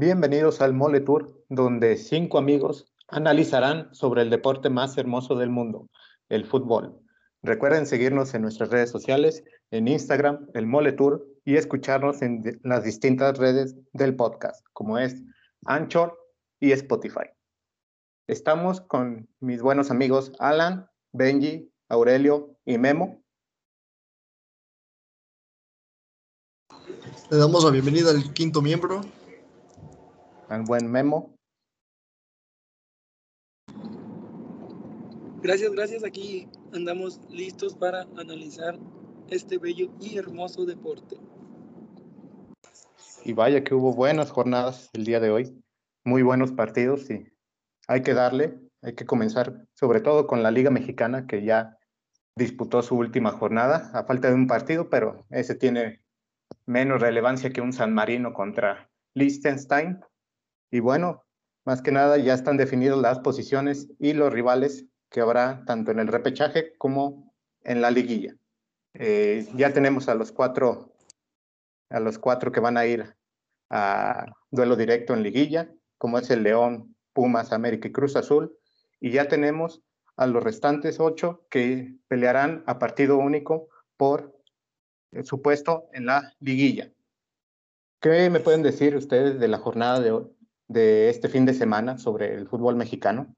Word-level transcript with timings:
Bienvenidos 0.00 0.60
al 0.60 0.74
Mole 0.74 1.00
Tour, 1.00 1.44
donde 1.48 1.96
cinco 1.96 2.38
amigos 2.38 2.86
analizarán 3.08 3.92
sobre 3.92 4.22
el 4.22 4.30
deporte 4.30 4.70
más 4.70 4.96
hermoso 4.96 5.34
del 5.34 5.50
mundo, 5.50 5.88
el 6.28 6.46
fútbol. 6.46 7.00
Recuerden 7.42 7.84
seguirnos 7.84 8.32
en 8.32 8.42
nuestras 8.42 8.70
redes 8.70 8.90
sociales, 8.90 9.42
en 9.72 9.88
Instagram, 9.88 10.46
el 10.54 10.68
Mole 10.68 10.92
Tour, 10.92 11.26
y 11.44 11.56
escucharnos 11.56 12.22
en 12.22 12.60
las 12.62 12.84
distintas 12.84 13.38
redes 13.38 13.74
del 13.92 14.14
podcast, 14.14 14.64
como 14.72 14.98
es 14.98 15.20
Anchor 15.66 16.16
y 16.60 16.70
Spotify. 16.70 17.30
Estamos 18.28 18.80
con 18.80 19.28
mis 19.40 19.62
buenos 19.62 19.90
amigos 19.90 20.30
Alan, 20.38 20.88
Benji, 21.10 21.72
Aurelio 21.88 22.56
y 22.64 22.78
Memo. 22.78 23.20
Le 27.32 27.36
damos 27.36 27.64
la 27.64 27.72
bienvenida 27.72 28.12
al 28.12 28.32
quinto 28.32 28.62
miembro, 28.62 29.00
al 30.48 30.62
buen 30.62 30.90
Memo. 30.90 31.34
Gracias, 35.42 35.70
gracias. 35.72 36.04
Aquí 36.04 36.48
andamos 36.72 37.20
listos 37.30 37.74
para 37.74 38.02
analizar 38.16 38.78
este 39.30 39.58
bello 39.58 39.90
y 40.00 40.18
hermoso 40.18 40.64
deporte. 40.66 41.16
Y 43.24 43.32
vaya 43.34 43.62
que 43.62 43.74
hubo 43.74 43.92
buenas 43.92 44.30
jornadas 44.30 44.90
el 44.94 45.04
día 45.04 45.20
de 45.20 45.30
hoy, 45.30 45.62
muy 46.04 46.22
buenos 46.22 46.52
partidos 46.52 47.10
y 47.10 47.26
hay 47.86 48.02
que 48.02 48.14
darle, 48.14 48.58
hay 48.82 48.94
que 48.94 49.06
comenzar 49.06 49.66
sobre 49.74 50.00
todo 50.00 50.26
con 50.26 50.42
la 50.42 50.50
Liga 50.50 50.70
Mexicana 50.70 51.26
que 51.26 51.44
ya 51.44 51.76
disputó 52.36 52.82
su 52.82 52.96
última 52.96 53.32
jornada 53.32 53.90
a 53.92 54.04
falta 54.04 54.28
de 54.28 54.34
un 54.34 54.46
partido, 54.46 54.88
pero 54.88 55.26
ese 55.30 55.54
tiene 55.54 56.02
menos 56.66 57.00
relevancia 57.00 57.50
que 57.50 57.60
un 57.60 57.72
San 57.72 57.92
Marino 57.92 58.32
contra 58.32 58.90
Liechtenstein 59.14 60.00
y 60.70 60.80
bueno, 60.80 61.24
más 61.64 61.82
que 61.82 61.92
nada 61.92 62.16
ya 62.18 62.34
están 62.34 62.56
definidas 62.56 62.98
las 62.98 63.20
posiciones 63.20 63.88
y 63.98 64.12
los 64.12 64.32
rivales 64.32 64.86
que 65.10 65.20
habrá 65.20 65.64
tanto 65.66 65.90
en 65.90 65.98
el 65.98 66.08
repechaje 66.08 66.76
como 66.78 67.34
en 67.62 67.80
la 67.80 67.90
liguilla. 67.90 68.34
Eh, 68.94 69.46
ya 69.54 69.72
tenemos 69.72 70.08
a 70.08 70.14
los 70.14 70.32
cuatro 70.32 70.94
a 71.90 72.00
los 72.00 72.18
cuatro 72.18 72.52
que 72.52 72.60
van 72.60 72.76
a 72.76 72.86
ir 72.86 73.14
a 73.70 74.26
duelo 74.50 74.76
directo 74.76 75.14
en 75.14 75.22
liguilla, 75.22 75.72
como 75.96 76.18
es 76.18 76.30
el 76.30 76.42
León, 76.42 76.94
Pumas, 77.12 77.52
América 77.52 77.88
y 77.88 77.92
Cruz 77.92 78.16
Azul, 78.16 78.56
y 79.00 79.10
ya 79.10 79.28
tenemos 79.28 79.82
a 80.16 80.26
los 80.26 80.42
restantes 80.42 81.00
ocho 81.00 81.46
que 81.50 81.96
pelearán 82.08 82.62
a 82.66 82.78
partido 82.78 83.16
único 83.16 83.68
por 83.96 84.36
su 85.24 85.40
puesto 85.40 85.88
en 85.92 86.06
la 86.06 86.34
liguilla. 86.40 86.92
¿Qué 88.00 88.30
me 88.30 88.40
pueden 88.40 88.62
decir 88.62 88.96
ustedes 88.96 89.40
de 89.40 89.48
la 89.48 89.58
jornada 89.58 90.00
de 90.00 90.10
hoy? 90.12 90.37
De 90.68 91.08
este 91.08 91.28
fin 91.28 91.46
de 91.46 91.54
semana 91.54 91.98
sobre 91.98 92.34
el 92.34 92.46
fútbol 92.46 92.76
mexicano? 92.76 93.34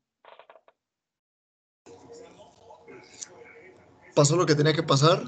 Pasó 4.15 4.37
lo 4.37 4.47
que 4.47 4.55
tenía 4.55 4.75
que 4.75 4.83
pasar. 4.83 5.23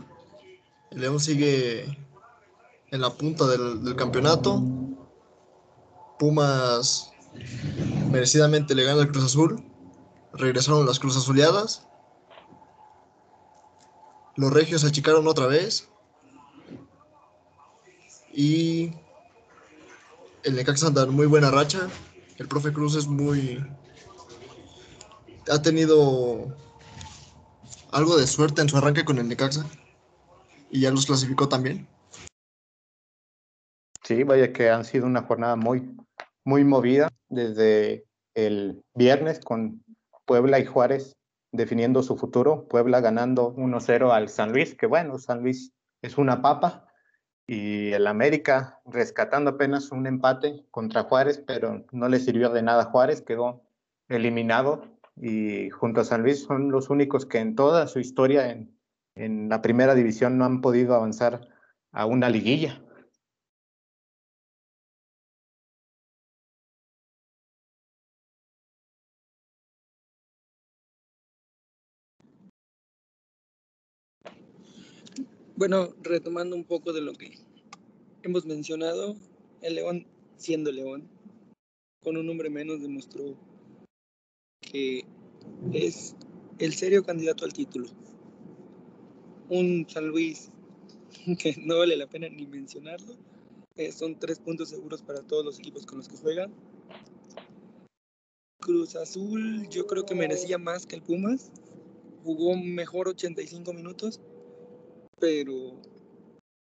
El 0.91 1.00
León 1.00 1.20
sigue 1.20 1.84
en 2.91 3.00
la 3.00 3.11
punta 3.11 3.47
del, 3.47 3.97
campeonato. 3.97 4.62
Pumas 6.19 7.11
merecidamente 8.11 8.75
le 8.75 8.84
gana 8.84 9.03
al 9.03 9.11
Cruz 9.11 9.25
Azul. 9.25 9.64
Regresaron 10.34 10.84
las 10.84 10.98
Cruz 10.98 11.16
Azuleadas. 11.16 11.87
Los 14.37 14.53
Regios 14.53 14.84
achicaron 14.84 15.27
otra 15.27 15.47
vez. 15.47 15.89
Y 18.34 18.92
el 20.45 20.57
Necaxa 20.57 20.89
anda 20.89 21.05
en 21.05 21.11
muy 21.11 21.27
buena 21.27 21.51
racha. 21.51 21.89
El 22.39 22.48
profe 22.48 22.73
Cruz 22.73 22.97
es 22.97 23.07
muy. 23.07 23.65
Ha 25.50 25.62
tenido 25.62 26.56
algo 27.91 28.16
de 28.16 28.27
suerte 28.27 28.62
en 28.62 28.69
su 28.69 28.77
arranque 28.77 29.05
con 29.05 29.19
el 29.19 29.28
Necaxa. 29.28 29.65
Y 30.71 30.81
ya 30.81 30.91
los 30.91 31.06
clasificó 31.06 31.49
también. 31.49 31.87
Sí, 34.05 34.25
vaya 34.25 34.53
que 34.53 34.71
han 34.71 34.84
sido 34.84 35.06
una 35.06 35.22
jornada 35.22 35.56
muy, 35.56 35.94
muy 36.45 36.65
movida 36.65 37.09
desde 37.28 38.05
el 38.34 38.83
viernes 38.95 39.41
con 39.41 39.84
Puebla 40.25 40.59
y 40.59 40.66
Juárez 40.66 41.12
definiendo 41.53 42.03
su 42.03 42.16
futuro. 42.16 42.66
Puebla 42.69 43.00
ganando 43.00 43.55
1-0 43.55 44.11
al 44.12 44.28
San 44.28 44.53
Luis, 44.53 44.75
que 44.75 44.87
bueno, 44.87 45.19
San 45.19 45.43
Luis 45.43 45.72
es 46.03 46.19
una 46.19 46.43
papa, 46.43 46.87
y 47.47 47.92
el 47.92 48.06
América 48.06 48.80
rescatando 48.86 49.50
apenas 49.50 49.91
un 49.91 50.06
empate 50.06 50.64
contra 50.70 51.04
Juárez, 51.04 51.42
pero 51.47 51.84
no 51.92 52.08
le 52.08 52.19
sirvió 52.19 52.50
de 52.50 52.62
nada 52.62 52.84
Juárez, 52.84 53.20
quedó 53.22 53.62
eliminado 54.08 54.84
y 55.16 55.70
junto 55.70 56.00
a 56.00 56.04
San 56.04 56.22
Luis 56.22 56.42
son 56.42 56.70
los 56.70 56.91
únicos 56.91 57.26
que 57.26 57.38
en 57.38 57.54
toda 57.54 57.86
su 57.86 57.98
historia 57.98 58.50
en, 58.50 58.76
en 59.14 59.48
la 59.48 59.60
primera 59.62 59.94
división 59.94 60.38
no 60.38 60.44
han 60.44 60.60
podido 60.60 60.94
avanzar 60.94 61.48
a 61.92 62.06
una 62.06 62.28
liguilla. 62.28 62.80
Bueno, 75.62 75.95
retomando 76.03 76.56
un 76.56 76.65
poco 76.65 76.93
de 76.93 77.03
lo 77.03 77.12
que 77.12 77.39
hemos 78.25 78.45
mencionado, 78.47 79.15
el 79.61 79.77
León, 79.77 80.09
siendo 80.37 80.73
León, 80.73 81.09
con 82.03 82.17
un 82.17 82.27
nombre 82.27 82.50
menos, 82.50 82.83
demostró 82.83 83.37
que 84.61 85.05
es 85.72 86.17
el 86.59 86.75
serio 86.75 87.05
candidato 87.05 87.45
al 87.45 87.53
título. 87.53 87.87
Un 89.51 89.87
San 89.89 90.09
Luis 90.09 90.51
que 91.39 91.55
no 91.59 91.78
vale 91.78 91.97
la 91.97 92.09
pena 92.09 92.28
ni 92.28 92.45
mencionarlo. 92.45 93.15
Eh, 93.77 93.93
son 93.93 94.19
tres 94.19 94.41
puntos 94.41 94.69
seguros 94.69 95.01
para 95.03 95.22
todos 95.22 95.45
los 95.45 95.61
equipos 95.61 95.87
con 95.87 95.99
los 95.99 96.09
que 96.09 96.17
juegan. 96.17 96.53
Cruz 98.59 98.97
Azul 98.97 99.69
yo 99.69 99.87
creo 99.87 100.05
que 100.05 100.17
merecía 100.17 100.59
más 100.59 100.87
que 100.87 100.97
el 100.97 101.03
Pumas. 101.03 101.53
Jugó 102.25 102.56
mejor 102.56 103.06
85 103.06 103.72
minutos 103.72 104.21
pero 105.22 105.81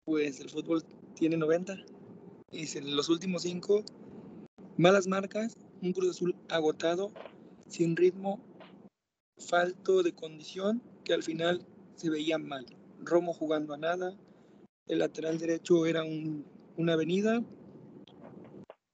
pues 0.04 0.42
el 0.42 0.50
fútbol 0.50 0.84
tiene 1.16 1.38
90 1.38 1.78
y 2.52 2.80
los 2.82 3.08
últimos 3.08 3.44
cinco 3.44 3.82
malas 4.76 5.08
marcas, 5.08 5.56
un 5.82 5.94
Cruz 5.94 6.10
Azul 6.10 6.36
agotado, 6.50 7.14
sin 7.70 7.96
ritmo, 7.96 8.44
falto 9.38 10.04
de 10.04 10.12
condición, 10.12 10.84
que 11.06 11.14
al 11.14 11.24
final 11.24 11.66
se 11.96 12.10
veía 12.10 12.38
mal. 12.38 12.66
Romo 13.00 13.34
jugando 13.34 13.74
a 13.74 13.78
nada, 13.78 14.18
el 14.88 15.00
lateral 15.00 15.38
derecho 15.38 15.86
era 15.86 16.04
una 16.76 16.94
avenida 16.94 17.42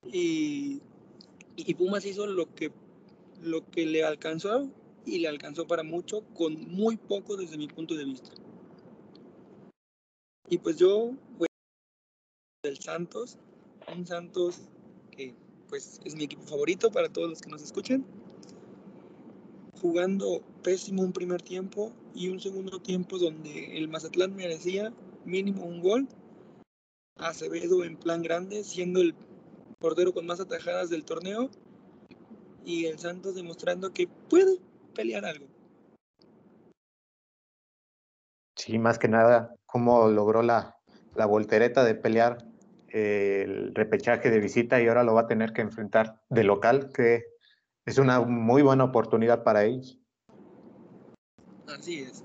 y, 0.06 0.84
y, 1.56 1.74
Pumas 1.74 2.06
hizo 2.06 2.28
lo 2.28 2.54
que, 2.54 2.72
lo 3.42 3.68
que 3.72 3.88
le 3.88 4.04
alcanzó 4.04 4.70
y 5.04 5.18
le 5.18 5.28
alcanzó 5.28 5.66
para 5.66 5.82
mucho 5.82 6.22
con 6.36 6.54
muy 6.70 6.96
poco 6.96 7.38
desde 7.38 7.58
mi 7.58 7.68
punto 7.68 7.96
de 7.96 8.06
vista. 8.06 8.30
Y 10.50 10.60
pues 10.60 10.78
yo 10.78 11.12
voy 11.38 11.48
del 12.64 12.80
Santos, 12.80 13.38
un 13.94 14.08
Santos 14.08 14.62
que 15.12 15.36
pues 15.68 16.00
es 16.06 16.16
mi 16.16 16.24
equipo 16.24 16.44
favorito 16.44 16.90
para 16.90 17.10
todos 17.10 17.30
los 17.30 17.42
que 17.42 17.50
nos 17.50 17.62
escuchen. 17.62 18.06
Jugando 19.82 20.42
pésimo 20.64 21.04
un 21.04 21.12
primer 21.12 21.42
tiempo 21.42 21.92
y 22.16 22.30
un 22.30 22.40
segundo 22.40 22.80
tiempo 22.82 23.18
donde 23.18 23.78
el 23.78 23.90
Mazatlán 23.90 24.36
merecía 24.36 24.94
mínimo 25.26 25.66
un 25.66 25.82
gol. 25.82 26.08
Acevedo 27.18 27.84
en 27.84 27.98
plan 27.98 28.22
grande, 28.22 28.64
siendo 28.64 29.02
el 29.02 29.16
portero 29.80 30.14
con 30.14 30.26
más 30.26 30.40
atajadas 30.40 30.90
del 30.90 31.04
torneo. 31.04 31.50
Y 32.66 32.86
el 32.86 33.00
Santos 33.00 33.36
demostrando 33.36 33.94
que 33.94 34.08
puede 34.30 34.60
pelear 34.94 35.26
algo. 35.26 35.57
Sí, 38.68 38.80
más 38.80 39.00
que 39.00 39.08
nada, 39.08 39.56
cómo 39.66 40.10
logró 40.10 40.44
la, 40.44 40.76
la 41.16 41.26
voltereta 41.26 41.86
de 41.86 41.96
pelear 41.96 42.46
eh, 42.90 43.44
el 43.46 43.74
repechaje 43.74 44.30
de 44.30 44.42
visita 44.42 44.82
y 44.82 44.88
ahora 44.90 45.06
lo 45.06 45.14
va 45.14 45.22
a 45.22 45.28
tener 45.28 45.54
que 45.54 45.62
enfrentar 45.62 46.22
de 46.28 46.44
local, 46.44 46.92
que 46.94 47.24
es 47.86 47.98
una 47.98 48.20
muy 48.20 48.64
buena 48.64 48.84
oportunidad 48.84 49.46
para 49.46 49.64
ellos. 49.64 49.98
Así 51.66 52.02
es. 52.02 52.24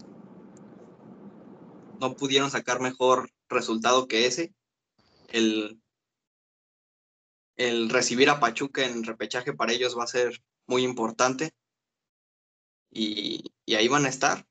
No 2.00 2.16
pudieron 2.16 2.50
sacar 2.50 2.80
mejor 2.80 3.30
resultado 3.48 4.08
que 4.08 4.26
ese. 4.26 4.52
El, 5.28 5.80
el 7.54 7.88
recibir 7.88 8.30
a 8.30 8.40
Pachuca 8.40 8.84
en 8.84 9.04
repechaje 9.04 9.52
para 9.52 9.70
ellos 9.70 9.96
va 9.96 10.02
a 10.02 10.08
ser 10.08 10.42
muy 10.66 10.82
importante. 10.82 11.52
Y, 12.90 13.52
y 13.64 13.76
ahí 13.76 13.86
van 13.86 14.06
a 14.06 14.08
estar. 14.08 14.44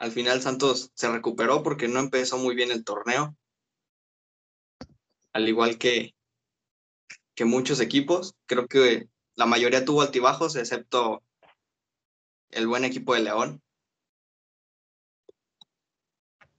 Al 0.00 0.12
final 0.12 0.40
Santos 0.40 0.90
se 0.94 1.12
recuperó 1.12 1.62
porque 1.62 1.86
no 1.86 2.00
empezó 2.00 2.38
muy 2.38 2.54
bien 2.54 2.70
el 2.70 2.84
torneo. 2.84 3.36
Al 5.34 5.46
igual 5.46 5.76
que, 5.76 6.14
que 7.34 7.44
muchos 7.44 7.80
equipos. 7.80 8.34
Creo 8.46 8.66
que 8.66 9.10
la 9.34 9.44
mayoría 9.44 9.84
tuvo 9.84 10.00
altibajos, 10.00 10.56
excepto 10.56 11.22
el 12.48 12.66
buen 12.66 12.84
equipo 12.84 13.12
de 13.14 13.20
León. 13.20 13.62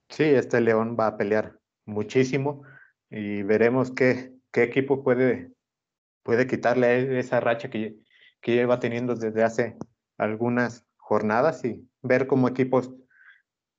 Sí, 0.09 0.23
este 0.23 0.61
León 0.61 0.95
va 0.97 1.07
a 1.07 1.17
pelear 1.17 1.59
muchísimo 1.85 2.61
y 3.09 3.41
veremos 3.41 3.89
qué, 3.89 4.33
qué 4.51 4.61
equipo 4.61 5.03
puede, 5.03 5.51
puede 6.21 6.45
quitarle 6.45 7.17
esa 7.17 7.39
racha 7.39 7.71
que, 7.71 7.95
que 8.39 8.53
lleva 8.53 8.79
teniendo 8.79 9.15
desde 9.15 9.43
hace 9.43 9.77
algunas 10.19 10.85
jornadas 10.97 11.65
y 11.65 11.89
ver 12.03 12.27
como 12.27 12.47
equipos 12.47 12.91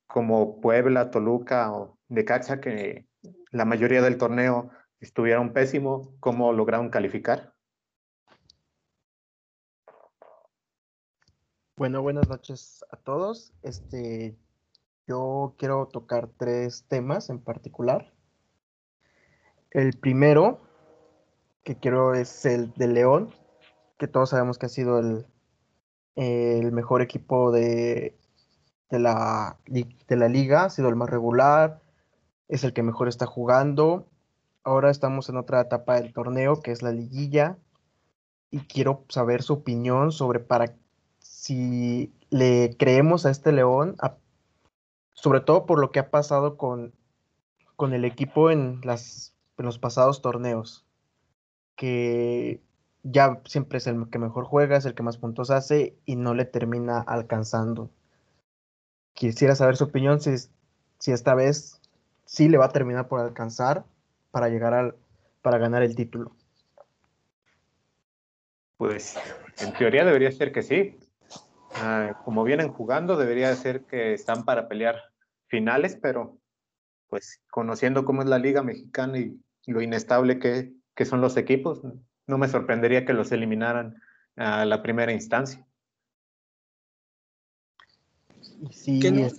como 0.07 0.61
Puebla, 0.61 1.11
Toluca 1.11 1.71
o 1.73 1.97
Necaxa, 2.09 2.61
que 2.61 3.07
la 3.51 3.65
mayoría 3.65 4.01
del 4.01 4.17
torneo 4.17 4.69
estuvieron 4.99 5.53
pésimo, 5.53 6.15
cómo 6.19 6.53
lograron 6.53 6.89
calificar. 6.89 7.53
Bueno, 11.75 12.01
buenas 12.01 12.29
noches 12.29 12.85
a 12.91 12.97
todos. 12.97 13.51
Este, 13.63 14.37
yo 15.07 15.55
quiero 15.57 15.87
tocar 15.87 16.29
tres 16.37 16.85
temas 16.87 17.29
en 17.29 17.39
particular. 17.39 18.13
El 19.71 19.97
primero 19.99 20.61
que 21.63 21.77
quiero 21.79 22.13
es 22.13 22.45
el 22.45 22.73
de 22.73 22.87
León, 22.87 23.33
que 23.97 24.07
todos 24.07 24.29
sabemos 24.29 24.57
que 24.57 24.67
ha 24.67 24.69
sido 24.69 24.99
el, 24.99 25.25
el 26.15 26.71
mejor 26.71 27.01
equipo 27.01 27.51
de, 27.51 28.17
de, 28.89 28.99
la, 28.99 29.57
de 29.67 30.15
la 30.15 30.27
liga, 30.27 30.65
ha 30.65 30.69
sido 30.69 30.89
el 30.89 30.95
más 30.95 31.09
regular, 31.09 31.81
es 32.47 32.63
el 32.63 32.73
que 32.73 32.83
mejor 32.83 33.07
está 33.07 33.25
jugando. 33.25 34.07
Ahora 34.63 34.91
estamos 34.91 35.29
en 35.29 35.37
otra 35.37 35.61
etapa 35.61 35.95
del 35.95 36.13
torneo, 36.13 36.61
que 36.61 36.71
es 36.71 36.81
la 36.81 36.91
liguilla, 36.91 37.57
y 38.51 38.59
quiero 38.59 39.03
saber 39.09 39.41
su 39.41 39.53
opinión 39.53 40.11
sobre 40.11 40.39
para 40.39 40.75
si 41.19 42.13
le 42.29 42.75
creemos 42.77 43.25
a 43.25 43.31
este 43.31 43.51
León, 43.51 43.95
sobre 45.13 45.41
todo 45.41 45.65
por 45.65 45.79
lo 45.79 45.91
que 45.91 45.99
ha 45.99 46.11
pasado 46.11 46.57
con, 46.57 46.93
con 47.75 47.93
el 47.93 48.05
equipo 48.05 48.51
en, 48.51 48.81
las, 48.83 49.35
en 49.57 49.65
los 49.65 49.79
pasados 49.79 50.21
torneos, 50.21 50.85
que 51.75 52.61
ya 53.03 53.41
siempre 53.45 53.79
es 53.79 53.87
el 53.87 54.09
que 54.09 54.19
mejor 54.19 54.45
juega, 54.45 54.77
es 54.77 54.85
el 54.85 54.95
que 54.95 55.03
más 55.03 55.17
puntos 55.17 55.49
hace 55.49 55.97
y 56.05 56.15
no 56.15 56.33
le 56.33 56.45
termina 56.45 56.99
alcanzando. 56.99 57.89
Quisiera 59.13 59.55
saber 59.55 59.77
su 59.77 59.85
opinión 59.85 60.19
si, 60.19 60.35
si 60.99 61.11
esta 61.11 61.35
vez 61.35 61.79
sí 62.25 62.49
le 62.49 62.57
va 62.57 62.65
a 62.65 62.71
terminar 62.71 63.07
por 63.07 63.19
alcanzar 63.19 63.85
para 64.31 64.49
llegar 64.49 64.73
al, 64.73 64.95
para 65.41 65.57
ganar 65.57 65.83
el 65.83 65.95
título. 65.95 66.35
Pues 68.77 69.17
en 69.59 69.73
teoría 69.73 70.03
debería 70.03 70.31
ser 70.31 70.51
que 70.51 70.63
sí. 70.63 70.97
Ah, 71.75 72.21
como 72.25 72.43
vienen 72.43 72.69
jugando, 72.69 73.17
debería 73.17 73.55
ser 73.55 73.85
que 73.85 74.13
están 74.13 74.45
para 74.45 74.67
pelear 74.67 74.95
finales, 75.47 75.97
pero 76.01 76.37
pues 77.07 77.41
conociendo 77.51 78.05
cómo 78.05 78.23
es 78.23 78.27
la 78.27 78.39
liga 78.39 78.63
mexicana 78.63 79.19
y 79.19 79.39
lo 79.67 79.81
inestable 79.81 80.39
que, 80.39 80.73
que 80.95 81.05
son 81.05 81.21
los 81.21 81.37
equipos, 81.37 81.81
no 82.27 82.37
me 82.37 82.47
sorprendería 82.47 83.05
que 83.05 83.13
los 83.13 83.31
eliminaran 83.31 84.01
a 84.35 84.65
la 84.65 84.81
primera 84.81 85.11
instancia. 85.11 85.65
Sí, 88.71 88.99
es, 89.05 89.35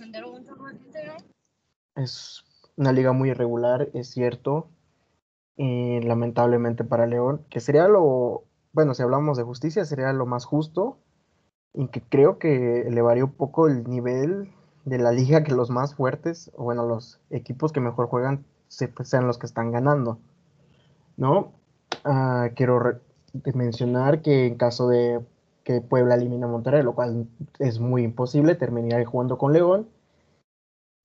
es, 1.95 2.43
una 2.75 2.91
liga 2.91 3.11
muy 3.13 3.29
irregular, 3.29 3.89
es 3.93 4.09
cierto. 4.09 4.69
Y 5.57 6.01
lamentablemente 6.01 6.83
para 6.83 7.07
León, 7.07 7.45
que 7.49 7.59
sería 7.59 7.87
lo, 7.87 8.43
bueno, 8.73 8.93
si 8.93 9.03
hablamos 9.03 9.37
de 9.37 9.43
justicia, 9.43 9.85
sería 9.85 10.11
lo 10.11 10.25
más 10.25 10.45
justo, 10.45 10.97
y 11.73 11.87
que 11.87 12.01
creo 12.01 12.39
que 12.39 12.81
elevaría 12.81 13.25
un 13.25 13.33
poco 13.33 13.67
el 13.67 13.85
nivel 13.85 14.51
de 14.83 14.97
la 14.99 15.11
liga 15.11 15.43
que 15.43 15.53
los 15.53 15.69
más 15.69 15.95
fuertes, 15.95 16.51
o 16.55 16.63
bueno, 16.63 16.85
los 16.85 17.19
equipos 17.29 17.71
que 17.71 17.79
mejor 17.79 18.07
juegan 18.07 18.45
sean 18.67 19.27
los 19.27 19.37
que 19.37 19.45
están 19.45 19.71
ganando, 19.71 20.19
¿no? 21.17 21.53
Ah, 22.03 22.49
quiero 22.55 22.99
mencionar 23.53 24.21
que 24.21 24.47
en 24.47 24.55
caso 24.55 24.87
de 24.87 25.25
que 25.65 25.81
Puebla 25.81 26.15
elimine 26.15 26.45
a 26.45 26.47
Monterrey, 26.47 26.83
lo 26.83 26.93
cual 26.93 27.27
es 27.59 27.79
muy 27.79 28.03
imposible, 28.03 28.55
terminaría 28.55 29.05
jugando 29.05 29.37
con 29.37 29.51
León. 29.51 29.89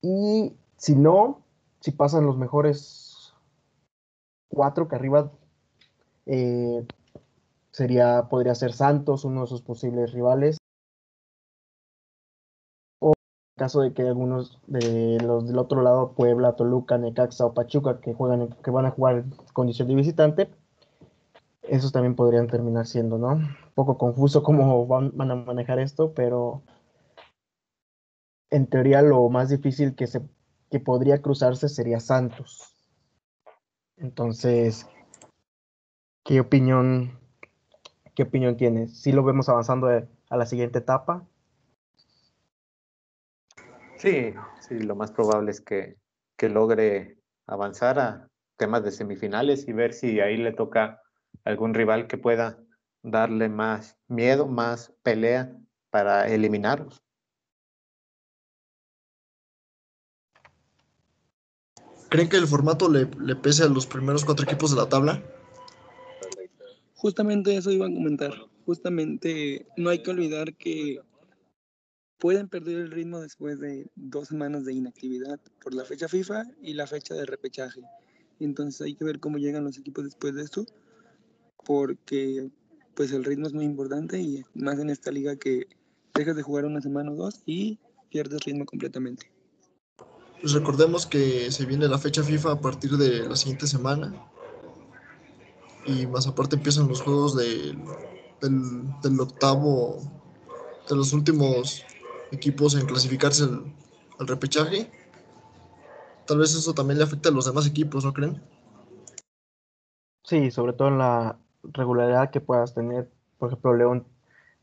Y 0.03 0.55
si 0.77 0.95
no, 0.95 1.43
si 1.81 1.93
pasan 1.93 2.27
los 2.27 2.37
mejores 2.37 3.33
cuatro 4.49 4.87
que 4.87 4.97
arriba, 4.97 5.33
eh, 6.27 6.87
sería, 7.73 8.29
podría 8.29 8.55
ser 8.55 8.75
Santos, 8.75 9.25
uno 9.25 9.43
de 9.43 9.47
sus 9.47 9.63
posibles 9.63 10.13
rivales. 10.13 10.59
O 13.01 13.09
en 13.09 13.59
caso 13.59 13.81
de 13.81 13.95
que 13.95 14.03
algunos 14.03 14.61
de 14.67 15.19
los 15.23 15.47
del 15.47 15.59
otro 15.59 15.81
lado, 15.81 16.13
Puebla, 16.15 16.57
Toluca, 16.57 16.99
Necaxa 16.99 17.47
o 17.47 17.55
Pachuca, 17.55 18.01
que 18.01 18.13
juegan, 18.13 18.51
que 18.63 18.71
van 18.71 18.85
a 18.85 18.91
jugar 18.91 19.17
en 19.17 19.31
condición 19.55 19.89
de 19.89 19.95
visitante, 19.95 20.51
esos 21.71 21.93
también 21.93 22.17
podrían 22.17 22.49
terminar 22.49 22.87
siendo, 22.87 23.17
¿no? 23.17 23.29
Un 23.29 23.57
poco 23.75 23.97
confuso 23.97 24.43
cómo 24.43 24.87
van, 24.89 25.13
a 25.31 25.37
manejar 25.37 25.79
esto, 25.79 26.13
pero 26.15 26.63
en 28.51 28.67
teoría 28.67 29.03
lo 29.03 29.29
más 29.29 29.51
difícil 29.51 29.95
que, 29.95 30.09
se, 30.09 30.21
que 30.69 30.81
podría 30.81 31.23
cruzarse 31.23 31.69
sería 31.69 32.01
Santos. 32.01 32.75
Entonces, 33.97 34.89
¿qué 36.25 36.41
opinión, 36.41 37.21
qué 38.17 38.25
opinión 38.25 38.57
tienes? 38.57 39.01
¿Sí 39.01 39.13
lo 39.13 39.23
vemos 39.23 39.49
avanzando 39.49 39.87
a 39.87 40.37
la 40.37 40.47
siguiente 40.47 40.81
etapa? 40.81 41.25
Sí, 43.97 44.35
sí, 44.59 44.81
lo 44.81 44.97
más 44.97 45.13
probable 45.13 45.53
es 45.53 45.61
que, 45.61 45.97
que 46.37 46.49
logre 46.49 47.19
avanzar 47.47 48.01
a 48.01 48.29
temas 48.57 48.83
de 48.83 48.91
semifinales 48.91 49.69
y 49.69 49.73
ver 49.73 49.93
si 49.93 50.19
ahí 50.19 50.37
le 50.37 50.53
toca 50.53 51.01
algún 51.45 51.75
rival 51.75 52.07
que 52.07 52.19
pueda 52.19 52.59
darle 53.03 53.49
más 53.49 53.97
miedo, 54.09 54.47
más 54.47 54.93
pelea 55.03 55.57
para 55.91 56.29
eliminarlos. 56.29 57.03
¿Creen 62.09 62.29
que 62.29 62.37
el 62.37 62.47
formato 62.47 62.89
le, 62.89 63.09
le, 63.21 63.37
pese 63.37 63.63
a 63.63 63.69
los 63.69 63.87
primeros 63.87 64.25
cuatro 64.25 64.45
equipos 64.45 64.71
de 64.73 64.77
la 64.77 64.89
tabla? 64.89 65.23
Justamente 66.95 67.57
eso 67.57 67.71
iba 67.71 67.87
a 67.87 67.91
comentar. 67.91 68.33
Justamente 68.67 69.67
no 69.77 69.91
hay 69.91 70.03
que 70.03 70.11
olvidar 70.11 70.55
que 70.55 71.01
pueden 72.19 72.49
perder 72.49 72.79
el 72.79 72.91
ritmo 72.91 73.21
después 73.21 73.61
de 73.61 73.91
dos 73.95 74.29
semanas 74.29 74.65
de 74.65 74.75
inactividad 74.75 75.41
por 75.63 75.73
la 75.73 75.85
fecha 75.85 76.09
FIFA 76.09 76.45
y 76.61 76.75
la 76.75 76.87
fecha 76.87 77.15
de 77.15 77.25
repechaje. 77.25 77.81
Entonces 78.41 78.81
hay 78.83 78.95
que 78.95 79.05
ver 79.05 79.21
cómo 79.21 79.39
llegan 79.39 79.65
los 79.65 79.79
equipos 79.79 80.05
después 80.05 80.35
de 80.35 80.43
esto 80.43 80.67
porque 81.65 82.51
pues 82.95 83.13
el 83.13 83.25
ritmo 83.25 83.47
es 83.47 83.55
muy 83.55 83.65
importante 83.65 84.21
y 84.21 84.45
más 84.55 84.79
en 84.79 84.91
esta 84.91 85.11
liga 85.11 85.37
que 85.37 85.67
dejas 86.15 86.37
de 86.37 86.43
jugar 86.43 86.65
una 86.65 86.81
semana 86.81 87.13
o 87.13 87.15
dos 87.15 87.43
y 87.47 87.79
pierdes 88.11 88.45
ritmo 88.45 88.67
completamente. 88.67 89.31
Pues 90.41 90.53
recordemos 90.53 91.07
que 91.07 91.51
se 91.51 91.67
viene 91.67 91.87
la 91.89 91.99
fecha 91.99 92.23
FIFA 92.23 92.53
a 92.53 92.61
partir 92.61 92.97
de 92.97 93.29
la 93.29 93.37
siguiente 93.37 93.67
semana 93.67 94.15
y 95.87 96.07
más 96.07 96.27
aparte 96.27 96.57
empiezan 96.57 96.89
los 96.89 97.03
juegos 97.03 97.37
del, 97.37 97.79
del, 99.03 99.21
octavo, 99.21 99.99
de 100.89 100.97
los 100.97 101.13
últimos 101.13 101.85
equipos 102.33 102.75
en 102.75 102.87
clasificarse 102.87 103.45
al, 103.45 103.65
al 104.19 104.27
repechaje. 104.27 104.91
Tal 106.27 106.39
vez 106.39 106.55
eso 106.55 106.75
también 106.75 106.99
le 106.99 107.05
afecta 107.05 107.29
a 107.29 107.33
los 107.33 107.47
demás 107.47 107.67
equipos, 107.67 108.05
¿no 108.05 108.13
creen? 108.13 108.41
Sí, 110.25 110.51
sobre 110.51 110.73
todo 110.75 110.89
en 110.89 110.99
la, 110.99 111.39
regularidad 111.65 112.31
que 112.31 112.41
puedas 112.41 112.75
tener. 112.75 113.09
Por 113.39 113.49
ejemplo, 113.51 113.75
León 113.75 114.07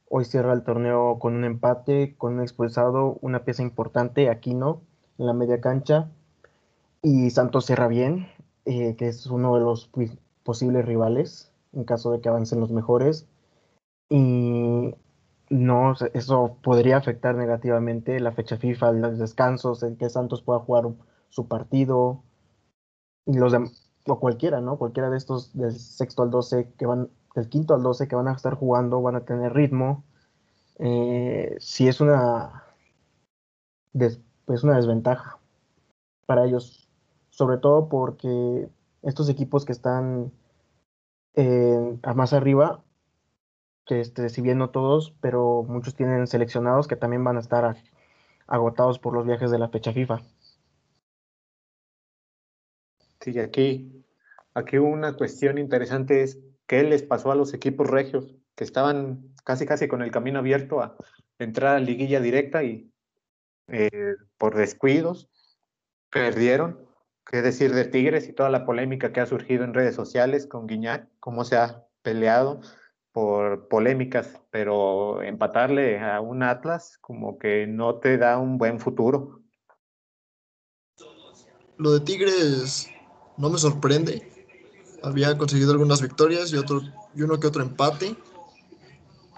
hoy 0.10 0.26
cierra 0.26 0.54
el 0.54 0.64
torneo 0.64 1.20
con 1.20 1.36
un 1.36 1.44
empate, 1.44 2.16
con 2.18 2.36
un 2.36 2.42
expulsado, 2.42 3.18
una 3.22 3.44
pieza 3.44 3.64
importante, 3.64 4.30
aquí 4.30 4.54
no, 4.54 4.82
en 5.18 5.26
la 5.26 5.34
media 5.34 5.62
cancha. 5.62 6.10
Y 7.02 7.30
Santos 7.30 7.66
cierra 7.66 7.88
bien, 7.88 8.28
eh, 8.66 8.96
que 8.98 9.08
es 9.08 9.28
uno 9.28 9.56
de 9.56 9.62
los 9.62 9.90
posibles 10.44 10.86
rivales 10.86 11.52
en 11.74 11.84
caso 11.84 12.12
de 12.12 12.22
que 12.22 12.30
avancen 12.30 12.60
los 12.60 12.72
mejores. 12.72 13.28
Y 14.10 14.96
no, 15.50 15.96
eso 16.14 16.58
podría 16.64 16.98
afectar 16.98 17.36
negativamente 17.36 18.20
la 18.20 18.32
fecha 18.32 18.58
FIFA, 18.58 18.94
los 18.94 19.20
descansos, 19.20 19.84
el 19.84 19.98
que 19.98 20.10
Santos 20.10 20.42
pueda 20.42 20.60
jugar 20.60 20.86
su 21.30 21.48
partido. 21.48 22.24
Y 23.26 23.38
los 23.38 23.52
demás 23.52 23.87
o 24.08 24.20
cualquiera, 24.20 24.62
¿no? 24.62 24.78
Cualquiera 24.78 25.10
de 25.10 25.18
estos 25.18 25.54
del 25.54 25.74
sexto 25.74 26.24
al 26.24 26.32
12 26.32 26.74
que 26.78 26.86
van, 26.86 27.10
del 27.36 27.50
quinto 27.50 27.74
al 27.74 27.84
12 27.84 28.08
que 28.08 28.16
van 28.16 28.28
a 28.28 28.34
estar 28.34 28.56
jugando, 28.56 29.02
van 29.02 29.16
a 29.16 29.26
tener 29.26 29.54
ritmo. 29.54 30.04
Eh, 30.80 31.56
si 31.60 31.88
es 31.88 32.02
una, 32.02 32.64
pues 34.46 34.64
una 34.64 34.76
desventaja 34.76 35.40
para 36.26 36.46
ellos, 36.46 36.90
sobre 37.30 37.58
todo 37.58 37.90
porque 37.90 38.70
estos 39.02 39.30
equipos 39.30 39.66
que 39.66 39.72
están 39.72 40.32
eh, 41.36 41.98
más 42.16 42.34
arriba, 42.34 42.84
este, 43.88 44.30
si 44.30 44.42
bien 44.42 44.58
no 44.58 44.70
todos, 44.70 45.16
pero 45.22 45.64
muchos 45.68 45.96
tienen 45.96 46.28
seleccionados 46.28 46.88
que 46.88 46.96
también 46.96 47.24
van 47.24 47.38
a 47.38 47.42
estar 47.42 47.78
agotados 48.48 49.00
por 49.00 49.14
los 49.14 49.26
viajes 49.26 49.52
de 49.52 49.60
la 49.60 49.70
fecha 49.70 49.94
FIFA. 49.94 50.22
Sí, 53.28 53.38
aquí, 53.40 54.06
aquí 54.54 54.78
una 54.78 55.18
cuestión 55.18 55.58
interesante 55.58 56.24
es 56.24 56.40
qué 56.66 56.84
les 56.84 57.04
pasó 57.04 57.30
a 57.30 57.36
los 57.36 57.54
equipos 57.54 57.86
regios 57.86 58.34
que 58.56 58.64
estaban 58.64 59.36
casi 59.44 59.66
casi 59.66 59.90
con 59.90 60.02
el 60.02 60.12
camino 60.12 60.40
abierto 60.40 60.80
a 60.80 60.96
entrar 61.38 61.76
a 61.76 61.80
liguilla 61.82 62.22
directa 62.22 62.64
y 62.64 62.90
eh, 63.68 64.16
por 64.38 64.56
descuidos 64.56 65.30
perdieron. 66.10 66.88
¿Qué 67.30 67.42
decir 67.42 67.74
de 67.74 67.84
Tigres 67.84 68.30
y 68.30 68.34
toda 68.34 68.50
la 68.50 68.66
polémica 68.66 69.12
que 69.12 69.20
ha 69.20 69.26
surgido 69.26 69.66
en 69.66 69.74
redes 69.74 69.96
sociales 69.96 70.48
con 70.48 70.66
Guiñac, 70.66 71.10
cómo 71.20 71.44
se 71.44 71.58
ha 71.58 71.84
peleado 72.04 72.62
por 73.12 73.68
polémicas, 73.68 74.40
pero 74.52 75.22
empatarle 75.22 76.00
a 76.00 76.22
un 76.22 76.44
Atlas 76.44 76.98
como 77.02 77.38
que 77.38 77.68
no 77.68 77.96
te 77.96 78.18
da 78.18 78.38
un 78.38 78.58
buen 78.58 78.80
futuro. 78.80 79.42
Lo 81.78 81.92
de 81.92 82.00
Tigres 82.00 82.90
no 83.38 83.50
me 83.50 83.58
sorprende. 83.58 84.32
Había 85.04 85.38
conseguido 85.38 85.72
algunas 85.72 86.02
victorias 86.02 86.52
y, 86.52 86.58
otro, 86.58 86.82
y 87.16 87.22
uno 87.22 87.40
que 87.40 87.48
otro 87.48 87.62
empate. 87.62 88.16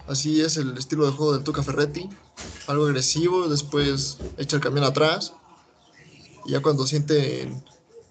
Así 0.08 0.42
es 0.42 0.58
el 0.58 0.78
estilo 0.78 1.06
de 1.06 1.12
juego 1.12 1.34
del 1.34 1.44
Tuca 1.44 1.62
Ferretti. 1.62 2.10
Algo 2.68 2.86
agresivo, 2.86 3.48
después 3.48 4.20
echa 4.38 4.56
el 4.56 4.62
camión 4.62 4.86
atrás. 4.86 5.34
Y 6.46 6.52
ya 6.52 6.62
cuando 6.62 6.88
siente 6.88 7.52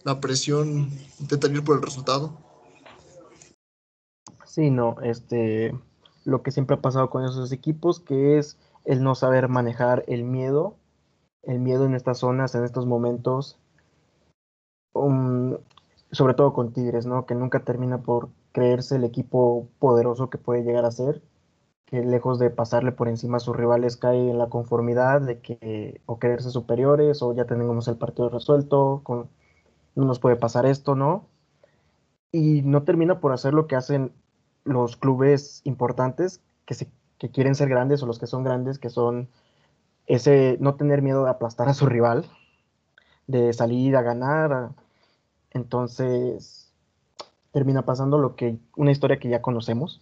la 0.05 0.21
presión, 0.21 0.91
intenta 1.19 1.49
ir 1.49 1.65
por 1.65 1.77
el 1.77 1.83
resultado. 1.83 2.37
Sí, 4.45 4.71
no, 4.71 4.97
este, 5.03 5.75
lo 6.25 6.43
que 6.43 6.51
siempre 6.51 6.77
ha 6.77 6.81
pasado 6.81 7.11
con 7.11 7.25
esos 7.25 7.53
equipos, 7.53 8.01
que 8.01 8.39
es 8.39 8.59
el 8.85 9.03
no 9.03 9.15
saber 9.15 9.49
manejar 9.49 10.05
el 10.09 10.25
miedo, 10.25 10.77
el 11.43 11.59
miedo 11.59 11.85
en 11.85 11.95
estas 11.95 12.19
zonas, 12.19 12.55
en 12.55 12.65
estos 12.65 12.87
momentos, 12.87 13.59
um, 14.95 15.57
sobre 16.11 16.35
todo 16.35 16.53
con 16.53 16.73
Tigres, 16.73 17.07
¿no? 17.07 17.27
Que 17.27 17.35
nunca 17.35 17.61
termina 17.61 17.99
por 17.99 18.31
creerse 18.53 18.97
el 18.97 19.05
equipo 19.05 19.69
poderoso 19.79 20.31
que 20.31 20.39
puede 20.39 20.63
llegar 20.63 20.85
a 20.85 20.91
ser, 20.91 21.23
que 21.85 22.03
lejos 22.03 22.39
de 22.39 22.51
pasarle 22.51 22.93
por 22.93 23.09
encima 23.09 23.39
a 23.39 23.41
sus 23.41 23.57
rivales 23.57 23.97
cae 23.97 24.31
en 24.31 24.39
la 24.39 24.49
conformidad 24.49 25.21
de 25.21 25.41
que 25.41 26.01
o 26.07 26.19
creerse 26.19 26.51
superiores 26.51 27.23
o 27.23 27.35
ya 27.35 27.47
tenemos 27.47 27.89
el 27.89 27.97
partido 27.97 28.29
resuelto, 28.29 29.01
con, 29.05 29.29
no 29.95 30.05
nos 30.05 30.19
puede 30.19 30.37
pasar 30.37 30.67
esto, 30.67 30.95
¿no? 30.95 31.27
Y 32.33 32.63
no 32.63 32.83
termina 32.85 33.21
por 33.21 33.33
hacer 33.33 33.55
lo 33.55 33.67
que 33.67 33.77
hacen 33.77 34.13
los 34.65 34.97
clubes 34.97 35.63
importantes 35.65 36.43
que, 36.67 36.75
se, 36.75 36.91
que 37.19 37.31
quieren 37.31 37.55
ser 37.55 37.69
grandes 37.69 38.03
o 38.03 38.07
los 38.07 38.19
que 38.19 38.27
son 38.27 38.45
grandes, 38.45 38.79
que 38.79 38.91
son 38.91 39.29
ese 40.07 40.57
no 40.61 40.75
tener 40.75 41.03
miedo 41.03 41.25
de 41.25 41.31
aplastar 41.31 41.69
a 41.69 41.75
su 41.75 41.87
rival, 41.87 42.27
de 43.27 43.53
salir 43.53 43.97
a 43.97 44.03
ganar, 44.03 44.71
entonces, 45.51 46.73
termina 47.53 47.83
pasando 47.83 48.19
lo 48.19 48.37
que, 48.37 48.59
una 48.77 48.91
historia 48.91 49.19
que 49.19 49.29
ya 49.29 49.43
conocemos, 49.43 50.01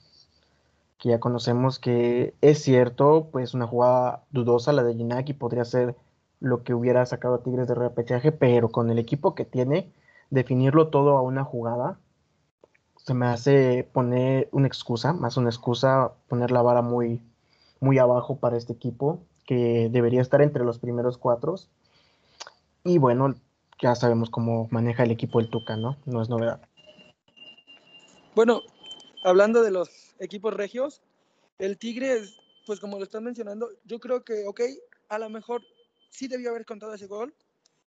que 0.98 1.10
ya 1.10 1.20
conocemos 1.20 1.78
que 1.78 2.34
es 2.40 2.62
cierto, 2.62 3.28
pues 3.30 3.54
una 3.54 3.66
jugada 3.66 4.24
dudosa 4.30 4.72
la 4.72 4.82
de 4.82 4.94
Ginaki 4.94 5.34
podría 5.34 5.64
ser 5.64 5.96
lo 6.40 6.64
que 6.64 6.74
hubiera 6.74 7.04
sacado 7.06 7.36
a 7.36 7.42
Tigres 7.42 7.68
de 7.68 7.74
repechaje, 7.74 8.32
pero 8.32 8.70
con 8.70 8.90
el 8.90 8.98
equipo 8.98 9.34
que 9.34 9.44
tiene, 9.44 9.92
definirlo 10.30 10.88
todo 10.88 11.16
a 11.16 11.22
una 11.22 11.44
jugada, 11.44 11.98
se 12.96 13.14
me 13.14 13.26
hace 13.26 13.88
poner 13.92 14.48
una 14.52 14.66
excusa, 14.66 15.12
más 15.12 15.36
una 15.36 15.48
excusa, 15.48 16.12
poner 16.28 16.50
la 16.50 16.62
vara 16.62 16.82
muy, 16.82 17.22
muy 17.80 17.98
abajo 17.98 18.36
para 18.36 18.56
este 18.56 18.72
equipo, 18.72 19.20
que 19.46 19.88
debería 19.92 20.20
estar 20.20 20.42
entre 20.42 20.64
los 20.64 20.78
primeros 20.78 21.16
cuatro. 21.16 21.54
Y 22.84 22.98
bueno, 22.98 23.34
ya 23.80 23.94
sabemos 23.94 24.30
cómo 24.30 24.68
maneja 24.70 25.04
el 25.04 25.10
equipo 25.10 25.40
el 25.40 25.50
Tuca, 25.50 25.76
¿no? 25.76 25.96
No 26.06 26.22
es 26.22 26.28
novedad. 26.28 26.60
Bueno, 28.34 28.62
hablando 29.24 29.62
de 29.62 29.70
los 29.70 30.14
equipos 30.18 30.54
regios, 30.54 31.02
el 31.58 31.78
Tigres, 31.78 32.36
pues 32.66 32.80
como 32.80 32.98
lo 32.98 33.04
están 33.04 33.24
mencionando, 33.24 33.70
yo 33.84 33.98
creo 33.98 34.24
que, 34.24 34.46
ok, 34.46 34.60
a 35.08 35.18
lo 35.18 35.28
mejor 35.28 35.62
sí 36.10 36.28
debió 36.28 36.50
haber 36.50 36.64
contado 36.64 36.94
ese 36.94 37.06
gol, 37.06 37.34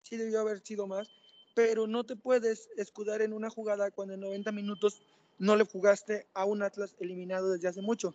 sí 0.04 0.18
debió 0.18 0.40
haber 0.40 0.62
sido 0.62 0.88
más, 0.88 1.10
pero 1.54 1.88
no 1.88 2.04
te 2.04 2.16
puedes 2.16 2.70
escudar 2.78 3.22
en 3.22 3.34
una 3.34 3.50
jugada 3.50 3.92
cuando 3.92 4.14
en 4.14 4.22
90 4.22 4.52
minutos 4.52 5.02
no 5.38 5.56
le 5.56 5.66
jugaste 5.66 6.28
a 6.34 6.46
un 6.46 6.64
Atlas 6.64 6.96
eliminado 7.00 7.52
desde 7.52 7.68
hace 7.68 7.82
mucho. 7.82 8.14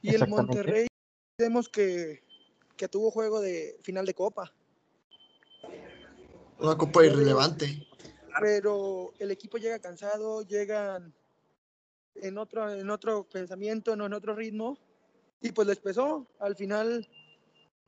Y 0.00 0.14
el 0.14 0.26
Monterrey, 0.26 0.86
vemos 1.38 1.68
que, 1.68 2.22
que 2.76 2.88
tuvo 2.88 3.10
juego 3.10 3.40
de 3.40 3.78
final 3.82 4.04
de 4.04 4.14
Copa. 4.14 4.52
Una 6.62 6.78
copa 6.78 7.04
irrelevante. 7.04 7.88
Pero 8.40 9.12
el 9.18 9.32
equipo 9.32 9.58
llega 9.58 9.80
cansado, 9.80 10.42
llegan 10.42 11.12
en 12.14 12.38
otro, 12.38 12.70
en 12.70 12.88
otro 12.88 13.24
pensamiento, 13.24 13.92
en 13.94 14.12
otro 14.12 14.36
ritmo, 14.36 14.78
y 15.40 15.50
pues 15.50 15.66
les 15.66 15.80
pesó. 15.80 16.28
Al 16.38 16.54
final, 16.54 17.08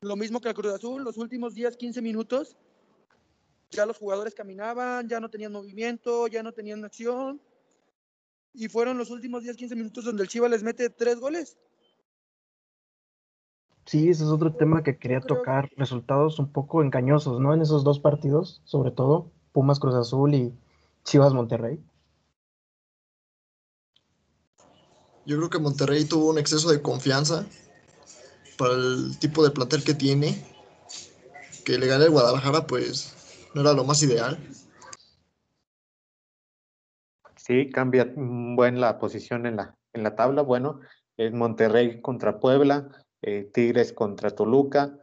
lo 0.01 0.17
mismo 0.17 0.41
que 0.41 0.49
el 0.49 0.55
Cruz 0.55 0.73
Azul, 0.73 1.05
los 1.05 1.17
últimos 1.17 1.53
10, 1.53 1.77
15 1.77 2.01
minutos, 2.01 2.57
ya 3.71 3.85
los 3.85 3.97
jugadores 3.97 4.35
caminaban, 4.35 5.07
ya 5.07 5.21
no 5.21 5.29
tenían 5.29 5.53
movimiento, 5.53 6.27
ya 6.27 6.43
no 6.43 6.51
tenían 6.51 6.83
acción. 6.83 7.41
Y 8.53 8.67
fueron 8.67 8.97
los 8.97 9.09
últimos 9.09 9.43
10, 9.43 9.55
15 9.55 9.75
minutos 9.75 10.03
donde 10.03 10.23
el 10.23 10.29
Chiva 10.29 10.49
les 10.49 10.63
mete 10.63 10.89
tres 10.89 11.19
goles. 11.21 11.57
Sí, 13.85 14.09
ese 14.09 14.23
es 14.23 14.29
otro 14.29 14.53
tema 14.55 14.81
que 14.81 14.97
quería 14.97 15.21
tocar. 15.21 15.69
Resultados 15.77 16.39
un 16.39 16.51
poco 16.51 16.81
engañosos, 16.81 17.39
¿no? 17.39 17.53
En 17.53 17.61
esos 17.61 17.83
dos 17.83 17.99
partidos, 17.99 18.61
sobre 18.65 18.89
todo, 18.89 19.31
Pumas 19.51 19.79
Cruz 19.79 19.93
Azul 19.93 20.33
y 20.33 20.57
Chivas 21.03 21.33
Monterrey. 21.33 21.79
Yo 25.27 25.37
creo 25.37 25.49
que 25.49 25.59
Monterrey 25.59 26.05
tuvo 26.05 26.29
un 26.29 26.39
exceso 26.39 26.69
de 26.71 26.81
confianza 26.81 27.45
para 28.57 28.73
el 28.73 29.17
tipo 29.19 29.43
de 29.43 29.51
plantel 29.51 29.83
que 29.83 29.93
tiene. 29.93 30.43
Que 31.63 31.77
le 31.77 31.87
gane 31.87 32.05
el 32.05 32.11
Guadalajara, 32.11 32.65
pues 32.65 33.49
no 33.53 33.61
era 33.61 33.73
lo 33.73 33.83
más 33.83 34.01
ideal. 34.01 34.39
Sí, 37.35 37.69
cambia 37.69 38.11
buen 38.15 38.81
la 38.81 38.97
posición 38.97 39.45
en 39.45 39.57
la, 39.57 39.75
en 39.93 40.01
la 40.01 40.15
tabla. 40.15 40.41
Bueno, 40.41 40.79
es 41.17 41.31
Monterrey 41.31 42.01
contra 42.01 42.39
Puebla, 42.39 43.04
eh, 43.25 43.49
Tigres 43.51 43.91
contra 43.91 44.29
Toluca, 44.29 44.99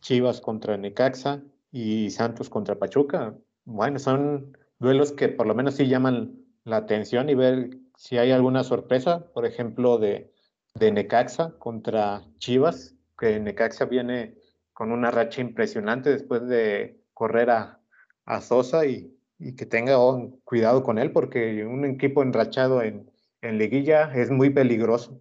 Chivas 0.00 0.40
contra 0.40 0.76
Necaxa 0.76 1.42
y 1.72 2.10
Santos 2.10 2.48
contra 2.48 2.78
Pachuca. 2.78 3.34
Bueno, 3.64 3.98
son 3.98 4.56
duelos 4.78 5.10
que 5.10 5.28
por 5.28 5.46
lo 5.46 5.56
menos 5.56 5.74
sí 5.74 5.88
llaman 5.88 6.38
la 6.62 6.76
atención 6.76 7.28
y 7.28 7.34
ver 7.34 7.70
si 7.96 8.16
hay 8.16 8.30
alguna 8.30 8.62
sorpresa, 8.62 9.26
por 9.32 9.44
ejemplo, 9.44 9.98
de, 9.98 10.32
de 10.74 10.92
Necaxa 10.92 11.58
contra 11.58 12.22
Chivas, 12.38 12.94
que 13.18 13.40
Necaxa 13.40 13.86
viene 13.86 14.36
con 14.72 14.92
una 14.92 15.10
racha 15.10 15.40
impresionante 15.40 16.10
después 16.10 16.46
de 16.46 17.00
correr 17.12 17.50
a, 17.50 17.80
a 18.24 18.40
Sosa 18.40 18.86
y, 18.86 19.16
y 19.38 19.56
que 19.56 19.66
tenga 19.66 19.96
cuidado 20.44 20.84
con 20.84 20.98
él, 20.98 21.10
porque 21.10 21.64
un 21.64 21.84
equipo 21.84 22.22
enrachado 22.22 22.82
en, 22.82 23.10
en 23.42 23.58
liguilla 23.58 24.14
es 24.14 24.30
muy 24.30 24.50
peligroso. 24.50 25.20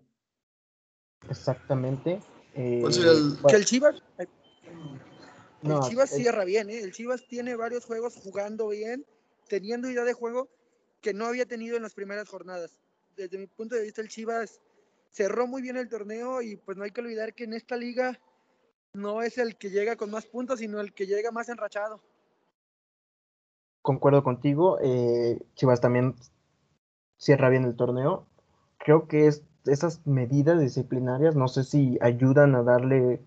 Exactamente. 1.29 2.19
Eh, 2.55 2.83
que 3.47 3.55
el 3.55 3.65
Chivas, 3.65 4.01
el 4.17 5.79
Chivas 5.89 6.09
cierra 6.09 6.45
bien, 6.45 6.69
¿eh? 6.69 6.79
el 6.81 6.91
Chivas 6.91 7.25
tiene 7.27 7.55
varios 7.55 7.85
juegos 7.85 8.15
jugando 8.15 8.67
bien, 8.69 9.05
teniendo 9.47 9.89
idea 9.89 10.03
de 10.03 10.13
juego 10.13 10.49
que 11.01 11.13
no 11.13 11.25
había 11.25 11.45
tenido 11.45 11.77
en 11.77 11.83
las 11.83 11.93
primeras 11.93 12.29
jornadas. 12.29 12.79
Desde 13.15 13.37
mi 13.37 13.47
punto 13.47 13.75
de 13.75 13.83
vista, 13.83 14.01
el 14.01 14.07
Chivas 14.07 14.61
cerró 15.09 15.47
muy 15.47 15.61
bien 15.61 15.77
el 15.77 15.89
torneo 15.89 16.41
y 16.41 16.55
pues 16.55 16.77
no 16.77 16.83
hay 16.83 16.91
que 16.91 17.01
olvidar 17.01 17.33
que 17.33 17.43
en 17.43 17.53
esta 17.53 17.75
liga 17.75 18.19
no 18.93 19.21
es 19.21 19.37
el 19.37 19.55
que 19.57 19.69
llega 19.69 19.95
con 19.95 20.11
más 20.11 20.25
puntos, 20.25 20.59
sino 20.59 20.79
el 20.79 20.93
que 20.93 21.07
llega 21.07 21.31
más 21.31 21.49
enrachado. 21.49 22.01
Concuerdo 23.81 24.23
contigo, 24.23 24.79
eh, 24.81 25.39
Chivas 25.55 25.81
también 25.81 26.15
cierra 27.17 27.49
bien 27.49 27.65
el 27.65 27.75
torneo. 27.75 28.27
Creo 28.77 29.07
que 29.07 29.27
es 29.27 29.43
esas 29.65 30.05
medidas 30.05 30.59
disciplinarias, 30.59 31.35
no 31.35 31.47
sé 31.47 31.63
si 31.63 31.97
ayudan 32.01 32.55
a 32.55 32.63
darle 32.63 33.21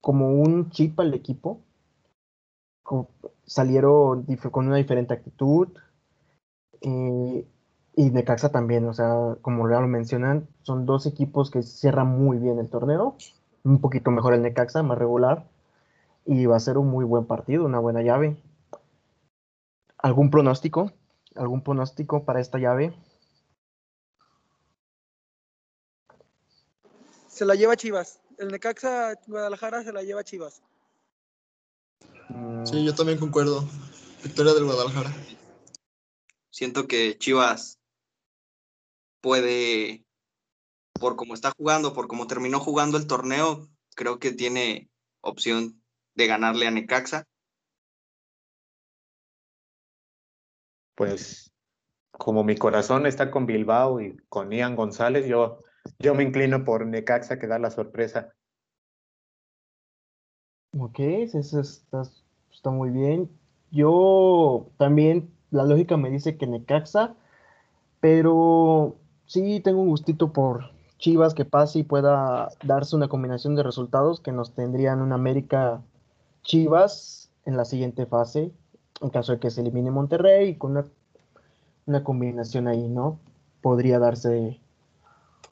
como 0.00 0.30
un 0.30 0.70
chip 0.70 0.98
al 1.00 1.14
equipo. 1.14 1.60
salieron 3.44 4.26
con 4.50 4.66
una 4.66 4.76
diferente 4.76 5.14
actitud. 5.14 5.68
Eh, 6.80 7.46
y 7.96 8.10
Necaxa 8.10 8.50
también, 8.50 8.86
o 8.86 8.94
sea, 8.94 9.36
como 9.42 9.68
ya 9.68 9.80
lo 9.80 9.88
mencionan, 9.88 10.48
son 10.62 10.86
dos 10.86 11.06
equipos 11.06 11.50
que 11.50 11.62
cierran 11.62 12.06
muy 12.08 12.38
bien 12.38 12.58
el 12.58 12.70
torneo. 12.70 13.16
Un 13.64 13.80
poquito 13.80 14.10
mejor 14.10 14.34
el 14.34 14.42
Necaxa, 14.42 14.82
más 14.82 14.98
regular. 14.98 15.46
Y 16.24 16.46
va 16.46 16.56
a 16.56 16.60
ser 16.60 16.78
un 16.78 16.88
muy 16.88 17.04
buen 17.04 17.26
partido, 17.26 17.64
una 17.66 17.78
buena 17.78 18.02
llave. 18.02 18.36
¿Algún 19.98 20.30
pronóstico? 20.30 20.92
¿Algún 21.36 21.62
pronóstico 21.62 22.24
para 22.24 22.40
esta 22.40 22.58
llave? 22.58 22.94
Se 27.40 27.46
la 27.46 27.54
lleva 27.54 27.74
Chivas. 27.74 28.20
El 28.36 28.48
Necaxa 28.48 29.14
Guadalajara 29.26 29.82
se 29.82 29.94
la 29.94 30.02
lleva 30.02 30.22
Chivas. 30.22 30.62
Sí, 32.64 32.84
yo 32.84 32.94
también 32.94 33.18
concuerdo. 33.18 33.66
Victoria 34.22 34.52
del 34.52 34.66
Guadalajara. 34.66 35.10
Siento 36.50 36.86
que 36.86 37.16
Chivas 37.16 37.78
puede, 39.22 40.04
por 40.92 41.16
cómo 41.16 41.32
está 41.32 41.50
jugando, 41.56 41.94
por 41.94 42.08
cómo 42.08 42.26
terminó 42.26 42.60
jugando 42.60 42.98
el 42.98 43.06
torneo, 43.06 43.66
creo 43.96 44.18
que 44.18 44.32
tiene 44.32 44.90
opción 45.22 45.82
de 46.16 46.26
ganarle 46.26 46.66
a 46.66 46.70
Necaxa. 46.70 47.26
Pues 50.94 51.50
como 52.10 52.44
mi 52.44 52.58
corazón 52.58 53.06
está 53.06 53.30
con 53.30 53.46
Bilbao 53.46 54.02
y 54.02 54.18
con 54.28 54.50
Ian 54.52 54.76
González, 54.76 55.26
yo, 55.26 55.62
yo 56.00 56.14
me 56.14 56.24
inclino 56.24 56.64
por 56.64 56.86
Necaxa 56.86 57.38
que 57.38 57.46
da 57.46 57.58
la 57.58 57.70
sorpresa. 57.70 58.32
Ok, 60.78 60.98
eso 61.00 61.60
está, 61.60 62.70
muy 62.70 62.90
bien. 62.90 63.30
Yo 63.70 64.70
también, 64.78 65.30
la 65.50 65.64
lógica 65.64 65.96
me 65.96 66.10
dice 66.10 66.36
que 66.36 66.46
Necaxa, 66.46 67.14
pero 68.00 68.96
sí 69.26 69.60
tengo 69.60 69.82
un 69.82 69.88
gustito 69.88 70.32
por 70.32 70.70
Chivas 70.98 71.34
que 71.34 71.44
pase 71.44 71.80
y 71.80 71.82
pueda 71.82 72.48
darse 72.64 72.96
una 72.96 73.08
combinación 73.08 73.54
de 73.56 73.62
resultados 73.62 74.20
que 74.20 74.32
nos 74.32 74.54
tendrían 74.54 75.00
un 75.02 75.12
América 75.12 75.82
Chivas 76.42 77.30
en 77.46 77.56
la 77.56 77.64
siguiente 77.64 78.06
fase, 78.06 78.52
en 79.00 79.10
caso 79.10 79.32
de 79.32 79.38
que 79.38 79.50
se 79.50 79.60
elimine 79.60 79.90
Monterrey, 79.90 80.56
con 80.56 80.72
una, 80.72 80.86
una 81.86 82.04
combinación 82.04 82.68
ahí, 82.68 82.88
¿no? 82.88 83.18
Podría 83.60 83.98
darse. 83.98 84.60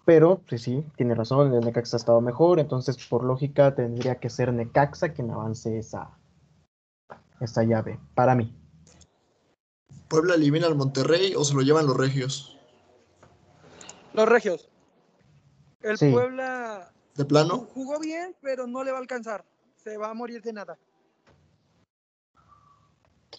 Pero, 0.08 0.40
sí, 0.48 0.56
sí, 0.56 0.86
tiene 0.96 1.14
razón, 1.14 1.52
el 1.52 1.60
Necaxa 1.60 1.96
ha 1.96 2.00
estado 2.00 2.22
mejor, 2.22 2.60
entonces 2.60 2.96
por 3.08 3.22
lógica 3.22 3.74
tendría 3.74 4.14
que 4.14 4.30
ser 4.30 4.54
Necaxa 4.54 5.10
quien 5.12 5.30
avance 5.30 5.76
esa, 5.76 6.18
esa 7.42 7.62
llave, 7.64 8.00
para 8.14 8.34
mí. 8.34 8.56
¿Puebla 10.08 10.36
elimina 10.36 10.66
al 10.66 10.76
Monterrey 10.76 11.34
o 11.36 11.44
se 11.44 11.54
lo 11.54 11.60
llevan 11.60 11.86
los 11.86 11.94
regios? 11.94 12.58
Los 14.14 14.26
Regios. 14.26 14.70
El 15.82 15.98
Sí. 15.98 16.10
Puebla 16.10 16.90
¿De 17.14 17.26
plano? 17.26 17.68
jugó 17.74 18.00
bien, 18.00 18.34
pero 18.40 18.66
no 18.66 18.84
le 18.84 18.92
va 18.92 18.96
a 18.96 19.02
alcanzar. 19.02 19.44
Se 19.76 19.98
va 19.98 20.08
a 20.08 20.14
morir 20.14 20.40
de 20.40 20.54
nada. 20.54 20.78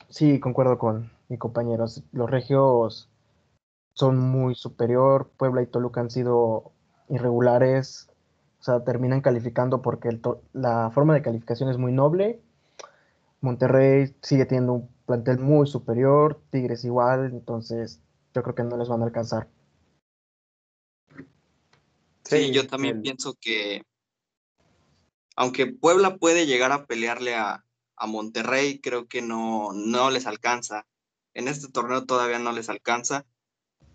Sí, 0.10 0.40
concuerdo 0.40 0.78
con 0.78 1.12
mi 1.30 1.40
compañero. 1.40 1.86
Los 2.12 2.30
regios 2.30 3.10
son 4.00 4.18
muy 4.18 4.56
superior. 4.56 5.30
Puebla 5.36 5.62
y 5.62 5.68
Toluca 5.68 6.00
han 6.00 6.10
sido 6.10 6.72
irregulares. 7.10 8.10
O 8.62 8.64
sea, 8.64 8.86
terminan 8.86 9.20
calificando 9.20 9.82
porque 9.82 10.08
el 10.08 10.22
la 10.54 10.90
forma 10.92 11.14
de 11.14 11.22
calificación 11.22 11.70
es 11.70 11.78
muy 11.78 11.92
noble. 11.92 12.40
Monterrey 13.42 14.16
sigue 14.22 14.46
teniendo 14.46 14.74
un 14.74 14.90
plantel 15.06 15.40
muy 15.40 15.68
superior. 15.68 16.40
Tigres 16.50 16.86
igual. 16.86 17.26
Entonces, 17.34 18.00
yo 18.34 18.42
creo 18.42 18.56
que 18.56 18.64
no 18.64 18.78
les 18.78 18.88
van 18.88 19.02
a 19.02 19.06
alcanzar. 19.06 19.50
Sí, 22.24 22.38
Sí, 22.38 22.52
yo 22.54 22.68
también 22.68 22.98
el- 22.98 23.02
pienso 23.02 23.34
que, 23.42 23.82
aunque 25.36 25.68
Puebla 25.68 26.16
puede 26.16 26.46
llegar 26.46 26.72
a 26.72 26.86
pelearle 26.86 27.36
a, 27.36 27.66
a 27.98 28.08
Monterrey, 28.08 28.80
creo 28.80 29.10
que 29.10 29.22
no, 29.22 29.74
no 29.74 30.10
les 30.10 30.26
alcanza. 30.26 30.86
En 31.34 31.50
este 31.50 31.70
torneo 31.70 32.06
todavía 32.06 32.40
no 32.40 32.54
les 32.54 32.70
alcanza 32.70 33.26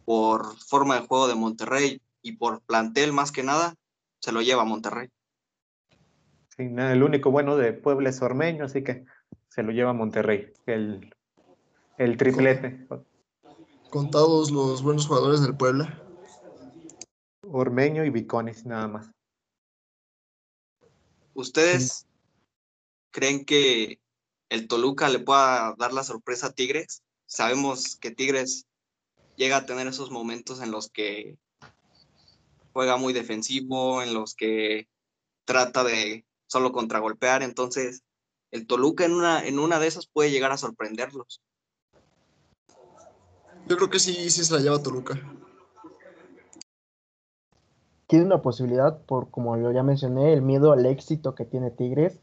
por 0.05 0.57
forma 0.59 1.01
de 1.01 1.07
juego 1.07 1.29
de 1.29 1.35
Monterrey 1.35 2.01
y 2.23 2.33
por 2.33 2.63
plantel 2.63 3.13
más 3.13 3.33
que 3.33 3.43
nada, 3.43 3.75
se 4.21 4.33
lo 4.33 4.43
lleva 4.43 4.65
Monterrey. 4.65 5.09
Sí, 6.57 6.65
nada, 6.65 6.93
el 6.93 7.03
único 7.03 7.31
bueno 7.31 7.57
de 7.57 7.73
Puebla 7.73 8.11
es 8.11 8.23
Ormeño, 8.23 8.65
así 8.65 8.85
que 8.85 9.05
se 9.49 9.63
lo 9.63 9.73
lleva 9.73 9.93
Monterrey, 9.93 10.53
el, 10.67 11.13
el 11.99 12.17
triplete. 12.17 12.87
Contados 13.91 14.51
los 14.51 14.83
buenos 14.83 15.07
jugadores 15.07 15.43
del 15.43 15.57
Puebla. 15.57 16.01
Ormeño 17.43 18.05
y 18.05 18.11
Viconis, 18.11 18.65
nada 18.65 18.89
más. 18.89 19.11
¿Ustedes 21.35 22.07
creen 23.11 23.45
que 23.45 24.01
el 24.49 24.69
Toluca 24.69 25.09
le 25.09 25.19
pueda 25.19 25.75
dar 25.77 25.93
la 25.93 26.05
sorpresa 26.05 26.49
a 26.49 26.53
Tigres? 26.53 27.03
Sabemos 27.27 27.97
que 27.97 28.11
Tigres 28.11 28.67
llega 29.37 29.59
a 29.59 29.67
tener 29.67 29.87
esos 29.87 30.11
momentos 30.11 30.61
en 30.63 30.71
los 30.71 30.91
que 30.91 31.39
juega 32.73 32.97
muy 32.97 33.13
defensivo, 33.13 34.03
en 34.03 34.15
los 34.15 34.35
que 34.35 34.89
trata 35.45 35.85
de 35.85 36.25
solo 36.47 36.73
contragolpear, 36.73 37.43
entonces 37.43 38.03
el 38.51 38.67
Toluca 38.67 39.05
en 39.05 39.13
una, 39.13 39.47
en 39.47 39.59
una 39.59 39.79
de 39.79 39.87
esas 39.87 40.07
puede 40.07 40.31
llegar 40.31 40.53
a 40.53 40.59
sorprenderlos. 40.59 41.41
Yo 43.67 43.77
creo 43.77 43.91
que 43.91 43.99
sí, 43.99 44.31
sí 44.31 44.45
se 44.45 44.53
la 44.53 44.61
lleva 44.61 44.83
Toluca. 44.83 45.19
tiene 48.07 48.27
una 48.27 48.43
posibilidad 48.43 49.01
por, 49.07 49.31
como 49.31 49.57
yo 49.57 49.73
ya 49.73 49.83
mencioné, 49.83 50.33
el 50.33 50.41
miedo 50.41 50.73
al 50.73 50.87
éxito 50.87 51.35
que 51.35 51.45
tiene 51.45 51.73
Tigres. 51.73 52.21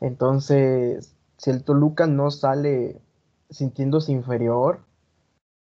Entonces, 0.00 1.14
si 1.36 1.50
el 1.50 1.62
Toluca 1.62 2.06
no 2.06 2.30
sale 2.30 3.00
sintiéndose 3.50 4.12
inferior, 4.12 4.80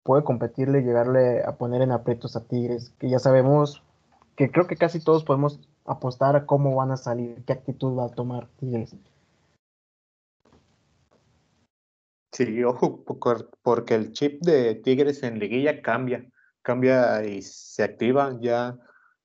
puede 0.02 0.24
competirle 0.24 0.80
y 0.80 0.82
llegarle 0.84 1.42
a 1.44 1.56
poner 1.56 1.82
en 1.82 1.92
aprietos 1.92 2.36
a 2.36 2.44
Tigres, 2.44 2.92
que 2.98 3.08
ya 3.08 3.18
sabemos 3.18 3.82
que 4.36 4.50
creo 4.50 4.66
que 4.66 4.76
casi 4.76 5.00
todos 5.00 5.24
podemos 5.24 5.60
apostar 5.84 6.36
a 6.36 6.46
cómo 6.46 6.74
van 6.74 6.90
a 6.90 6.96
salir, 6.96 7.42
qué 7.44 7.52
actitud 7.52 7.96
va 7.98 8.06
a 8.06 8.14
tomar 8.14 8.48
Tigres. 8.58 8.96
Sí, 12.32 12.64
ojo, 12.64 13.04
por- 13.04 13.50
porque 13.62 13.94
el 13.94 14.12
chip 14.12 14.40
de 14.42 14.74
Tigres 14.76 15.22
en 15.22 15.38
liguilla 15.38 15.82
cambia, 15.82 16.24
cambia 16.62 17.24
y 17.26 17.42
se 17.42 17.82
activa 17.82 18.38
ya 18.40 18.78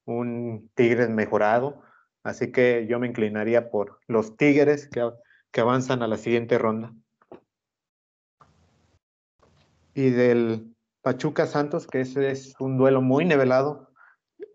un 0.06 0.70
Tigres 0.76 1.10
mejorado, 1.10 1.82
así 2.24 2.52
que 2.52 2.86
yo 2.90 3.00
me 3.00 3.08
inclinaría 3.08 3.70
por 3.72 4.00
los 4.08 4.36
Tigres 4.36 4.88
que, 4.90 5.10
que 5.52 5.62
avanzan 5.62 6.04
a 6.04 6.08
la 6.08 6.18
siguiente 6.18 6.58
ronda. 6.58 6.94
Y 9.98 10.12
del 10.12 10.76
Pachuca 11.02 11.48
Santos, 11.48 11.88
que 11.88 12.02
ese 12.02 12.30
es 12.30 12.54
un 12.60 12.78
duelo 12.78 13.02
muy 13.02 13.26
nivelado, 13.26 13.90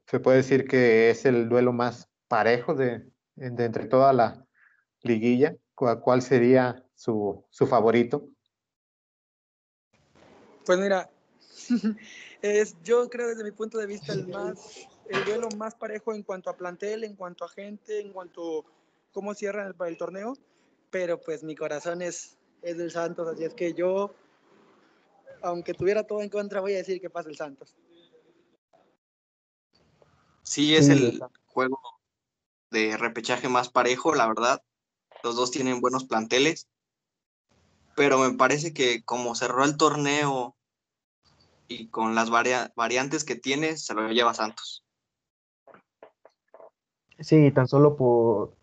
se 0.07 0.21
puede 0.21 0.37
decir 0.37 0.69
que 0.69 1.11
es 1.11 1.25
el 1.25 1.49
duelo 1.49 1.73
más 1.73 2.09
parejo 2.29 2.75
de, 2.75 3.11
de 3.35 3.65
entre 3.65 3.87
toda 3.87 4.13
la 4.13 4.47
liguilla, 5.01 5.57
¿cuál 5.75 6.23
sería 6.23 6.85
su, 6.95 7.45
su 7.51 7.67
favorito? 7.67 8.29
Pues 10.65 10.79
mira, 10.79 11.11
es, 12.43 12.77
yo 12.85 13.11
creo 13.11 13.27
desde 13.27 13.43
mi 13.43 13.51
punto 13.51 13.79
de 13.79 13.87
vista 13.87 14.13
el 14.13 14.29
más, 14.29 14.87
el 15.09 15.25
duelo 15.25 15.49
más 15.57 15.75
parejo 15.75 16.15
en 16.15 16.23
cuanto 16.23 16.51
a 16.51 16.57
plantel, 16.57 17.03
en 17.03 17.17
cuanto 17.17 17.45
a 17.45 17.49
gente, 17.49 17.99
en 17.99 18.13
cuanto 18.13 18.61
a 18.61 18.65
cómo 19.11 19.35
cierran 19.35 19.67
el, 19.67 19.87
el 19.89 19.97
torneo, 19.97 20.35
pero 20.93 21.21
pues 21.21 21.43
mi 21.43 21.57
corazón 21.57 22.01
es, 22.01 22.39
es 22.63 22.79
del 22.79 22.93
Santos, 22.93 23.27
así 23.27 23.43
es 23.43 23.55
que 23.55 23.75
yo, 23.75 24.15
aunque 25.43 25.75
tuviera 25.75 26.05
todo 26.07 26.23
en 26.23 26.29
contra, 26.29 26.61
voy 26.61 26.75
a 26.75 26.79
decir 26.79 27.01
que 27.01 27.11
pasa 27.11 27.29
el 27.29 27.37
Santos. 27.37 27.77
Sí, 30.43 30.75
es 30.75 30.87
Sí, 30.87 30.93
el 30.93 31.21
juego 31.47 31.81
de 32.71 32.97
repechaje 32.97 33.49
más 33.49 33.69
parejo, 33.69 34.15
la 34.15 34.27
verdad. 34.27 34.63
Los 35.23 35.37
dos 35.37 35.51
tienen 35.51 35.81
buenos 35.81 36.05
planteles, 36.05 36.69
pero 37.95 38.19
me 38.19 38.37
parece 38.37 38.73
que 38.73 39.05
como 39.05 39.35
cerró 39.35 39.65
el 39.65 39.77
torneo 39.77 40.57
y 41.69 41.89
con 41.89 42.15
las 42.15 42.29
varia- 42.31 42.73
variantes 42.75 43.25
que 43.25 43.37
tiene, 43.37 43.77
se 43.77 43.95
lo 43.95 44.09
lleva 44.11 44.35
Santos. 44.35 44.85
Sí, 47.21 47.53
tan 47.53 47.69
solo 47.69 47.97
por 47.97 48.57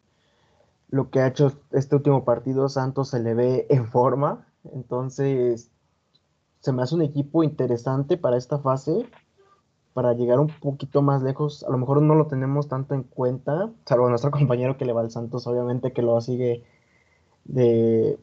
lo 0.89 1.10
que 1.10 1.20
ha 1.20 1.28
hecho 1.28 1.62
este 1.72 1.96
último 1.96 2.26
partido, 2.26 2.68
Santos 2.68 3.10
se 3.10 3.20
le 3.20 3.34
ve 3.34 3.68
en 3.70 3.88
forma. 3.88 4.52
Entonces, 4.74 5.72
se 6.60 6.74
me 6.74 6.82
hace 6.84 6.95
un 6.95 7.02
equipo 7.02 7.43
interesante 7.43 8.17
para 8.17 8.38
esta 8.38 8.60
fase, 8.60 9.06
para 9.93 10.13
llegar 10.13 10.39
un 10.39 10.48
poquito 10.48 11.02
más 11.02 11.24
lejos. 11.24 11.63
A 11.63 11.72
lo 11.72 11.78
mejor 11.78 12.02
no 12.02 12.15
lo 12.15 12.28
tenemos 12.28 12.67
tanto 12.67 12.95
en 12.95 13.04
cuenta, 13.04 13.72
salvo 13.86 14.10
nuestro 14.10 14.32
compañero 14.39 14.78
que 14.78 14.86
le 14.86 14.93
va 14.93 15.02
al 15.02 15.12
Santos, 15.12 15.48
obviamente 15.48 15.93
que 15.93 16.02
lo 16.02 16.19
sigue 16.22 16.63
de 17.45 18.19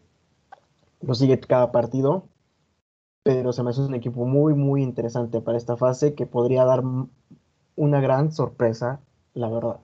lo 1.00 1.14
sigue 1.14 1.40
cada 1.40 1.72
partido. 1.72 2.28
Pero 3.22 3.52
se 3.52 3.62
me 3.62 3.70
hace 3.70 3.80
un 3.80 3.94
equipo 3.94 4.24
muy, 4.24 4.54
muy 4.54 4.82
interesante 4.82 5.40
para 5.40 5.58
esta 5.58 5.76
fase 5.76 6.14
que 6.14 6.26
podría 6.26 6.64
dar 6.64 6.84
una 7.74 8.00
gran 8.00 8.32
sorpresa, 8.32 9.00
la 9.34 9.48
verdad. 9.50 9.80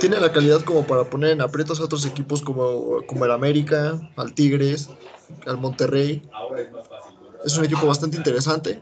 Tiene 0.00 0.20
la 0.20 0.32
calidad 0.32 0.62
como 0.62 0.86
para 0.86 1.04
poner 1.04 1.30
en 1.30 1.40
aprietos 1.40 1.80
a 1.80 1.84
otros 1.84 2.06
equipos 2.06 2.40
como, 2.42 3.04
como 3.06 3.24
el 3.24 3.32
América, 3.32 3.98
al 4.16 4.32
Tigres, 4.32 4.88
al 5.46 5.58
Monterrey. 5.58 6.22
Es 7.44 7.56
un 7.56 7.64
equipo 7.64 7.86
bastante 7.86 8.16
interesante 8.16 8.80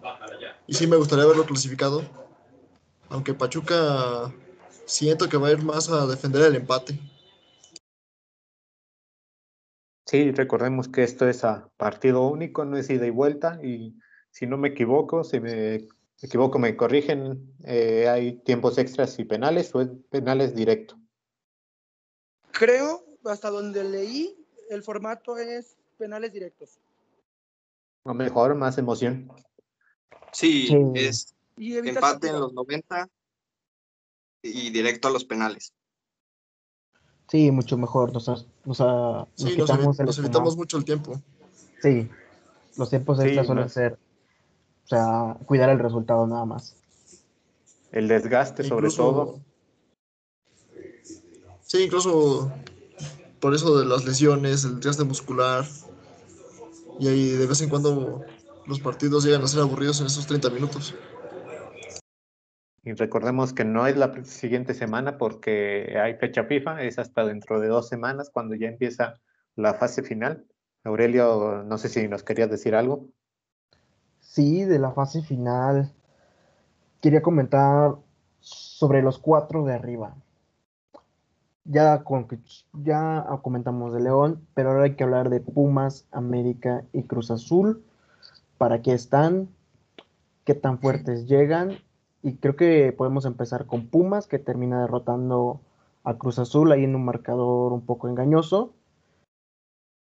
y 0.67 0.75
sí 0.75 0.87
me 0.87 0.97
gustaría 0.97 1.25
verlo 1.25 1.45
clasificado. 1.45 2.03
Aunque 3.09 3.35
Pachuca 3.35 4.33
siento 4.87 5.29
que 5.29 5.37
va 5.37 5.49
a 5.49 5.53
ir 5.53 5.63
más 5.63 5.89
a 5.89 6.07
defender 6.07 6.43
el 6.43 6.57
empate. 6.57 6.99
Sí, 10.07 10.31
recordemos 10.33 10.89
que 10.89 11.03
esto 11.03 11.29
es 11.29 11.45
a 11.45 11.69
partido 11.77 12.29
único, 12.29 12.65
no 12.65 12.77
es 12.77 12.89
ida 12.91 13.07
y 13.07 13.11
vuelta, 13.11 13.59
y 13.63 13.99
si 14.31 14.47
no 14.47 14.57
me 14.57 14.69
equivoco, 14.69 15.25
si 15.25 15.41
me 15.41 15.89
equivoco 16.23 16.59
me 16.61 16.77
corrigen, 16.77 17.57
eh, 17.65 18.09
hay 18.09 18.39
tiempos 18.45 18.79
extras 18.79 19.19
y 19.19 19.25
penales 19.25 19.75
o 19.75 19.81
es 19.81 19.89
penales 20.11 20.55
directo. 20.55 20.97
Creo, 22.59 23.05
hasta 23.25 23.51
donde 23.51 23.85
leí, 23.85 24.37
el 24.71 24.83
formato 24.83 25.37
es 25.39 25.77
penales 25.99 26.33
directos. 26.33 26.79
O 28.05 28.15
mejor, 28.15 28.55
más 28.55 28.79
emoción. 28.79 29.31
Sí, 30.33 30.67
Sí. 30.69 30.77
es 30.95 31.35
Y 31.57 31.77
empate 31.77 32.29
en 32.29 32.41
los 32.41 32.53
90 32.53 33.09
y 34.43 34.71
directo 34.71 35.09
a 35.09 35.11
los 35.11 35.25
penales. 35.25 35.73
Sí, 37.29 37.51
mucho 37.51 37.77
mejor. 37.77 38.13
Nos, 38.13 38.29
nos, 38.29 38.47
nos 38.65 39.29
Sí, 39.35 39.57
evitamos 40.21 40.57
mucho 40.57 40.77
el 40.77 40.85
tiempo. 40.85 41.21
Sí, 41.83 42.09
los 42.77 42.91
tiempos 42.91 43.19
Sí, 43.19 43.25
extras 43.27 43.47
suelen 43.47 43.65
más. 43.65 43.73
ser, 43.73 43.99
o 44.85 44.87
sea, 44.89 45.37
cuidar 45.47 45.71
el 45.71 45.79
resultado 45.79 46.27
nada 46.27 46.45
más. 46.45 46.77
El 47.91 48.07
desgaste, 48.09 48.63
sobre 48.63 48.87
Incluso- 48.89 49.03
todo. 49.03 49.41
Sí, 51.67 51.83
incluso 51.83 52.53
por 53.41 53.53
eso 53.53 53.77
de 53.77 53.87
las 53.87 54.05
lesiones, 54.05 54.65
el 54.65 54.77
desgaste 54.77 55.03
muscular. 55.03 55.65
Y 57.01 57.09
ahí 57.09 57.31
de 57.31 57.45
vez 57.45 57.61
en 57.61 57.69
cuando 57.69 58.25
los 58.67 58.79
partidos 58.79 59.25
llegan 59.25 59.43
a 59.43 59.49
ser 59.49 59.63
aburridos 59.63 60.01
en 60.01 60.07
esos 60.07 60.29
30 60.29 60.49
minutos. 60.51 60.95
Y 62.85 62.93
recordemos 62.93 63.53
que 63.53 63.65
no 63.65 63.89
es 63.89 63.97
la 63.97 64.15
siguiente 64.25 64.75
semana 64.75 65.19
porque 65.19 65.99
hay 66.01 66.15
fecha 66.15 66.45
FIFA, 66.45 66.85
es 66.85 67.01
hasta 67.01 67.25
dentro 67.25 67.59
de 67.59 67.67
dos 67.67 67.89
semanas 67.89 68.31
cuando 68.33 68.55
ya 68.55 68.69
empieza 68.69 69.15
la 69.57 69.75
fase 69.75 70.05
final. 70.05 70.47
Aurelio, 70.85 71.65
no 71.65 71.79
sé 71.79 71.89
si 71.89 72.07
nos 72.07 72.23
querías 72.23 72.49
decir 72.49 72.77
algo. 72.77 73.09
Sí, 74.21 74.63
de 74.63 74.79
la 74.79 74.93
fase 74.93 75.23
final, 75.23 75.93
quería 77.01 77.23
comentar 77.23 77.97
sobre 78.39 79.03
los 79.03 79.19
cuatro 79.19 79.65
de 79.65 79.75
arriba. 79.75 80.17
Ya, 81.69 82.05
con, 82.05 82.29
ya 82.85 83.27
comentamos 83.43 83.93
de 83.93 84.01
León, 84.01 84.47
pero 84.55 84.71
ahora 84.71 84.85
hay 84.85 84.95
que 84.95 85.05
hablar 85.05 85.31
de 85.31 85.41
Pumas, 85.41 86.07
América 86.13 86.85
y 86.93 87.03
Cruz 87.03 87.31
Azul. 87.31 87.83
¿Para 88.57 88.83
qué 88.83 88.93
están? 88.93 89.49
¿Qué 90.45 90.55
tan 90.55 90.79
fuertes 90.79 91.27
llegan? 91.27 91.79
Y 92.23 92.35
creo 92.37 92.57
que 92.57 92.93
podemos 92.93 93.25
empezar 93.25 93.67
con 93.67 93.89
Pumas, 93.89 94.27
que 94.27 94.39
termina 94.39 94.81
derrotando 94.81 95.61
a 96.05 96.15
Cruz 96.15 96.39
Azul 96.39 96.71
ahí 96.71 96.85
en 96.85 96.95
un 96.95 97.05
marcador 97.05 97.73
un 97.73 97.85
poco 97.85 98.09
engañoso. 98.09 98.73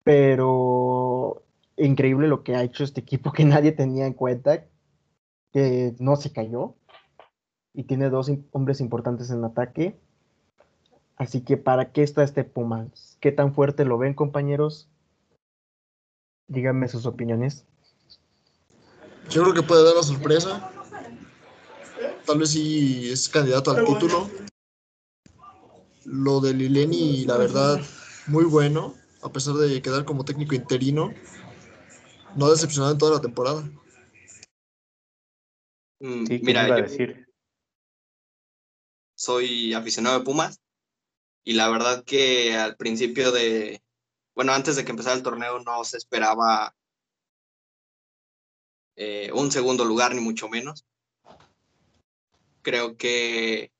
Pero 0.03 1.43
increíble 1.77 2.27
lo 2.27 2.43
que 2.43 2.55
ha 2.55 2.63
hecho 2.63 2.83
este 2.83 3.01
equipo 3.01 3.31
que 3.31 3.45
nadie 3.45 3.71
tenía 3.71 4.05
en 4.05 4.13
cuenta, 4.13 4.65
que 5.51 5.95
no 5.99 6.15
se 6.15 6.31
cayó 6.31 6.75
y 7.73 7.83
tiene 7.83 8.09
dos 8.09 8.31
hombres 8.51 8.81
importantes 8.81 9.31
en 9.31 9.43
ataque. 9.43 9.99
Así 11.19 11.41
que, 11.41 11.57
¿para 11.57 11.91
qué 11.91 12.01
está 12.01 12.23
este 12.23 12.45
Pumas? 12.45 13.17
¿Qué 13.19 13.33
tan 13.33 13.53
fuerte 13.53 13.83
lo 13.83 13.97
ven, 13.97 14.13
compañeros? 14.13 14.87
Díganme 16.47 16.87
sus 16.87 17.05
opiniones. 17.05 17.65
Yo 19.29 19.41
creo 19.43 19.53
que 19.53 19.61
puede 19.61 19.83
dar 19.83 19.95
la 19.95 20.03
sorpresa. 20.03 20.71
Tal 22.25 22.39
vez 22.39 22.51
sí 22.51 23.11
es 23.11 23.27
candidato 23.27 23.71
al 23.71 23.83
título. 23.83 24.29
Lo 26.05 26.39
de 26.39 26.53
Lileni, 26.53 27.25
la 27.25 27.35
verdad, 27.35 27.81
muy 28.27 28.45
bueno. 28.45 28.95
A 29.21 29.29
pesar 29.29 29.55
de 29.55 29.81
quedar 29.81 30.05
como 30.05 30.23
técnico 30.23 30.55
interino, 30.55 31.13
no 32.37 32.45
ha 32.45 32.51
decepcionado 32.51 32.93
en 32.93 32.97
toda 32.97 33.15
la 33.15 33.21
temporada. 33.21 33.69
Mm, 35.99 36.25
Sí, 36.25 36.27
¿quién 36.27 36.45
Mira, 36.45 36.65
iba 36.65 36.75
a 36.75 36.79
yo 36.79 36.83
decir? 36.85 37.25
soy 39.17 39.73
aficionado 39.73 40.17
de 40.17 40.23
Pumas 40.23 40.61
y 41.49 41.53
la 41.53 41.67
verdad 41.67 42.03
que 42.03 42.55
al 42.55 42.77
principio 42.77 43.31
de, 43.31 43.81
bueno, 44.35 44.53
antes 44.53 44.75
de 44.75 44.85
que 44.85 44.91
empezara 44.91 45.15
el 45.15 45.23
torneo 45.23 45.59
no 45.61 45.83
se 45.83 45.97
esperaba 45.97 46.75
eh, 48.95 49.31
un 49.33 49.51
segundo 49.51 49.83
lugar, 49.83 50.13
ni 50.13 50.21
mucho 50.21 50.47
menos. 50.47 50.85
Creo 52.61 52.97
que 52.97 53.71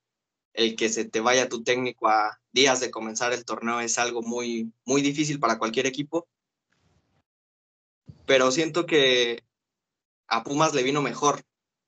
el 0.53 0.75
que 0.75 0.89
se 0.89 1.05
te 1.05 1.19
vaya 1.19 1.47
tu 1.47 1.62
técnico 1.62 2.08
a 2.08 2.41
días 2.51 2.79
de 2.79 2.89
comenzar 2.89 3.34
el 3.34 3.45
torneo 3.45 3.79
es 3.82 3.99
algo 3.99 4.23
muy, 4.23 4.73
muy 4.84 5.03
difícil 5.03 5.39
para 5.39 5.60
cualquier 5.60 5.86
equipo. 5.86 6.27
Pero 8.25 8.49
siento 8.49 8.88
que 8.88 9.43
a 10.25 10.43
Pumas 10.43 10.73
le 10.73 10.82
vino 10.82 11.03
mejor 11.03 11.43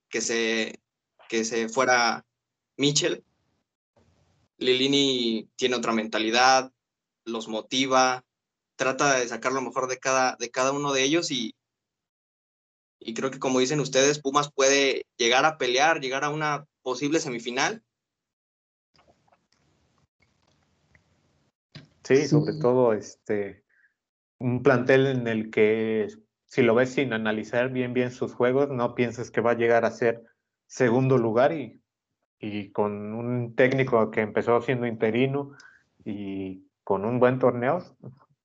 que 0.09 0.21
se, 0.21 0.79
que 1.27 1.43
se 1.43 1.69
fuera 1.69 2.23
Mitchell. 2.77 3.25
Lilini 4.61 5.49
tiene 5.55 5.75
otra 5.75 5.91
mentalidad, 5.91 6.71
los 7.25 7.47
motiva, 7.47 8.23
trata 8.75 9.17
de 9.17 9.27
sacar 9.27 9.51
lo 9.53 9.61
mejor 9.61 9.87
de 9.87 9.97
cada, 9.97 10.35
de 10.39 10.51
cada 10.51 10.71
uno 10.71 10.93
de 10.93 11.03
ellos 11.03 11.31
y, 11.31 11.55
y 12.99 13.13
creo 13.13 13.31
que 13.31 13.39
como 13.39 13.59
dicen 13.59 13.79
ustedes, 13.79 14.19
Pumas 14.19 14.51
puede 14.51 15.07
llegar 15.17 15.45
a 15.45 15.57
pelear, 15.57 15.99
llegar 15.99 16.23
a 16.23 16.29
una 16.29 16.67
posible 16.83 17.19
semifinal. 17.19 17.83
Sí, 22.03 22.27
sobre 22.27 22.53
Sí. 22.53 22.59
todo 22.59 22.93
este 22.93 23.63
un 24.39 24.63
plantel 24.63 25.07
en 25.07 25.27
el 25.27 25.51
que 25.51 26.07
si 26.45 26.61
lo 26.63 26.75
ves 26.75 26.93
sin 26.93 27.13
analizar 27.13 27.69
bien 27.71 27.93
bien 27.93 28.11
sus 28.11 28.33
juegos, 28.33 28.69
no 28.69 28.95
pienses 28.95 29.31
que 29.31 29.41
va 29.41 29.51
a 29.51 29.57
llegar 29.57 29.85
a 29.85 29.91
ser 29.91 30.23
segundo 30.67 31.17
lugar 31.17 31.53
y, 31.53 31.80
y 32.41 32.71
con 32.71 33.13
un 33.13 33.55
técnico 33.55 34.09
que 34.09 34.21
empezó 34.21 34.61
siendo 34.61 34.87
interino 34.87 35.51
y 36.03 36.65
con 36.83 37.05
un 37.05 37.19
buen 37.19 37.37
torneo, 37.39 37.83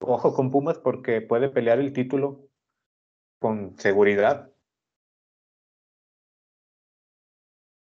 ojo 0.00 0.34
con 0.34 0.50
Pumas 0.50 0.78
porque 0.78 1.22
puede 1.22 1.48
pelear 1.48 1.78
el 1.78 1.94
título 1.94 2.46
con 3.38 3.74
seguridad. 3.78 4.50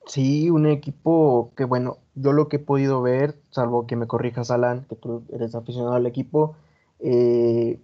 Sí, 0.05 0.49
un 0.49 0.65
equipo 0.65 1.53
que, 1.55 1.65
bueno, 1.65 1.99
yo 2.15 2.31
lo 2.33 2.47
que 2.47 2.55
he 2.55 2.59
podido 2.59 3.01
ver, 3.01 3.35
salvo 3.51 3.85
que 3.85 3.95
me 3.95 4.07
corrijas, 4.07 4.49
Alan, 4.49 4.85
que 4.89 4.95
tú 4.95 5.23
eres 5.31 5.53
aficionado 5.53 5.93
al 5.93 6.07
equipo, 6.07 6.55
eh, 6.99 7.79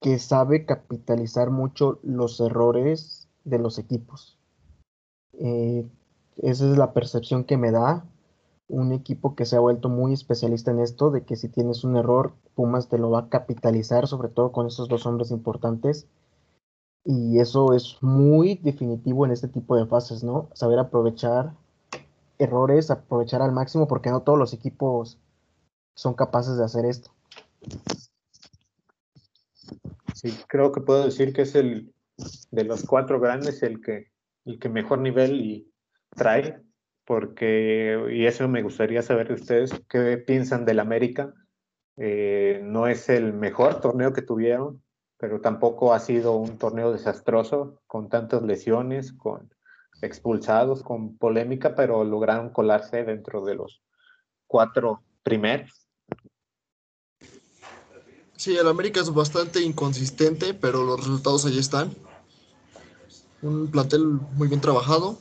que 0.00 0.18
sabe 0.18 0.66
capitalizar 0.66 1.50
mucho 1.50 1.98
los 2.02 2.40
errores 2.40 3.30
de 3.44 3.58
los 3.58 3.78
equipos. 3.78 4.36
Eh, 5.40 5.86
esa 6.36 6.70
es 6.70 6.78
la 6.78 6.92
percepción 6.92 7.44
que 7.44 7.56
me 7.56 7.70
da. 7.70 8.04
Un 8.68 8.92
equipo 8.92 9.34
que 9.34 9.44
se 9.44 9.56
ha 9.56 9.60
vuelto 9.60 9.88
muy 9.88 10.12
especialista 10.14 10.70
en 10.70 10.80
esto, 10.80 11.10
de 11.10 11.24
que 11.24 11.36
si 11.36 11.48
tienes 11.48 11.84
un 11.84 11.96
error, 11.96 12.32
Pumas 12.54 12.88
te 12.88 12.98
lo 12.98 13.10
va 13.10 13.20
a 13.20 13.28
capitalizar, 13.28 14.06
sobre 14.06 14.28
todo 14.28 14.52
con 14.52 14.66
esos 14.66 14.88
dos 14.88 15.06
hombres 15.06 15.30
importantes. 15.30 16.06
Y 17.04 17.38
eso 17.38 17.74
es 17.74 17.98
muy 18.00 18.54
definitivo 18.56 19.26
en 19.26 19.32
este 19.32 19.48
tipo 19.48 19.76
de 19.76 19.86
fases, 19.86 20.24
¿no? 20.24 20.48
Saber 20.54 20.78
aprovechar 20.78 21.52
errores, 22.38 22.90
aprovechar 22.90 23.42
al 23.42 23.52
máximo, 23.52 23.86
porque 23.86 24.10
no 24.10 24.22
todos 24.22 24.38
los 24.38 24.54
equipos 24.54 25.18
son 25.94 26.14
capaces 26.14 26.56
de 26.56 26.64
hacer 26.64 26.86
esto. 26.86 27.10
Sí, 30.14 30.34
creo 30.48 30.72
que 30.72 30.80
puedo 30.80 31.04
decir 31.04 31.32
que 31.32 31.42
es 31.42 31.54
el 31.54 31.92
de 32.50 32.64
los 32.64 32.84
cuatro 32.84 33.20
grandes 33.20 33.62
el 33.62 33.80
que, 33.80 34.10
el 34.44 34.58
que 34.58 34.68
mejor 34.68 35.00
nivel 35.00 35.40
y 35.40 35.73
trae, 36.14 36.62
porque, 37.04 38.08
y 38.12 38.26
eso 38.26 38.48
me 38.48 38.62
gustaría 38.62 39.02
saber 39.02 39.28
de 39.28 39.34
ustedes, 39.34 39.72
qué 39.88 40.16
piensan 40.18 40.64
del 40.64 40.80
América. 40.80 41.34
Eh, 41.96 42.60
no 42.64 42.86
es 42.86 43.08
el 43.08 43.32
mejor 43.32 43.80
torneo 43.80 44.12
que 44.12 44.22
tuvieron, 44.22 44.82
pero 45.18 45.40
tampoco 45.40 45.92
ha 45.92 46.00
sido 46.00 46.36
un 46.36 46.58
torneo 46.58 46.92
desastroso, 46.92 47.80
con 47.86 48.08
tantas 48.08 48.42
lesiones, 48.42 49.12
con 49.12 49.52
expulsados, 50.02 50.82
con 50.82 51.16
polémica, 51.16 51.74
pero 51.74 52.04
lograron 52.04 52.50
colarse 52.50 53.04
dentro 53.04 53.44
de 53.44 53.54
los 53.54 53.82
cuatro 54.46 55.02
primeros. 55.22 55.88
Sí, 58.36 58.56
el 58.56 58.66
América 58.66 59.00
es 59.00 59.14
bastante 59.14 59.60
inconsistente, 59.62 60.54
pero 60.54 60.82
los 60.82 60.98
resultados 60.98 61.46
ahí 61.46 61.58
están. 61.58 61.94
Un 63.42 63.70
plantel 63.70 64.04
muy 64.36 64.48
bien 64.48 64.60
trabajado 64.60 65.18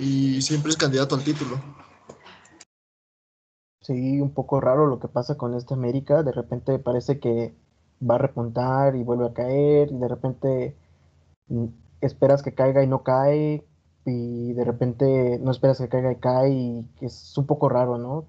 y 0.00 0.40
siempre 0.40 0.70
es 0.70 0.76
candidato 0.76 1.14
al 1.14 1.24
título. 1.24 1.56
Sí, 3.82 4.20
un 4.20 4.32
poco 4.32 4.60
raro 4.60 4.86
lo 4.86 4.98
que 4.98 5.08
pasa 5.08 5.36
con 5.36 5.54
este 5.54 5.74
América. 5.74 6.22
De 6.22 6.32
repente 6.32 6.78
parece 6.78 7.20
que 7.20 7.54
va 8.08 8.14
a 8.16 8.18
repuntar 8.18 8.96
y 8.96 9.02
vuelve 9.02 9.26
a 9.26 9.34
caer, 9.34 9.90
y 9.92 9.98
de 9.98 10.08
repente 10.08 10.76
mm, 11.48 11.66
esperas 12.00 12.42
que 12.42 12.54
caiga 12.54 12.82
y 12.82 12.86
no 12.86 13.02
cae. 13.02 13.64
y 14.06 14.54
de 14.54 14.64
repente 14.64 15.38
no 15.42 15.50
esperas 15.50 15.78
que 15.78 15.88
caiga 15.88 16.12
y 16.12 16.16
cae 16.16 16.50
y 16.50 16.88
es 17.00 17.36
un 17.36 17.46
poco 17.46 17.68
raro, 17.68 17.98
¿no? 17.98 18.26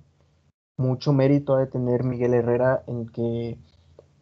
Mucho 0.78 1.14
mérito 1.14 1.56
ha 1.56 1.60
de 1.60 1.68
tener 1.68 2.04
Miguel 2.04 2.34
Herrera 2.34 2.84
en 2.88 3.08
que 3.08 3.58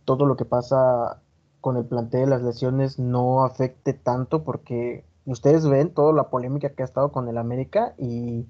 todo 0.06 0.26
lo 0.26 0.36
que 0.38 0.46
pasa 0.46 1.22
con 1.62 1.78
el 1.78 1.86
plantel, 1.86 2.30
las 2.32 2.42
lesiones 2.44 3.00
no 3.00 3.44
afecte 3.44 3.94
tanto 3.94 4.44
porque 4.44 5.06
ustedes 5.32 5.68
ven 5.68 5.94
toda 5.94 6.14
la 6.14 6.30
polémica 6.30 6.70
que 6.70 6.84
ha 6.84 6.86
estado 6.86 7.12
con 7.12 7.28
el 7.28 7.38
América 7.38 7.94
y 7.98 8.46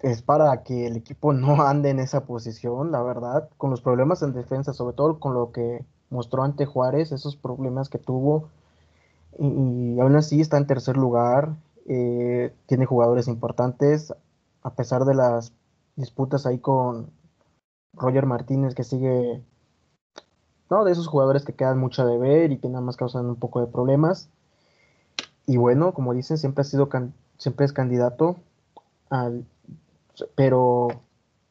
es 0.00 0.20
para 0.22 0.62
que 0.62 0.86
el 0.86 0.96
equipo 0.96 1.32
no 1.32 1.62
ande 1.66 1.90
en 1.90 2.00
esa 2.00 2.24
posición, 2.24 2.92
la 2.92 3.02
verdad, 3.02 3.48
con 3.56 3.70
los 3.70 3.80
problemas 3.80 4.22
en 4.22 4.32
defensa, 4.32 4.72
sobre 4.72 4.94
todo 4.94 5.18
con 5.18 5.34
lo 5.34 5.52
que 5.52 5.84
mostró 6.10 6.42
ante 6.42 6.66
Juárez, 6.66 7.12
esos 7.12 7.36
problemas 7.36 7.88
que 7.88 7.98
tuvo, 7.98 8.50
y, 9.38 9.98
aún 9.98 10.14
así 10.16 10.40
está 10.40 10.58
en 10.58 10.66
tercer 10.66 10.96
lugar, 10.96 11.56
eh, 11.86 12.54
tiene 12.66 12.84
jugadores 12.84 13.28
importantes, 13.28 14.12
a 14.62 14.74
pesar 14.74 15.04
de 15.04 15.14
las 15.14 15.52
disputas 15.96 16.46
ahí 16.46 16.58
con 16.58 17.10
Roger 17.94 18.26
Martínez, 18.26 18.74
que 18.74 18.84
sigue, 18.84 19.42
no, 20.70 20.84
de 20.84 20.92
esos 20.92 21.08
jugadores 21.08 21.44
que 21.44 21.54
quedan 21.54 21.78
mucho 21.78 22.02
a 22.02 22.06
deber 22.06 22.52
y 22.52 22.58
que 22.58 22.68
nada 22.68 22.82
más 22.82 22.96
causan 22.96 23.26
un 23.26 23.36
poco 23.36 23.60
de 23.60 23.66
problemas. 23.66 24.30
Y 25.46 25.56
bueno, 25.56 25.92
como 25.92 26.14
dicen, 26.14 26.38
siempre 26.38 26.62
ha 26.62 26.64
sido, 26.64 26.88
siempre 27.38 27.66
es 27.66 27.72
candidato 27.72 28.36
al 29.10 29.44
pero 30.36 31.04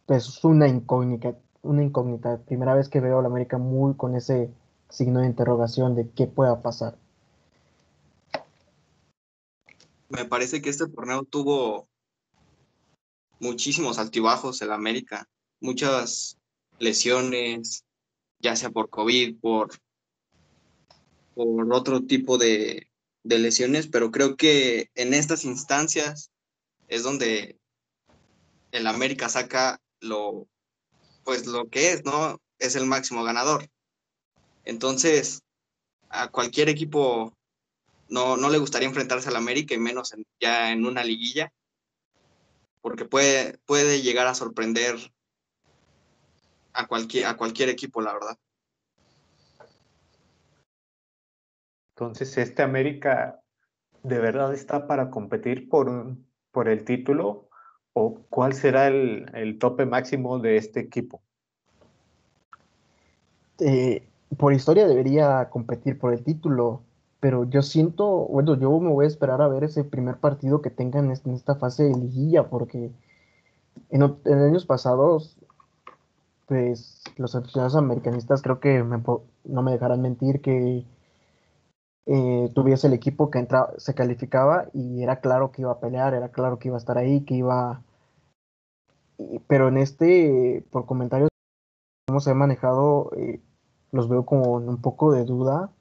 pues, 0.05 0.27
es 0.27 0.43
una 0.43 0.67
incógnita, 0.67 1.35
una 1.61 1.83
incógnita. 1.83 2.39
Primera 2.45 2.75
vez 2.75 2.89
que 2.89 2.99
veo 2.99 3.19
a 3.19 3.21
la 3.21 3.27
América 3.27 3.57
muy 3.57 3.95
con 3.95 4.15
ese 4.15 4.51
signo 4.89 5.21
de 5.21 5.27
interrogación 5.27 5.95
de 5.95 6.09
qué 6.09 6.27
pueda 6.27 6.61
pasar. 6.61 6.97
Me 10.09 10.25
parece 10.25 10.61
que 10.61 10.69
este 10.69 10.87
torneo 10.87 11.23
tuvo 11.23 11.87
muchísimos 13.39 13.97
altibajos 13.97 14.61
en 14.61 14.71
América, 14.71 15.27
muchas 15.61 16.37
lesiones, 16.79 17.85
ya 18.39 18.55
sea 18.55 18.69
por 18.69 18.89
COVID, 18.89 19.39
por, 19.39 19.69
por 21.33 21.73
otro 21.73 22.01
tipo 22.01 22.37
de, 22.37 22.90
de 23.23 23.39
lesiones, 23.39 23.87
pero 23.87 24.11
creo 24.11 24.35
que 24.35 24.89
en 24.95 25.13
estas 25.13 25.45
instancias 25.45 26.31
es 26.87 27.03
donde 27.03 27.59
el 28.71 28.87
América 28.87 29.29
saca 29.29 29.79
lo, 29.99 30.47
pues 31.23 31.45
lo 31.45 31.69
que 31.69 31.93
es, 31.93 32.05
¿no? 32.05 32.39
Es 32.59 32.75
el 32.75 32.85
máximo 32.85 33.23
ganador. 33.23 33.69
Entonces, 34.65 35.41
a 36.09 36.29
cualquier 36.29 36.69
equipo 36.69 37.37
no, 38.09 38.37
no 38.37 38.49
le 38.49 38.57
gustaría 38.57 38.87
enfrentarse 38.87 39.29
al 39.29 39.35
América 39.35 39.73
y 39.73 39.79
menos 39.79 40.13
ya 40.39 40.71
en 40.71 40.85
una 40.85 41.03
liguilla, 41.03 41.51
porque 42.81 43.05
puede, 43.05 43.57
puede 43.65 44.01
llegar 44.01 44.27
a 44.27 44.35
sorprender 44.35 44.95
a 46.73 46.83
a 46.83 47.37
cualquier 47.37 47.69
equipo, 47.69 48.01
la 48.01 48.13
verdad. 48.13 48.37
Entonces, 52.01 52.35
este 52.39 52.63
América 52.63 53.41
de 54.01 54.17
verdad 54.17 54.55
está 54.55 54.87
para 54.87 55.11
competir 55.11 55.69
por, 55.69 56.15
por 56.51 56.67
el 56.67 56.83
título 56.83 57.47
o 57.93 58.21
cuál 58.27 58.53
será 58.53 58.87
el, 58.87 59.59
tope 59.59 59.85
máximo 59.85 60.39
de 60.39 60.57
este 60.57 60.79
equipo? 60.79 61.21
Eh, 63.59 64.01
por 64.35 64.51
historia 64.51 64.87
debería 64.87 65.47
competir 65.51 65.99
por 65.99 66.11
el 66.11 66.23
título, 66.23 66.81
pero 67.19 67.47
yo 67.47 67.61
siento, 67.61 68.07
bueno, 68.25 68.55
yo 68.55 68.79
me 68.79 68.89
voy 68.89 69.05
a 69.05 69.07
esperar 69.07 69.39
a 69.43 69.47
ver 69.47 69.65
ese 69.65 69.83
primer 69.83 70.15
partido 70.15 70.59
que 70.63 70.71
tengan 70.71 71.05
en 71.05 71.33
esta 71.35 71.53
fase 71.53 71.83
de 71.83 71.95
liguilla, 71.95 72.49
porque 72.49 72.89
en, 73.91 74.01
años 74.25 74.65
pasados, 74.65 75.37
pues 76.47 77.03
los 77.17 77.35
aficionados 77.35 77.75
americanistas 77.75 78.41
creo 78.41 78.59
que 78.59 78.83
no 79.43 79.61
me 79.61 79.71
dejarán 79.71 80.01
mentir 80.01 80.41
que 80.41 80.83
eh, 82.05 82.49
tuviese 82.55 82.87
el 82.87 82.93
equipo 82.93 83.29
que 83.29 83.39
entraba, 83.39 83.73
se 83.77 83.93
calificaba 83.93 84.67
y 84.73 85.03
era 85.03 85.21
claro 85.21 85.51
que 85.51 85.61
iba 85.61 85.71
a 85.71 85.79
pelear, 85.79 86.13
era 86.13 86.29
claro 86.29 86.59
que 86.59 86.69
iba 86.69 86.77
a 86.77 86.79
estar 86.79 86.97
ahí, 86.97 87.21
que 87.25 87.35
iba... 87.35 87.83
pero 89.47 89.67
en 89.67 89.77
este, 89.77 90.65
por 90.71 90.85
comentarios, 90.85 91.29
cómo 92.07 92.19
se 92.19 92.31
ha 92.31 92.33
manejado, 92.35 93.11
eh, 93.17 93.41
los 93.91 94.09
veo 94.09 94.25
como 94.25 94.53
un 94.53 94.81
poco 94.81 95.11
de 95.11 95.25
duda. 95.25 95.71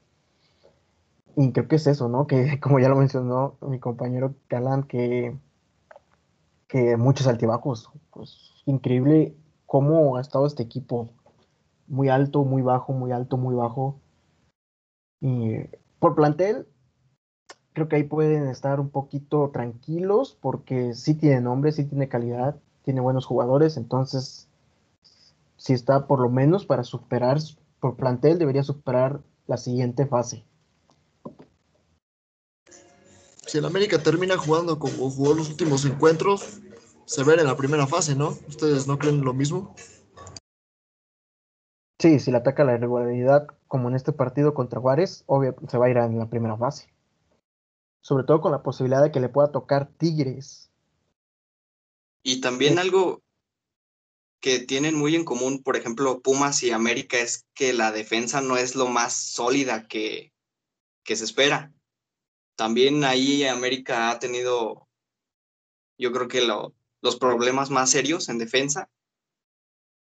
Y 1.37 1.52
creo 1.52 1.68
que 1.68 1.76
es 1.76 1.87
eso, 1.87 2.09
¿no? 2.09 2.26
Que 2.26 2.61
como 2.61 2.78
ya 2.80 2.88
lo 2.88 2.96
mencionó 2.96 3.56
mi 3.62 3.78
compañero 3.78 4.35
Galán, 4.48 4.85
que, 4.85 5.37
que 6.68 6.96
muchos 6.96 7.26
altibajos. 7.26 7.90
Pues 8.11 8.62
increíble 8.66 9.37
cómo 9.66 10.16
ha 10.16 10.20
estado 10.20 10.46
este 10.46 10.62
equipo. 10.62 11.11
Muy 11.88 12.09
alto, 12.09 12.44
muy 12.44 12.62
bajo, 12.62 12.92
muy 12.92 13.12
alto, 13.12 13.37
muy 13.37 13.54
bajo. 13.54 14.00
Y 15.20 15.56
por 16.00 16.16
plantel, 16.16 16.66
creo 17.74 17.88
que 17.88 17.96
ahí 17.96 18.02
pueden 18.02 18.48
estar 18.48 18.80
un 18.80 18.90
poquito 18.90 19.50
tranquilos 19.50 20.36
porque 20.40 20.94
sí 20.94 21.14
tiene 21.14 21.40
nombre, 21.40 21.70
sí 21.70 21.84
tiene 21.84 22.08
calidad, 22.08 22.56
tiene 22.82 23.00
buenos 23.00 23.26
jugadores, 23.26 23.76
entonces 23.76 24.48
si 25.56 25.74
está 25.74 26.06
por 26.06 26.20
lo 26.20 26.30
menos 26.30 26.64
para 26.64 26.82
superar, 26.82 27.38
por 27.78 27.96
plantel 27.96 28.38
debería 28.38 28.62
superar 28.62 29.20
la 29.46 29.58
siguiente 29.58 30.06
fase. 30.06 30.42
Si 33.46 33.58
el 33.58 33.64
América 33.66 34.02
termina 34.02 34.38
jugando 34.38 34.78
como 34.78 35.10
jugó 35.10 35.34
los 35.34 35.50
últimos 35.50 35.84
encuentros, 35.84 36.60
se 37.04 37.24
ve 37.24 37.34
en 37.34 37.46
la 37.46 37.56
primera 37.56 37.86
fase, 37.86 38.14
¿no? 38.14 38.38
¿Ustedes 38.48 38.86
no 38.86 38.98
creen 38.98 39.22
lo 39.22 39.34
mismo? 39.34 39.74
Sí, 42.00 42.18
si 42.18 42.30
le 42.30 42.38
ataca 42.38 42.64
la 42.64 42.76
irregularidad, 42.76 43.46
como 43.68 43.90
en 43.90 43.94
este 43.94 44.12
partido 44.12 44.54
contra 44.54 44.80
Juárez, 44.80 45.22
obvio 45.26 45.54
se 45.68 45.76
va 45.76 45.84
a 45.84 45.90
ir 45.90 45.98
en 45.98 46.18
la 46.18 46.30
primera 46.30 46.56
fase. 46.56 46.88
Sobre 48.00 48.24
todo 48.24 48.40
con 48.40 48.52
la 48.52 48.62
posibilidad 48.62 49.02
de 49.02 49.12
que 49.12 49.20
le 49.20 49.28
pueda 49.28 49.52
tocar 49.52 49.90
Tigres. 49.98 50.70
Y 52.22 52.40
también 52.40 52.78
algo 52.78 53.22
que 54.40 54.60
tienen 54.60 54.94
muy 54.94 55.14
en 55.14 55.26
común, 55.26 55.62
por 55.62 55.76
ejemplo, 55.76 56.22
Pumas 56.22 56.62
y 56.62 56.70
América, 56.70 57.18
es 57.18 57.44
que 57.52 57.74
la 57.74 57.92
defensa 57.92 58.40
no 58.40 58.56
es 58.56 58.76
lo 58.76 58.86
más 58.86 59.12
sólida 59.12 59.86
que, 59.86 60.32
que 61.04 61.16
se 61.16 61.24
espera. 61.24 61.70
También 62.56 63.04
ahí 63.04 63.44
América 63.44 64.10
ha 64.10 64.18
tenido, 64.18 64.88
yo 65.98 66.12
creo 66.12 66.28
que 66.28 66.40
los 67.02 67.16
problemas 67.16 67.68
más 67.68 67.90
serios 67.90 68.30
en 68.30 68.38
defensa 68.38 68.88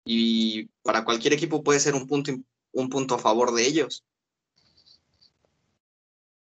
y 0.03 0.65
para 0.83 1.03
cualquier 1.05 1.33
equipo 1.33 1.63
puede 1.63 1.79
ser 1.79 1.95
un 1.95 2.07
punto, 2.07 2.31
un 2.73 2.89
punto 2.89 3.15
a 3.15 3.19
favor 3.19 3.53
de 3.53 3.65
ellos. 3.65 4.03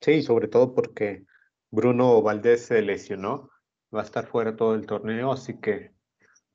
Sí, 0.01 0.21
sobre 0.21 0.47
todo 0.47 0.73
porque 0.73 1.25
Bruno 1.71 2.21
Valdés 2.21 2.65
se 2.65 2.81
lesionó, 2.81 3.49
va 3.93 4.01
a 4.01 4.05
estar 4.05 4.27
fuera 4.27 4.55
todo 4.55 4.75
el 4.75 4.85
torneo, 4.85 5.31
así 5.31 5.59
que 5.59 5.91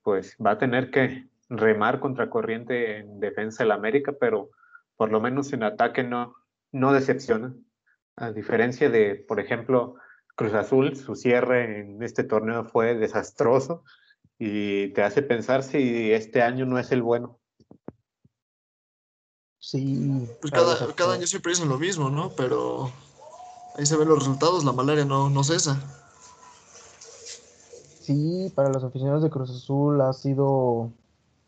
pues 0.02 0.36
va 0.44 0.52
a 0.52 0.58
tener 0.58 0.90
que 0.90 1.28
remar 1.48 2.00
contra 2.00 2.30
corriente 2.30 2.98
en 2.98 3.20
defensa 3.20 3.64
del 3.64 3.72
América, 3.72 4.14
pero 4.18 4.50
por 4.96 5.10
lo 5.10 5.20
menos 5.20 5.52
en 5.52 5.62
ataque 5.62 6.04
no, 6.04 6.36
no 6.72 6.92
decepciona. 6.92 7.54
A 8.16 8.32
diferencia 8.32 8.88
de, 8.88 9.16
por 9.16 9.40
ejemplo, 9.40 9.96
Cruz 10.36 10.54
Azul, 10.54 10.96
su 10.96 11.16
cierre 11.16 11.80
en 11.80 12.02
este 12.02 12.24
torneo 12.24 12.64
fue 12.64 12.94
desastroso 12.94 13.84
y 14.42 14.88
te 14.94 15.02
hace 15.02 15.20
pensar 15.20 15.62
si 15.62 16.12
este 16.12 16.40
año 16.40 16.64
no 16.64 16.78
es 16.78 16.90
el 16.92 17.02
bueno. 17.02 17.38
Sí. 19.58 20.26
Pues 20.40 20.50
cada, 20.50 20.94
cada 20.94 21.14
año 21.14 21.26
siempre 21.26 21.52
dicen 21.52 21.68
lo 21.68 21.78
mismo, 21.78 22.08
¿no? 22.08 22.30
Pero 22.30 22.90
ahí 23.76 23.84
se 23.84 23.98
ven 23.98 24.08
los 24.08 24.18
resultados, 24.18 24.64
la 24.64 24.72
malaria 24.72 25.04
no, 25.04 25.28
no 25.28 25.44
cesa. 25.44 25.78
Sí, 28.00 28.50
para 28.54 28.70
los 28.70 28.82
aficionados 28.82 29.22
de 29.22 29.28
Cruz 29.28 29.50
Azul 29.50 30.00
ha 30.00 30.14
sido 30.14 30.90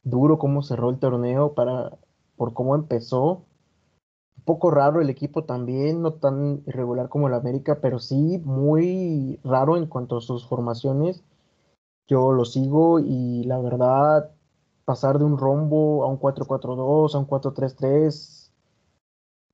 duro 0.05 0.39
cómo 0.39 0.63
cerró 0.63 0.91
el 0.91 0.99
torneo, 0.99 1.55
para, 1.55 1.97
por 2.37 2.53
cómo 2.53 2.75
empezó. 2.75 3.43
Un 4.37 4.45
poco 4.45 4.71
raro 4.71 5.01
el 5.01 5.09
equipo 5.09 5.45
también, 5.45 6.03
no 6.03 6.13
tan 6.13 6.63
irregular 6.67 7.09
como 7.09 7.29
el 7.29 7.35
América, 7.35 7.79
pero 7.81 7.99
sí 7.99 8.39
muy 8.45 9.41
raro 9.45 9.79
en 9.79 9.87
cuanto 9.87 10.19
a 10.19 10.21
sus 10.21 10.47
formaciones 10.47 11.23
yo 12.13 12.33
lo 12.33 12.45
sigo 12.45 12.99
y 13.01 13.45
la 13.45 13.59
verdad, 13.59 14.31
pasar 14.85 15.19
de 15.19 15.25
un 15.25 15.39
rombo 15.39 16.05
a 16.05 16.09
un 16.09 16.19
4-4-2, 16.19 17.15
a 17.15 17.19
un 17.19 17.27
4-3-3, 17.27 18.51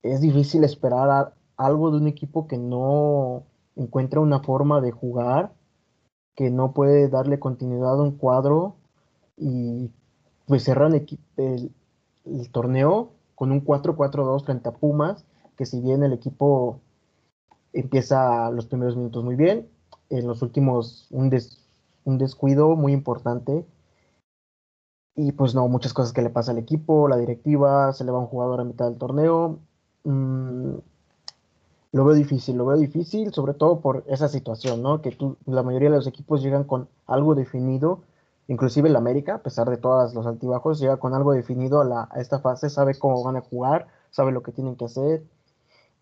es 0.02 0.20
difícil 0.20 0.64
esperar 0.64 1.34
algo 1.56 1.90
de 1.90 1.98
un 1.98 2.08
equipo 2.08 2.46
que 2.48 2.58
no 2.58 3.44
encuentra 3.76 4.20
una 4.20 4.40
forma 4.40 4.80
de 4.80 4.90
jugar, 4.90 5.52
que 6.34 6.50
no 6.50 6.72
puede 6.72 7.08
darle 7.08 7.38
continuidad 7.38 7.98
a 7.98 8.02
un 8.02 8.16
cuadro 8.16 8.74
y 9.36 9.90
pues 10.46 10.64
cerran 10.64 10.94
el, 10.94 11.72
el 12.24 12.50
torneo 12.50 13.10
con 13.34 13.52
un 13.52 13.64
4-4-2 13.64 14.44
frente 14.44 14.68
a 14.68 14.72
Pumas, 14.72 15.24
que 15.56 15.64
si 15.64 15.80
bien 15.80 16.02
el 16.02 16.12
equipo 16.12 16.80
empieza 17.72 18.50
los 18.50 18.66
primeros 18.66 18.96
minutos 18.96 19.22
muy 19.22 19.36
bien, 19.36 19.68
en 20.10 20.26
los 20.26 20.42
últimos, 20.42 21.06
un, 21.10 21.30
un 22.08 22.18
descuido 22.18 22.74
muy 22.74 22.92
importante. 22.92 23.66
Y 25.14 25.32
pues 25.32 25.54
no, 25.54 25.68
muchas 25.68 25.92
cosas 25.92 26.12
que 26.12 26.22
le 26.22 26.30
pasa 26.30 26.52
al 26.52 26.58
equipo, 26.58 27.08
la 27.08 27.16
directiva, 27.16 27.92
se 27.92 28.04
le 28.04 28.12
va 28.12 28.18
un 28.18 28.26
jugador 28.26 28.60
a 28.60 28.64
mitad 28.64 28.86
del 28.86 28.98
torneo. 28.98 29.58
Mm, 30.04 30.74
lo 31.92 32.04
veo 32.04 32.14
difícil, 32.14 32.56
lo 32.56 32.66
veo 32.66 32.76
difícil, 32.78 33.32
sobre 33.32 33.54
todo 33.54 33.80
por 33.80 34.04
esa 34.06 34.28
situación, 34.28 34.82
¿no? 34.82 35.02
Que 35.02 35.16
la 35.46 35.62
mayoría 35.62 35.90
de 35.90 35.96
los 35.96 36.06
equipos 36.06 36.42
llegan 36.42 36.64
con 36.64 36.88
algo 37.06 37.34
definido, 37.34 38.02
inclusive 38.46 38.88
el 38.88 38.96
América, 38.96 39.36
a 39.36 39.42
pesar 39.42 39.68
de 39.68 39.76
todos 39.76 40.14
los 40.14 40.26
altibajos, 40.26 40.78
llega 40.78 40.98
con 40.98 41.14
algo 41.14 41.32
definido 41.32 41.82
a, 41.82 42.08
a 42.10 42.20
esta 42.20 42.38
fase, 42.40 42.70
sabe 42.70 42.98
cómo 42.98 43.22
van 43.24 43.36
a 43.36 43.40
jugar, 43.40 43.88
sabe 44.10 44.32
lo 44.32 44.42
que 44.42 44.52
tienen 44.52 44.76
que 44.76 44.84
hacer. 44.86 45.24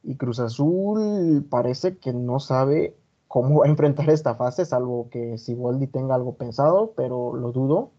Y 0.03 0.17
Cruz 0.17 0.39
Azul 0.41 1.47
parece 1.51 1.99
que 1.99 2.13
no 2.13 2.39
sabe 2.39 2.97
cómo 3.37 3.61
va 3.61 3.67
a 3.67 3.69
enfrentar 3.69 4.09
esta 4.09 4.35
fase, 4.35 4.65
salvo 4.65 5.11
que 5.11 5.37
Siboldi 5.37 5.89
tenga 5.89 6.15
algo 6.15 6.39
pensado, 6.39 6.95
pero 6.97 7.37
lo 7.37 7.53
dudo, 7.53 7.93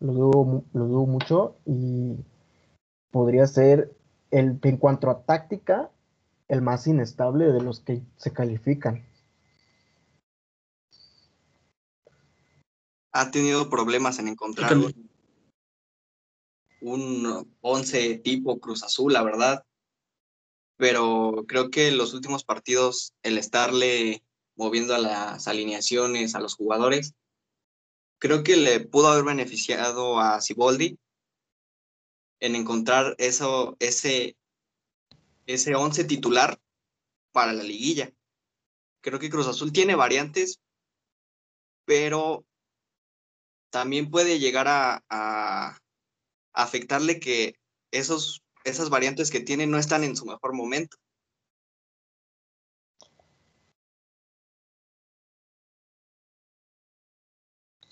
lo 0.00 0.12
dudo, 0.12 0.64
lo 0.72 0.86
dudo 0.86 1.06
mucho 1.06 1.56
y 1.64 2.16
podría 3.12 3.46
ser 3.46 3.96
el, 4.32 4.58
en 4.60 4.76
cuanto 4.78 5.10
a 5.10 5.22
táctica 5.22 5.92
el 6.48 6.60
más 6.60 6.88
inestable 6.88 7.52
de 7.52 7.62
los 7.62 7.78
que 7.78 8.02
se 8.16 8.32
califican. 8.32 9.06
Ha 13.12 13.30
tenido 13.30 13.70
problemas 13.70 14.18
en 14.18 14.26
encontrar 14.26 14.76
un, 14.76 15.08
un 16.80 17.54
11 17.60 18.18
tipo 18.24 18.58
Cruz 18.58 18.82
Azul, 18.82 19.12
la 19.12 19.22
verdad. 19.22 19.64
Pero 20.76 21.44
creo 21.46 21.70
que 21.70 21.86
en 21.86 21.96
los 21.96 22.12
últimos 22.12 22.42
partidos, 22.42 23.12
el 23.22 23.38
estarle 23.38 24.23
moviendo 24.56 24.94
a 24.94 24.98
las 24.98 25.48
alineaciones, 25.48 26.34
a 26.34 26.40
los 26.40 26.54
jugadores, 26.54 27.14
creo 28.18 28.42
que 28.42 28.56
le 28.56 28.80
pudo 28.80 29.08
haber 29.08 29.24
beneficiado 29.24 30.18
a 30.18 30.40
Siboldi 30.40 30.98
en 32.40 32.56
encontrar 32.56 33.14
eso, 33.18 33.76
ese, 33.80 34.36
ese 35.46 35.74
once 35.74 36.04
titular 36.04 36.58
para 37.32 37.52
la 37.52 37.62
liguilla. 37.62 38.12
Creo 39.00 39.18
que 39.18 39.30
Cruz 39.30 39.46
Azul 39.46 39.72
tiene 39.72 39.94
variantes, 39.94 40.60
pero 41.84 42.46
también 43.70 44.10
puede 44.10 44.38
llegar 44.38 44.66
a, 44.68 45.78
afectarle 46.56 47.18
que 47.18 47.58
esos, 47.90 48.44
esas 48.62 48.88
variantes 48.88 49.32
que 49.32 49.40
tiene 49.40 49.66
no 49.66 49.76
están 49.76 50.04
en 50.04 50.16
su 50.16 50.24
mejor 50.24 50.54
momento. 50.54 50.96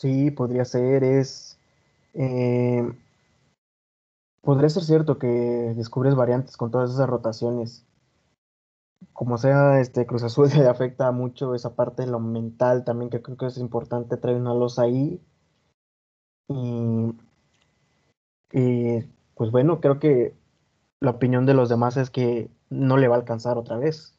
Sí, 0.02 0.32
podría 0.32 0.64
ser, 0.64 1.04
es... 1.04 1.60
Eh, 2.14 2.92
podría 4.40 4.68
ser 4.68 4.82
cierto 4.82 5.16
que 5.16 5.28
descubres 5.76 6.16
variantes 6.16 6.56
con 6.56 6.72
todas 6.72 6.90
esas 6.90 7.08
rotaciones. 7.08 7.86
Como 9.12 9.38
sea, 9.38 9.80
este 9.80 10.04
Cruz 10.04 10.24
Azul 10.24 10.48
le 10.56 10.66
afecta 10.66 11.12
mucho 11.12 11.54
esa 11.54 11.76
parte 11.76 12.02
de 12.02 12.10
lo 12.10 12.18
mental 12.18 12.84
también, 12.84 13.10
que 13.10 13.22
creo 13.22 13.36
que 13.36 13.46
es 13.46 13.58
importante 13.58 14.16
traer 14.16 14.38
una 14.38 14.54
losa 14.54 14.82
ahí. 14.82 15.20
Y, 16.48 17.14
y 18.50 19.04
pues 19.36 19.52
bueno, 19.52 19.80
creo 19.80 20.00
que 20.00 20.34
la 20.98 21.12
opinión 21.12 21.46
de 21.46 21.54
los 21.54 21.68
demás 21.68 21.96
es 21.96 22.10
que 22.10 22.50
no 22.70 22.96
le 22.96 23.06
va 23.06 23.14
a 23.14 23.18
alcanzar 23.18 23.56
otra 23.56 23.76
vez. 23.76 24.18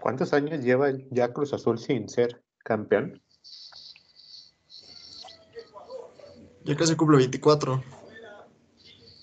¿Cuántos 0.00 0.32
años 0.32 0.64
lleva 0.64 0.88
ya 1.10 1.34
Cruz 1.34 1.52
Azul 1.52 1.78
sin 1.78 2.08
ser 2.08 2.42
campeón? 2.70 3.20
Ya 6.64 6.76
casi 6.76 6.94
cumple 6.94 7.16
24. 7.16 7.82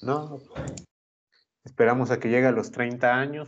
No. 0.02 0.40
Esperamos 1.64 2.12
a 2.12 2.20
que 2.20 2.28
llegue 2.28 2.48
a 2.48 2.52
los 2.52 2.72
30 2.72 3.08
años 3.16 3.48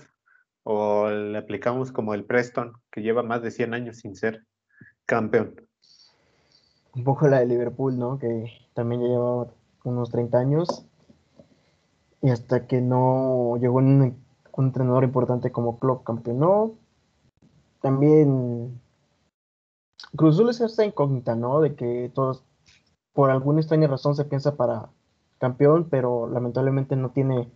o 0.64 1.10
le 1.10 1.38
aplicamos 1.38 1.92
como 1.92 2.14
el 2.14 2.24
Preston, 2.24 2.72
que 2.90 3.02
lleva 3.02 3.24
más 3.24 3.42
de 3.42 3.52
100 3.52 3.74
años 3.74 3.98
sin 3.98 4.16
ser 4.16 4.46
campeón. 5.06 5.68
Un 6.96 7.04
poco 7.04 7.28
la 7.28 7.40
de 7.40 7.48
Liverpool, 7.48 8.00
¿no? 8.00 8.20
Que 8.20 8.46
también 8.74 9.02
ya 9.02 9.08
llevaba 9.10 9.54
unos 9.84 10.12
30 10.12 10.38
años. 10.38 10.86
Y 12.22 12.30
hasta 12.30 12.68
que 12.68 12.80
no 12.80 13.58
llegó 13.60 13.80
un, 13.80 14.24
un 14.54 14.66
entrenador 14.66 15.04
importante 15.04 15.52
como 15.52 15.78
Klopp 15.78 16.06
campeonó. 16.06 16.78
También 17.82 18.80
Cruz 20.16 20.36
Azul 20.36 20.50
es 20.50 20.62
esta 20.62 20.86
incógnita, 20.86 21.36
¿no? 21.36 21.62
De 21.62 21.76
que 21.76 22.12
todos 22.14 22.44
por 23.14 23.30
alguna 23.32 23.60
extraña 23.60 23.88
razón 23.88 24.16
se 24.16 24.26
piensa 24.26 24.56
para 24.56 24.90
campeón, 25.40 25.90
pero 25.90 26.28
lamentablemente 26.28 26.96
no 26.96 27.12
tiene 27.12 27.52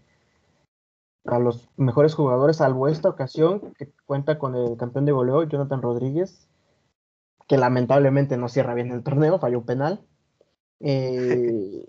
a 1.26 1.40
los 1.40 1.70
mejores 1.78 2.16
jugadores, 2.16 2.58
salvo 2.58 2.88
esta 2.88 3.10
ocasión 3.10 3.74
que 3.78 3.92
cuenta 4.06 4.38
con 4.38 4.56
el 4.56 4.76
campeón 4.78 5.06
de 5.06 5.14
goleo, 5.14 5.44
Jonathan 5.44 5.82
Rodríguez, 5.82 6.50
que 7.48 7.58
lamentablemente 7.58 8.38
no 8.38 8.50
cierra 8.50 8.74
bien 8.74 8.92
el 8.92 9.04
torneo, 9.04 9.40
falló 9.40 9.60
un 9.60 9.66
penal. 9.66 10.02
Eh, 10.80 11.88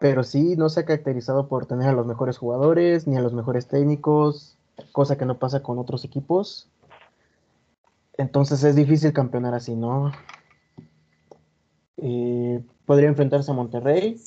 pero 0.00 0.22
sí, 0.24 0.56
no 0.56 0.68
se 0.68 0.80
ha 0.80 0.84
caracterizado 0.84 1.48
por 1.48 1.66
tener 1.66 1.88
a 1.88 1.92
los 1.92 2.06
mejores 2.06 2.38
jugadores 2.38 3.06
ni 3.06 3.16
a 3.16 3.20
los 3.20 3.34
mejores 3.34 3.66
técnicos, 3.68 4.58
cosa 4.92 5.16
que 5.16 5.24
no 5.24 5.38
pasa 5.38 5.62
con 5.62 5.78
otros 5.78 6.04
equipos. 6.04 6.70
Entonces 8.18 8.64
es 8.64 8.74
difícil 8.74 9.12
campeonar 9.12 9.54
así, 9.54 9.74
¿no? 9.74 10.12
Eh, 11.98 12.62
podría 12.84 13.08
enfrentarse 13.08 13.50
a 13.50 13.54
Monterrey 13.54 14.20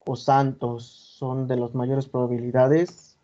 o 0.00 0.16
Santos, 0.16 0.86
son 1.18 1.46
de 1.46 1.56
las 1.56 1.74
mayores 1.74 2.08
probabilidades. 2.08 3.16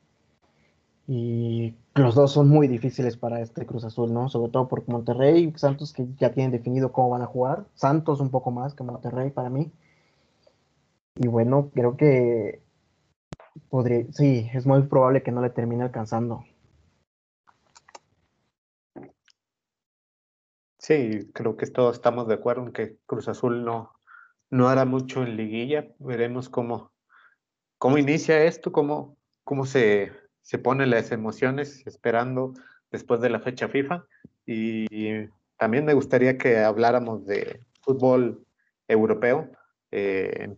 Y 1.09 1.77
los 1.95 2.17
dos 2.17 2.33
son 2.33 2.49
muy 2.49 2.67
difíciles 2.67 3.17
para 3.17 3.41
este 3.41 3.65
Cruz 3.65 3.85
Azul, 3.85 4.13
¿no? 4.13 4.29
Sobre 4.29 4.51
todo 4.51 4.67
porque 4.67 4.91
Monterrey 4.91 5.45
y 5.45 5.59
Santos 5.59 5.93
que 5.93 6.07
ya 6.19 6.33
tienen 6.33 6.51
definido 6.51 6.93
cómo 6.93 7.11
van 7.11 7.23
a 7.23 7.27
jugar. 7.27 7.67
Santos 7.75 8.21
un 8.21 8.31
poco 8.31 8.51
más 8.51 8.75
que 8.75 8.83
Monterrey 8.83 9.31
para 9.31 9.51
mí. 9.51 9.71
Y 11.15 11.29
bueno, 11.29 11.71
creo 11.73 11.97
que 11.97 12.61
podría, 13.71 14.05
sí, 14.13 14.51
es 14.53 14.67
muy 14.67 14.83
probable 14.83 15.23
que 15.23 15.33
no 15.33 15.41
le 15.41 15.51
termine 15.51 15.85
alcanzando. 15.85 16.45
Sí, 20.87 21.29
creo 21.35 21.57
que 21.57 21.67
todos 21.67 21.97
estamos 21.97 22.29
de 22.29 22.35
acuerdo 22.35 22.63
en 22.63 22.73
que 22.73 22.97
Cruz 23.07 23.27
Azul 23.27 23.65
no, 23.65 23.93
no 24.51 24.69
hará 24.69 24.85
mucho 24.85 25.25
en 25.25 25.37
liguilla. 25.37 25.89
Veremos 25.99 26.49
cómo, 26.49 26.93
cómo 27.77 27.99
inicia 27.99 28.45
esto, 28.45 28.71
cómo, 28.71 29.19
cómo 29.43 29.67
se, 29.67 30.13
se 30.43 30.59
ponen 30.61 30.91
las 30.91 31.11
emociones 31.11 31.85
esperando 31.89 32.55
después 32.93 33.21
de 33.21 33.31
la 33.31 33.41
fecha 33.41 33.67
FIFA. 33.67 34.05
Y 34.47 35.27
también 35.57 35.87
me 35.87 35.93
gustaría 35.93 36.39
que 36.39 36.59
habláramos 36.59 37.27
de 37.27 37.67
fútbol 37.83 38.47
europeo. 38.87 39.51
Eh, 39.91 40.55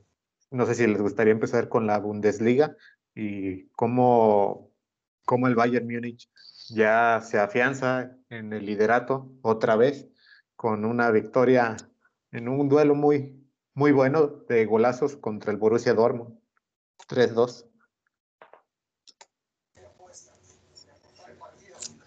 no 0.50 0.66
sé 0.66 0.74
si 0.74 0.86
les 0.86 1.00
gustaría 1.00 1.32
empezar 1.32 1.70
con 1.70 1.86
la 1.86 1.98
Bundesliga 2.00 2.76
y 3.14 3.64
cómo, 3.68 4.72
cómo 5.24 5.46
el 5.46 5.54
Bayern 5.54 5.86
Múnich 5.86 6.28
ya 6.68 7.22
se 7.22 7.38
afianza 7.38 8.14
en 8.28 8.52
el 8.52 8.66
liderato 8.66 9.32
otra 9.40 9.74
vez 9.74 10.06
con 10.58 10.84
una 10.84 11.12
victoria 11.12 11.76
en 12.32 12.48
un 12.48 12.68
duelo 12.68 12.96
muy, 12.96 13.48
muy 13.74 13.92
bueno 13.92 14.26
de 14.48 14.66
golazos 14.66 15.14
contra 15.14 15.52
el 15.52 15.56
Borussia 15.56 15.94
Dortmund. 15.94 16.36
3-2. 17.08 17.64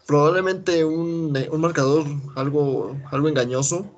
Probablemente 0.05 0.83
un, 0.83 1.33
un, 1.49 1.61
marcador 1.61 2.05
algo, 2.35 2.97
algo 3.11 3.29
engañoso. 3.29 3.89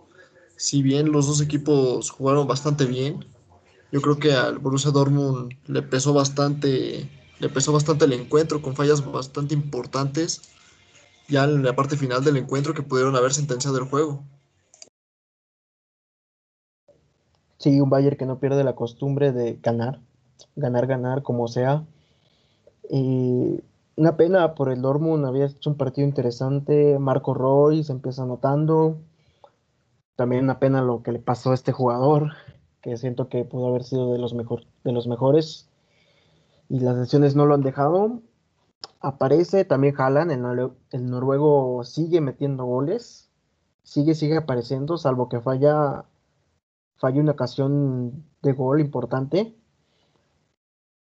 Si 0.55 0.83
bien 0.83 1.11
los 1.11 1.25
dos 1.25 1.41
equipos 1.41 2.11
jugaron 2.11 2.47
bastante 2.47 2.85
bien, 2.85 3.25
yo 3.91 4.01
creo 4.01 4.19
que 4.19 4.33
al 4.33 4.59
Borussia 4.59 4.91
Dortmund 4.91 5.51
le 5.65 5.81
pesó 5.81 6.13
bastante, 6.13 7.09
le 7.39 7.49
pesó 7.49 7.73
bastante 7.73 8.05
el 8.05 8.13
encuentro 8.13 8.61
con 8.61 8.75
fallas 8.75 9.03
bastante 9.03 9.55
importantes 9.55 10.53
ya 11.27 11.45
en 11.45 11.63
la 11.63 11.75
parte 11.75 11.97
final 11.97 12.23
del 12.23 12.37
encuentro 12.37 12.75
que 12.75 12.83
pudieron 12.83 13.15
haber 13.15 13.33
sentenciado 13.33 13.79
el 13.79 13.85
juego. 13.85 14.23
Sí, 17.63 17.79
un 17.79 17.89
Bayern 17.89 18.17
que 18.17 18.25
no 18.25 18.39
pierde 18.39 18.65
la 18.65 18.75
costumbre 18.75 19.31
de 19.31 19.57
ganar, 19.63 20.01
ganar, 20.57 20.85
ganar, 20.85 21.23
como 21.23 21.47
sea. 21.47 21.85
Y 22.89 23.61
una 23.95 24.17
pena 24.17 24.53
por 24.53 24.69
el 24.69 24.81
Dortmund, 24.81 25.25
había 25.25 25.45
hecho 25.45 25.69
un 25.69 25.77
partido 25.77 26.05
interesante. 26.05 26.99
Marco 26.99 27.33
Roy 27.33 27.85
se 27.85 27.93
empieza 27.93 28.23
anotando. 28.23 28.97
También 30.17 30.43
una 30.43 30.59
pena 30.59 30.81
lo 30.81 31.03
que 31.03 31.13
le 31.13 31.19
pasó 31.19 31.51
a 31.51 31.53
este 31.53 31.71
jugador, 31.71 32.33
que 32.81 32.97
siento 32.97 33.29
que 33.29 33.45
pudo 33.45 33.67
haber 33.67 33.85
sido 33.85 34.11
de 34.11 34.19
los, 34.19 34.33
mejor, 34.33 34.65
de 34.83 34.91
los 34.91 35.07
mejores. 35.07 35.69
Y 36.67 36.81
las 36.81 36.97
lesiones 36.97 37.33
no 37.33 37.45
lo 37.45 37.53
han 37.53 37.63
dejado. 37.63 38.19
aparece 38.99 39.63
también 39.63 39.95
Haaland, 39.97 40.33
el, 40.33 40.71
el 40.91 41.09
noruego 41.09 41.85
sigue 41.85 42.19
metiendo 42.19 42.65
goles, 42.65 43.29
sigue, 43.83 44.15
sigue 44.15 44.35
apareciendo, 44.35 44.97
salvo 44.97 45.29
que 45.29 45.39
falla, 45.39 46.03
falla 47.03 47.19
una 47.19 47.33
ocasión 47.33 48.23
de 48.41 48.53
gol 48.53 48.79
importante. 48.79 49.53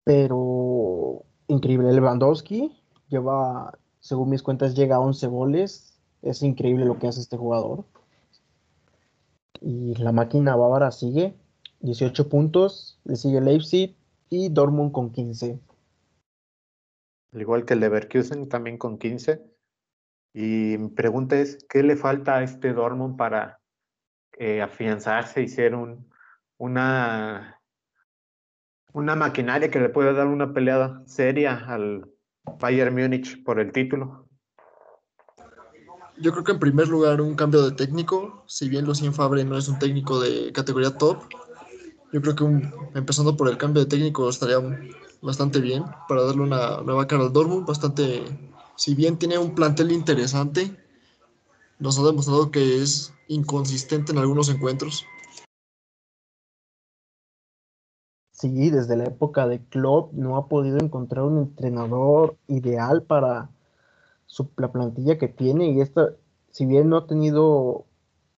Pero 0.03 1.23
increíble, 1.47 1.93
Lewandowski 1.93 2.77
lleva, 3.07 3.79
según 4.01 4.31
mis 4.31 4.43
cuentas, 4.43 4.75
llega 4.75 4.97
a 4.97 4.99
11 4.99 5.27
goles. 5.27 5.97
Es 6.21 6.43
increíble 6.43 6.83
lo 6.83 6.99
que 6.99 7.07
hace 7.07 7.21
este 7.21 7.37
jugador. 7.37 7.85
Y 9.61 9.95
la 9.95 10.11
máquina 10.11 10.57
bávara 10.57 10.91
sigue, 10.91 11.37
18 11.79 12.27
puntos, 12.27 12.99
le 13.05 13.15
sigue 13.15 13.39
Leipzig 13.39 13.95
y 14.29 14.49
Dortmund 14.49 14.91
con 14.91 15.13
15. 15.13 15.57
Al 17.31 17.41
igual 17.41 17.63
que 17.63 17.77
Leverkusen, 17.77 18.49
también 18.49 18.77
con 18.77 18.97
15. 18.97 19.41
Y 20.33 20.75
mi 20.77 20.89
pregunta 20.89 21.39
es, 21.39 21.63
¿qué 21.69 21.81
le 21.81 21.95
falta 21.95 22.35
a 22.35 22.43
este 22.43 22.73
Dortmund 22.73 23.15
para 23.15 23.61
eh, 24.39 24.61
afianzarse 24.61 25.41
y 25.41 25.47
ser 25.47 25.75
un, 25.75 26.09
una, 26.57 27.61
una 28.93 29.15
maquinaria 29.15 29.69
que 29.69 29.79
le 29.79 29.89
pueda 29.89 30.13
dar 30.13 30.27
una 30.27 30.53
peleada 30.53 31.03
seria 31.05 31.55
al 31.67 32.09
Bayern 32.59 32.95
Múnich 32.95 33.43
por 33.43 33.59
el 33.59 33.71
título? 33.71 34.27
Yo 36.19 36.31
creo 36.31 36.43
que 36.43 36.51
en 36.51 36.59
primer 36.59 36.87
lugar 36.87 37.21
un 37.21 37.35
cambio 37.35 37.61
de 37.61 37.75
técnico, 37.75 38.43
si 38.47 38.69
bien 38.69 38.85
Lucien 38.85 39.13
Fabre 39.13 39.43
no 39.43 39.57
es 39.57 39.67
un 39.67 39.77
técnico 39.77 40.19
de 40.19 40.51
categoría 40.51 40.97
top, 40.97 41.23
yo 42.11 42.21
creo 42.21 42.35
que 42.35 42.45
empezando 42.95 43.35
por 43.35 43.49
el 43.49 43.57
cambio 43.57 43.83
de 43.83 43.89
técnico 43.89 44.27
estaría 44.29 44.57
bastante 45.21 45.59
bien 45.59 45.83
para 46.07 46.23
darle 46.23 46.41
una 46.41 46.81
nueva 46.81 47.05
cara 47.05 47.23
al 47.23 47.33
Dortmund, 47.33 47.67
bastante, 47.67 48.23
si 48.75 48.95
bien 48.95 49.17
tiene 49.17 49.37
un 49.37 49.53
plantel 49.53 49.91
interesante, 49.91 50.75
nos 51.79 51.99
ha 51.99 52.03
demostrado 52.03 52.51
que 52.51 52.81
es 52.81 53.13
inconsistente 53.27 54.11
en 54.11 54.17
algunos 54.17 54.49
encuentros. 54.49 55.05
Sí, 58.31 58.69
desde 58.69 58.95
la 58.95 59.05
época 59.05 59.47
de 59.47 59.63
Klopp 59.65 60.13
no 60.13 60.37
ha 60.37 60.47
podido 60.47 60.77
encontrar 60.77 61.25
un 61.25 61.39
entrenador 61.39 62.37
ideal 62.47 63.01
para 63.01 63.49
la 64.57 64.71
plantilla 64.71 65.17
que 65.17 65.27
tiene 65.27 65.71
y 65.71 65.81
esta, 65.81 66.13
si 66.51 66.67
bien 66.67 66.89
no 66.89 66.97
ha 66.97 67.07
tenido, 67.07 67.85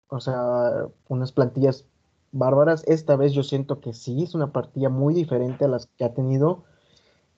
o 0.07 0.19
sea, 0.19 0.87
unas 1.09 1.33
plantillas 1.33 1.85
bárbaras, 2.31 2.83
esta 2.87 3.17
vez 3.17 3.33
yo 3.33 3.43
siento 3.43 3.81
que 3.81 3.91
sí, 3.93 4.23
es 4.23 4.35
una 4.35 4.53
plantilla 4.53 4.89
muy 4.89 5.13
diferente 5.13 5.65
a 5.65 5.67
las 5.67 5.87
que 5.97 6.05
ha 6.05 6.13
tenido 6.13 6.63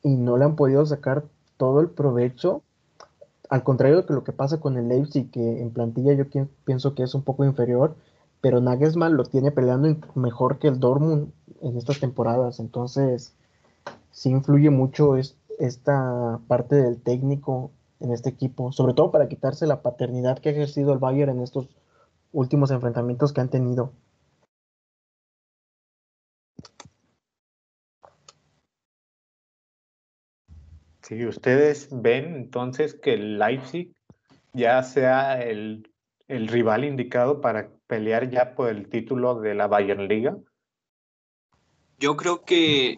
y 0.04 0.16
no 0.18 0.38
le 0.38 0.46
han 0.46 0.56
podido 0.56 0.86
sacar 0.86 1.26
todo 1.58 1.80
el 1.80 1.90
provecho. 1.90 2.64
Al 3.52 3.64
contrario 3.64 4.04
de 4.04 4.14
lo 4.14 4.24
que 4.24 4.32
pasa 4.32 4.62
con 4.62 4.78
el 4.78 4.88
Leipzig, 4.88 5.30
que 5.30 5.62
en 5.62 5.72
plantilla 5.72 6.14
yo 6.14 6.24
pienso 6.64 6.96
que 6.96 7.04
es 7.04 7.14
un 7.14 7.22
poco 7.22 7.44
inferior, 7.44 7.98
pero 8.40 8.62
Nagelsmann 8.62 9.18
lo 9.18 9.26
tiene 9.26 9.52
peleando 9.52 9.94
mejor 10.16 10.58
que 10.58 10.70
el 10.70 10.80
Dortmund 10.80 11.34
en 11.62 11.76
estas 11.76 12.00
temporadas. 12.00 12.62
Entonces, 12.62 13.34
sí 14.10 14.30
influye 14.30 14.70
mucho 14.70 15.18
esta 15.18 16.40
parte 16.48 16.78
del 16.78 17.02
técnico 17.02 17.72
en 18.00 18.14
este 18.14 18.30
equipo, 18.30 18.72
sobre 18.72 18.94
todo 18.94 19.12
para 19.12 19.28
quitarse 19.28 19.68
la 19.68 19.82
paternidad 19.82 20.40
que 20.40 20.48
ha 20.48 20.54
ejercido 20.54 20.94
el 20.94 21.00
Bayern 21.00 21.32
en 21.34 21.42
estos 21.42 21.68
últimos 22.32 22.72
enfrentamientos 22.72 23.34
que 23.34 23.42
han 23.42 23.50
tenido. 23.50 23.92
Si 31.04 31.26
ustedes 31.26 31.90
ven 31.92 32.36
entonces 32.36 32.94
que 32.94 33.18
Leipzig 33.18 33.94
ya 34.54 34.84
sea 34.84 35.42
el, 35.42 35.92
el 36.28 36.48
rival 36.48 36.84
indicado 36.86 37.42
para 37.42 37.72
pelear 37.88 38.30
ya 38.30 38.56
por 38.56 38.70
el 38.70 38.90
título 38.90 39.40
de 39.40 39.56
la 39.56 39.68
Bayern 39.68 40.08
Liga. 40.08 40.38
Yo 41.98 42.16
creo 42.18 42.44
que 42.44 42.98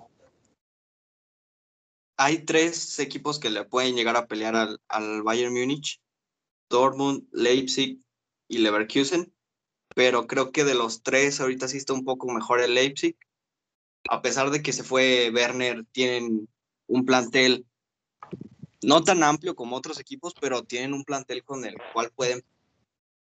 hay 2.18 2.40
tres 2.46 3.00
equipos 3.00 3.40
que 3.40 3.50
le 3.50 3.66
pueden 3.66 3.96
llegar 3.96 4.16
a 4.16 4.28
pelear 4.28 4.56
al, 4.56 4.80
al 4.88 5.24
Bayern 5.24 5.54
Múnich, 5.54 6.02
Dortmund, 6.70 7.28
Leipzig 7.32 8.00
y 8.48 8.60
Leverkusen, 8.60 9.34
pero 9.96 10.28
creo 10.28 10.52
que 10.52 10.64
de 10.64 10.76
los 10.76 11.04
tres 11.04 11.40
ahorita 11.40 11.68
sí 11.68 11.78
está 11.78 11.94
un 11.94 12.06
poco 12.06 12.32
mejor 12.32 12.62
el 12.62 12.76
Leipzig. 12.76 13.18
A 14.10 14.22
pesar 14.22 14.52
de 14.52 14.62
que 14.62 14.74
se 14.74 14.84
fue 14.84 15.32
Werner, 15.34 15.86
tienen 15.92 16.50
un 16.88 17.06
plantel 17.06 17.66
no 18.84 19.04
tan 19.04 19.24
amplio 19.24 19.56
como 19.56 19.76
otros 19.76 20.00
equipos, 20.00 20.34
pero 20.40 20.64
tienen 20.64 20.94
un 20.94 21.04
plantel 21.04 21.44
con 21.44 21.66
el 21.66 21.76
cual 21.94 22.12
pueden 22.12 22.44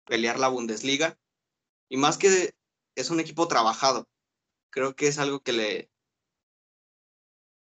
pelear 0.06 0.40
la 0.40 0.48
Bundesliga. 0.48 1.18
Y 1.90 1.98
más 1.98 2.18
que 2.18 2.54
es 2.96 3.10
un 3.10 3.20
equipo 3.20 3.48
trabajado, 3.48 4.08
creo 4.70 4.96
que 4.96 5.08
es 5.08 5.20
algo 5.20 5.42
que 5.42 5.54
le, 5.54 5.90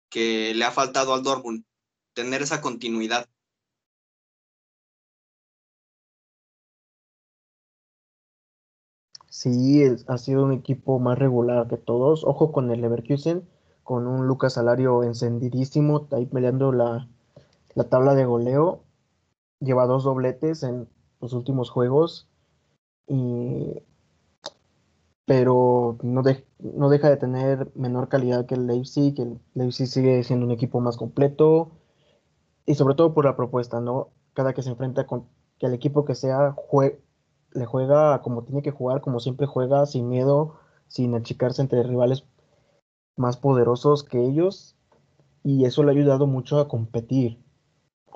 que 0.09 0.55
le 0.55 0.64
ha 0.64 0.70
faltado 0.70 1.14
al 1.14 1.22
Dortmund, 1.22 1.64
tener 2.14 2.43
esa 2.43 2.61
continuidad. 2.61 3.28
Sí, 9.28 9.82
ha 10.07 10.18
sido 10.18 10.45
un 10.45 10.53
equipo 10.53 10.99
más 10.99 11.18
regular 11.18 11.66
que 11.66 11.78
todos. 11.78 12.22
Ojo 12.24 12.53
con 12.53 12.70
el 12.70 12.80
Leverkusen, 12.82 13.49
con 13.82 14.07
un 14.07 14.26
Lucas 14.26 14.55
Salario 14.55 15.03
encendidísimo, 15.03 16.07
ahí 16.12 16.26
peleando 16.26 16.70
la, 16.70 17.09
la 17.75 17.85
tabla 17.85 18.14
de 18.14 18.25
goleo. 18.25 18.85
Lleva 19.61 19.87
dos 19.87 20.05
dobletes 20.05 20.62
en 20.62 20.89
los 21.20 21.33
últimos 21.33 21.70
juegos. 21.70 22.29
Y 23.07 23.83
pero 25.25 25.99
no, 26.03 26.23
no 26.59 26.89
deja 26.91 27.09
de 27.09 27.16
tener 27.16 27.70
menor 27.75 28.09
calidad 28.09 28.47
que 28.47 28.55
el 28.55 28.66
Leipzig, 28.66 29.18
el 29.20 29.41
Leipzig 29.55 29.87
sigue 29.87 30.23
siendo 30.25 30.47
un 30.47 30.53
equipo 30.53 30.81
más 30.81 30.97
completo 30.97 31.73
y 32.66 32.75
sobre 32.75 32.95
todo 32.95 33.14
por 33.14 33.25
la 33.25 33.37
propuesta, 33.37 33.81
¿no? 33.81 34.11
Cada 34.35 34.53
que 34.53 34.62
se 34.62 34.70
enfrenta 34.70 35.07
con 35.07 35.27
que 35.59 35.66
el 35.66 35.75
equipo 35.75 36.05
que 36.05 36.14
sea 36.14 36.57
le 37.55 37.66
juega 37.66 38.20
como 38.23 38.45
tiene 38.45 38.62
que 38.62 38.70
jugar, 38.73 39.01
como 39.01 39.20
siempre 39.20 39.47
juega, 39.47 39.87
sin 39.87 40.09
miedo, 40.09 40.57
sin 40.89 41.14
achicarse 41.14 41.62
entre 41.62 41.83
rivales 41.83 42.25
más 43.16 43.37
poderosos 43.37 44.05
que 44.05 44.25
ellos 44.25 44.77
y 45.45 45.64
eso 45.64 45.83
le 45.83 45.91
ha 45.91 45.95
ayudado 45.95 46.27
mucho 46.27 46.59
a 46.59 46.68
competir, 46.68 47.41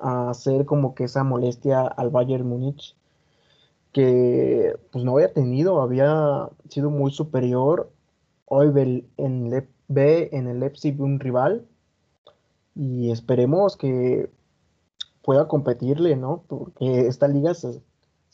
a 0.01 0.31
hacer 0.31 0.67
como 0.67 0.95
que 0.95 1.05
esa 1.05 1.25
molestia 1.25 1.83
al 1.83 2.11
Bayern 2.11 2.49
Múnich 2.49 2.97
que 3.97 4.79
pues 4.93 5.05
no 5.07 5.13
había 5.13 5.33
tenido, 5.33 5.81
había 5.81 6.51
sido 6.69 6.91
muy 6.91 7.11
superior. 7.11 7.91
Hoy 8.45 8.69
en, 9.17 9.69
ve 9.89 10.29
en 10.33 10.49
el 10.49 10.61
Leipzig 10.61 11.01
un 11.01 11.19
rival 11.19 11.67
y 12.75 13.11
esperemos 13.11 13.79
que 13.79 14.31
pueda 15.23 15.49
competirle, 15.49 16.15
¿no? 16.15 16.45
Porque 16.47 17.07
esta 17.07 17.27
liga 17.27 17.55
se, 17.55 17.83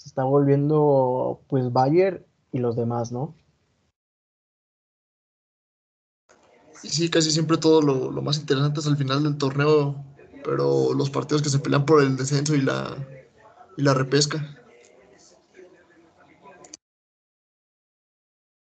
está 0.05 0.25
volviendo 0.25 1.41
pues 1.47 1.73
Bayern 1.73 2.25
y 2.51 2.59
los 2.59 2.75
demás, 2.75 3.13
¿no? 3.13 3.37
Sí, 6.83 7.09
casi 7.09 7.31
siempre 7.31 7.57
todo 7.57 7.81
lo, 7.81 8.11
lo, 8.11 8.21
más 8.21 8.41
interesante 8.41 8.81
es 8.81 8.87
al 8.89 8.97
final 8.97 9.23
del 9.23 9.39
torneo, 9.39 10.05
pero 10.45 10.93
los 10.95 11.11
partidos 11.11 11.43
que 11.43 11.49
se 11.49 11.59
pelean 11.59 11.84
por 11.84 12.03
el 12.03 12.16
descenso 12.16 12.55
y 12.55 12.61
la, 12.61 12.97
y 13.76 13.82
la 13.82 13.95
repesca. 13.95 14.59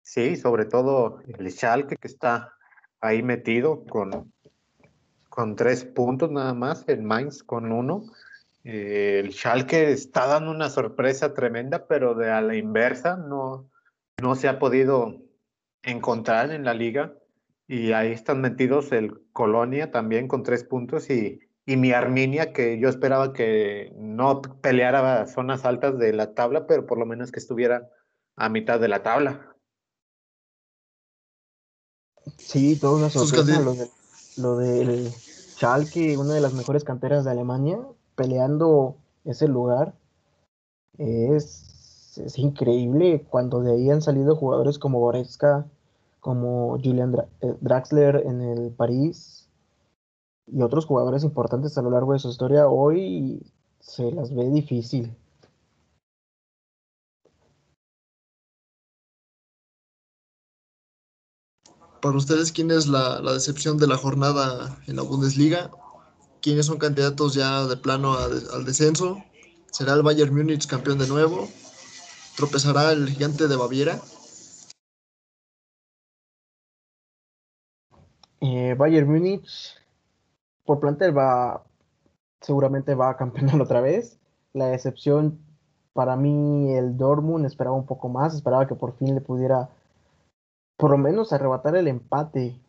Sí, 0.03 0.37
sobre 0.37 0.65
todo 0.65 1.21
el 1.27 1.51
Schalke 1.51 1.97
que 1.97 2.07
está 2.07 2.55
ahí 3.01 3.23
metido 3.23 3.85
con, 3.85 4.33
con 5.29 5.57
tres 5.57 5.85
puntos 5.85 6.31
nada 6.31 6.55
más, 6.55 6.85
el 6.87 7.03
Mainz 7.03 7.43
con 7.43 7.73
uno. 7.73 8.05
Eh, 8.63 9.21
el 9.25 9.33
Schalke 9.33 9.91
está 9.91 10.27
dando 10.27 10.53
una 10.53 10.71
sorpresa 10.71 11.35
tremenda, 11.35 11.87
pero 11.87 12.15
de 12.15 12.31
a 12.31 12.41
la 12.41 12.55
inversa 12.55 13.17
no, 13.17 13.69
no 14.23 14.37
se 14.37 14.47
ha 14.49 14.59
podido 14.59 15.21
encontrar 15.83 16.53
en 16.53 16.65
la 16.65 16.75
liga. 16.75 17.15
Y 17.67 17.93
ahí 17.93 18.13
están 18.13 18.41
metidos 18.41 18.93
el 18.93 19.21
Colonia 19.33 19.91
también 19.91 20.29
con 20.29 20.43
tres 20.45 20.65
puntos 20.65 21.11
y, 21.11 21.41
y 21.67 21.77
mi 21.77 21.93
Arminia, 21.93 22.53
que 22.53 22.79
yo 22.79 22.89
esperaba 22.89 23.33
que 23.33 23.93
no 23.97 24.43
peleara 24.43 25.27
zonas 25.27 25.65
altas 25.65 25.99
de 25.99 26.13
la 26.13 26.35
tabla, 26.35 26.67
pero 26.67 26.87
por 26.87 26.99
lo 26.99 27.07
menos 27.07 27.33
que 27.33 27.41
estuviera 27.41 27.91
a 28.37 28.49
mitad 28.49 28.79
de 28.79 28.89
la 28.89 29.03
tabla. 29.03 29.55
Sí, 32.37 32.77
toda 32.77 32.97
una 32.97 33.11
sorpresa 33.11 33.61
lo, 33.61 33.75
de, 33.75 33.91
lo 34.37 34.57
del 34.57 35.11
Schalke, 35.11 36.17
una 36.19 36.35
de 36.35 36.41
las 36.41 36.55
mejores 36.55 36.85
canteras 36.85 37.25
de 37.25 37.31
Alemania, 37.31 37.79
peleando 38.15 38.97
ese 39.25 39.49
lugar. 39.49 39.95
Es, 40.99 42.19
es 42.19 42.39
increíble 42.39 43.27
cuando 43.29 43.61
de 43.61 43.73
ahí 43.73 43.91
han 43.91 44.03
salido 44.03 44.37
jugadores 44.37 44.79
como 44.79 45.01
Goretzka, 45.01 45.67
como 46.21 46.79
Julian 46.83 47.15
eh, 47.41 47.55
Draxler 47.61 48.23
en 48.27 48.41
el 48.41 48.71
París. 48.71 49.44
Y 50.47 50.63
otros 50.63 50.87
jugadores 50.87 51.25
importantes 51.25 51.77
a 51.79 51.83
lo 51.83 51.91
largo 51.91 52.13
de 52.13 52.19
su 52.19 52.29
historia, 52.29 52.69
hoy 52.69 53.43
se 53.81 54.11
las 54.13 54.35
ve 54.35 54.49
difícil. 54.51 55.15
Para 62.01 62.17
ustedes, 62.17 62.53
¿quién 62.53 62.71
es 62.71 62.87
la, 62.87 63.21
la 63.21 63.33
decepción 63.33 63.79
de 63.79 63.87
la 63.87 63.97
jornada 63.97 64.79
en 64.87 64.97
la 64.97 65.03
Bundesliga? 65.03 65.71
¿Quiénes 66.43 66.67
son 66.67 66.77
candidatos 66.77 67.33
ya 67.33 67.67
de 67.67 67.77
plano 67.79 68.13
a 68.13 68.25
al 68.25 68.65
descenso? 68.67 69.25
¿Será 69.73 69.95
el 69.95 70.03
Bayern 70.03 70.35
Múnich 70.35 70.67
campeón 70.67 70.99
de 70.99 71.09
nuevo? 71.09 71.49
¿Tropezará 72.37 72.93
el 72.93 73.09
gigante 73.09 73.49
de 73.49 73.57
Baviera? 73.57 74.01
Eh, 78.41 78.75
Bayern 78.77 79.09
Múnich, 79.09 79.75
por 80.65 80.81
plantel, 80.81 81.17
va, 81.17 81.65
seguramente 82.41 82.95
va 82.95 83.11
a 83.11 83.17
campeonar 83.17 83.61
otra 83.61 83.81
vez. 83.81 84.19
La 84.53 84.67
decepción, 84.67 85.39
para 85.93 86.17
mí, 86.17 86.73
el 86.75 86.97
Dortmund 86.97 87.47
esperaba 87.47 87.77
un 87.77 87.87
poco 87.87 88.09
más, 88.09 88.35
esperaba 88.35 88.67
que 88.67 88.75
por 88.75 88.97
fin 88.97 89.15
le 89.15 89.21
pudiera, 89.21 89.71
por 90.77 90.91
lo 90.91 90.99
menos, 90.99 91.33
arrebatar 91.33 91.77
el 91.77 91.89
empate. 91.89 92.61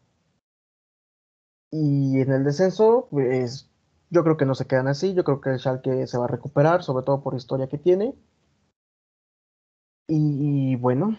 Y 1.71 2.21
en 2.21 2.31
el 2.31 2.43
descenso, 2.43 3.07
pues 3.11 3.69
yo 4.09 4.23
creo 4.23 4.37
que 4.37 4.45
no 4.45 4.55
se 4.55 4.65
quedan 4.65 4.87
así, 4.87 5.13
yo 5.13 5.23
creo 5.23 5.41
que 5.41 5.49
el 5.51 5.59
Schalke 5.59 6.07
se 6.07 6.17
va 6.17 6.25
a 6.25 6.29
recuperar, 6.29 6.83
sobre 6.83 7.05
todo 7.05 7.21
por 7.21 7.35
historia 7.35 7.67
que 7.67 7.77
tiene. 7.77 8.15
Y 10.07 10.75
bueno, 10.75 11.17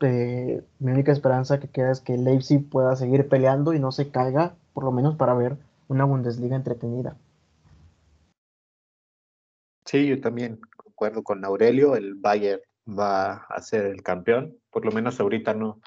eh, 0.00 0.64
mi 0.78 0.92
única 0.92 1.12
esperanza 1.12 1.60
que 1.60 1.68
queda 1.68 1.90
es 1.90 2.00
que 2.00 2.16
Leipzig 2.16 2.68
pueda 2.68 2.96
seguir 2.96 3.28
peleando 3.28 3.74
y 3.74 3.78
no 3.78 3.92
se 3.92 4.10
caiga, 4.10 4.56
por 4.72 4.84
lo 4.84 4.92
menos 4.92 5.16
para 5.16 5.34
ver 5.34 5.58
una 5.90 6.04
Bundesliga 6.04 6.54
entretenida. 6.56 7.16
Sí, 9.84 10.06
yo 10.06 10.20
también 10.20 10.60
concuerdo 10.76 11.24
con 11.24 11.44
Aurelio, 11.44 11.96
el 11.96 12.14
Bayern 12.14 12.62
va 12.86 13.32
a 13.34 13.60
ser 13.60 13.86
el 13.86 14.02
campeón, 14.02 14.56
por 14.70 14.84
lo 14.84 14.92
menos 14.92 15.18
ahorita 15.18 15.52
no, 15.52 15.80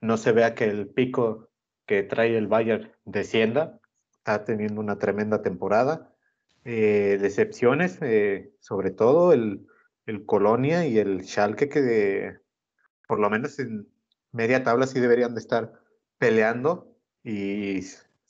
no 0.00 0.16
se 0.16 0.30
vea 0.30 0.54
que 0.54 0.66
el 0.66 0.88
pico 0.88 1.48
que 1.84 2.04
trae 2.04 2.36
el 2.38 2.46
Bayern 2.46 2.92
descienda, 3.04 3.80
está 4.12 4.44
teniendo 4.44 4.80
una 4.80 4.98
tremenda 4.98 5.42
temporada. 5.42 6.14
Eh, 6.64 7.18
decepciones, 7.20 7.98
eh, 8.02 8.52
sobre 8.60 8.92
todo 8.92 9.32
el, 9.32 9.66
el 10.06 10.24
Colonia 10.26 10.86
y 10.86 10.98
el 10.98 11.24
Schalke, 11.24 11.68
que 11.68 11.82
de- 11.82 12.38
por 13.08 13.18
lo 13.18 13.28
menos 13.30 13.58
en 13.58 13.88
media 14.30 14.62
tabla 14.62 14.86
sí 14.86 15.00
deberían 15.00 15.34
de 15.34 15.40
estar 15.40 15.72
peleando 16.18 16.94
y 17.24 17.80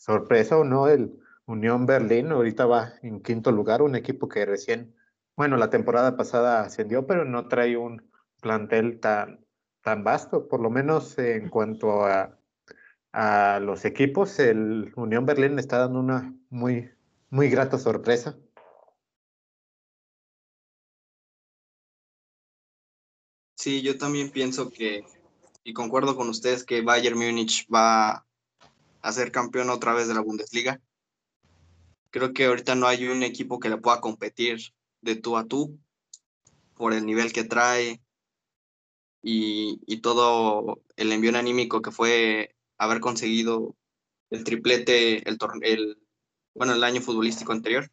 sorpresa 0.01 0.57
o 0.57 0.65
no, 0.65 0.89
el 0.89 1.13
Unión 1.47 1.85
Berlín 1.85 2.33
ahorita 2.33 2.65
va 2.65 2.95
en 3.03 3.21
quinto 3.23 3.53
lugar, 3.53 3.83
un 3.83 3.95
equipo 3.95 4.29
que 4.29 4.47
recién 4.47 4.95
bueno, 5.37 5.57
la 5.57 5.71
temporada 5.71 6.17
pasada 6.19 6.61
ascendió, 6.61 7.07
pero 7.07 7.25
no 7.25 7.49
trae 7.49 7.77
un 7.77 8.11
plantel 8.43 9.01
tan, 9.01 9.45
tan 9.83 10.05
vasto, 10.05 10.49
por 10.49 10.61
lo 10.61 10.69
menos 10.69 11.17
en 11.19 11.49
cuanto 11.49 12.05
a, 12.05 12.39
a 13.13 13.59
los 13.61 13.87
equipos, 13.87 14.39
el 14.39 14.93
Unión 14.97 15.25
Berlín 15.25 15.59
está 15.59 15.79
dando 15.79 16.01
una 16.01 16.35
muy, 16.51 16.91
muy 17.31 17.49
grata 17.49 17.79
sorpresa. 17.79 18.37
Sí, 23.55 23.81
yo 23.81 23.97
también 23.97 24.31
pienso 24.31 24.71
que, 24.71 25.05
y 25.65 25.73
concuerdo 25.73 26.17
con 26.17 26.29
ustedes, 26.29 26.65
que 26.65 26.83
Bayern 26.83 27.19
Múnich 27.19 27.67
va 27.73 28.27
a 29.03 29.13
ser 29.13 29.33
campeón 29.33 29.71
otra 29.71 29.95
vez 29.95 30.09
de 30.09 30.15
la 30.15 30.21
Bundesliga. 30.21 30.81
Creo 32.11 32.33
que 32.33 32.47
ahorita 32.47 32.75
no 32.75 32.87
hay 32.87 33.07
un 33.07 33.23
equipo 33.23 33.61
que 33.61 33.69
le 33.69 33.77
pueda 33.77 34.01
competir 34.01 34.61
de 35.01 35.17
tú 35.17 35.37
a 35.37 35.47
tú 35.47 35.79
por 36.75 36.93
el 36.93 37.07
nivel 37.07 37.33
que 37.33 37.45
trae 37.45 38.01
y, 39.23 39.81
y 39.87 40.01
todo 40.01 40.83
el 40.97 41.13
envío 41.13 41.37
anímico 41.37 41.83
que 41.83 41.91
fue 41.91 42.57
haber 42.79 43.01
conseguido 43.01 43.77
el 44.31 44.45
triplete 44.45 45.29
el, 45.29 45.39
el 45.63 45.99
bueno 46.55 46.73
el 46.73 46.85
año 46.85 47.01
futbolístico 47.01 47.53
anterior. 47.53 47.91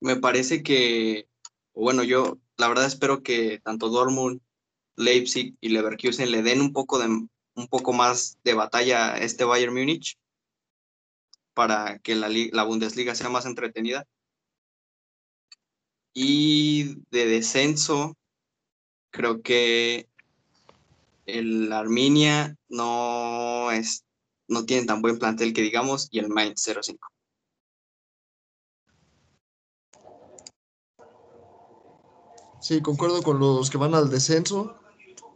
Me 0.00 0.16
parece 0.16 0.62
que, 0.62 1.28
bueno, 1.74 2.02
yo 2.04 2.38
la 2.56 2.68
verdad 2.68 2.86
espero 2.86 3.22
que 3.22 3.60
tanto 3.60 3.88
Dortmund, 3.88 4.40
Leipzig 4.94 5.56
y 5.60 5.70
Leverkusen 5.70 6.30
le 6.30 6.42
den 6.42 6.60
un 6.60 6.72
poco 6.72 6.98
de 6.98 7.08
un 7.56 7.68
poco 7.68 7.92
más 7.92 8.38
de 8.44 8.54
batalla 8.54 9.18
este 9.18 9.44
Bayern 9.44 9.74
Múnich 9.74 10.16
para 11.54 11.98
que 11.98 12.14
la, 12.14 12.28
la 12.28 12.62
Bundesliga 12.64 13.14
sea 13.14 13.30
más 13.30 13.46
entretenida. 13.46 14.06
Y 16.12 17.00
de 17.10 17.26
descenso, 17.26 18.16
creo 19.10 19.42
que 19.42 20.08
el 21.26 21.72
Arminia 21.72 22.56
no 22.68 23.70
es 23.72 24.04
no 24.48 24.64
tiene 24.64 24.86
tan 24.86 25.02
buen 25.02 25.18
plantel 25.18 25.52
que 25.52 25.62
digamos 25.62 26.08
y 26.10 26.20
el 26.20 26.28
Mainz 26.28 26.62
05. 26.62 27.08
Sí, 32.60 32.80
concuerdo 32.80 33.22
con 33.22 33.38
los 33.38 33.70
que 33.70 33.78
van 33.78 33.94
al 33.94 34.10
descenso. 34.10 34.76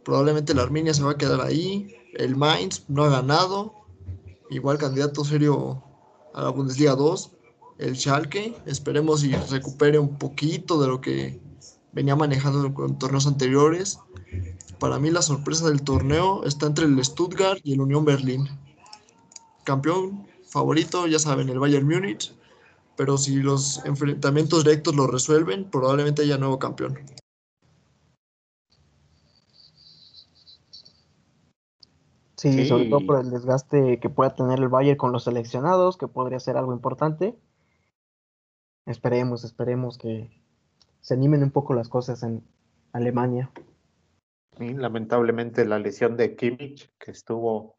Probablemente 0.03 0.53
la 0.53 0.63
Arminia 0.63 0.93
se 0.93 1.03
va 1.03 1.11
a 1.11 1.17
quedar 1.17 1.41
ahí. 1.41 1.95
El 2.13 2.35
Mainz 2.35 2.83
no 2.87 3.03
ha 3.03 3.09
ganado. 3.09 3.73
Igual 4.49 4.77
candidato 4.77 5.23
serio 5.23 5.83
a 6.33 6.43
la 6.43 6.49
Bundesliga 6.49 6.95
2. 6.95 7.31
El 7.79 7.95
Schalke, 7.95 8.55
esperemos 8.65 9.23
y 9.23 9.33
recupere 9.33 9.97
un 9.97 10.17
poquito 10.17 10.79
de 10.81 10.87
lo 10.87 11.01
que 11.01 11.41
venía 11.93 12.15
manejando 12.15 12.65
en 12.65 12.99
torneos 12.99 13.27
anteriores. 13.27 13.99
Para 14.79 14.99
mí 14.99 15.09
la 15.09 15.21
sorpresa 15.21 15.67
del 15.67 15.81
torneo 15.81 16.43
está 16.43 16.67
entre 16.67 16.85
el 16.85 17.03
Stuttgart 17.03 17.59
y 17.63 17.73
el 17.73 17.81
Unión 17.81 18.05
Berlín. 18.05 18.49
Campeón 19.63 20.27
favorito, 20.47 21.07
ya 21.07 21.19
saben, 21.19 21.49
el 21.49 21.59
Bayern 21.59 21.87
Múnich. 21.87 22.33
Pero 22.97 23.17
si 23.17 23.37
los 23.37 23.83
enfrentamientos 23.85 24.63
directos 24.63 24.95
lo 24.95 25.07
resuelven, 25.07 25.69
probablemente 25.69 26.23
haya 26.23 26.37
nuevo 26.37 26.59
campeón. 26.59 26.99
Sí, 32.41 32.65
sobre 32.65 32.85
todo 32.89 33.01
Sí. 33.01 33.05
por 33.05 33.19
el 33.19 33.29
desgaste 33.29 33.99
que 33.99 34.09
pueda 34.09 34.33
tener 34.33 34.57
el 34.57 34.67
Bayern 34.67 34.97
con 34.97 35.11
los 35.11 35.25
seleccionados, 35.25 35.95
que 35.95 36.07
podría 36.07 36.39
ser 36.39 36.57
algo 36.57 36.73
importante. 36.73 37.37
Esperemos, 38.87 39.43
esperemos 39.43 39.99
que 39.99 40.31
se 41.01 41.13
animen 41.13 41.43
un 41.43 41.51
poco 41.51 41.75
las 41.75 41.87
cosas 41.87 42.23
en 42.23 42.43
Alemania. 42.93 43.51
Y 44.59 44.73
lamentablemente 44.73 45.65
la 45.65 45.77
lesión 45.77 46.17
de 46.17 46.35
Kimmich, 46.35 46.91
que 46.97 47.11
estuvo 47.11 47.75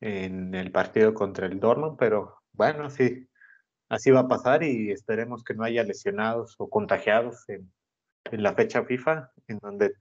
en 0.00 0.54
el 0.54 0.70
partido 0.70 1.12
contra 1.12 1.46
el 1.46 1.58
Dortmund, 1.58 1.96
pero 1.98 2.36
bueno, 2.52 2.90
sí, 2.90 3.28
así 3.88 4.12
va 4.12 4.20
a 4.20 4.28
pasar 4.28 4.62
y 4.62 4.92
esperemos 4.92 5.42
que 5.42 5.54
no 5.54 5.64
haya 5.64 5.82
lesionados 5.82 6.54
o 6.58 6.70
contagiados 6.70 7.48
en, 7.48 7.68
en 8.30 8.44
la 8.44 8.54
fecha 8.54 8.84
FIFA, 8.84 9.32
en 9.48 9.58
donde 9.58 9.92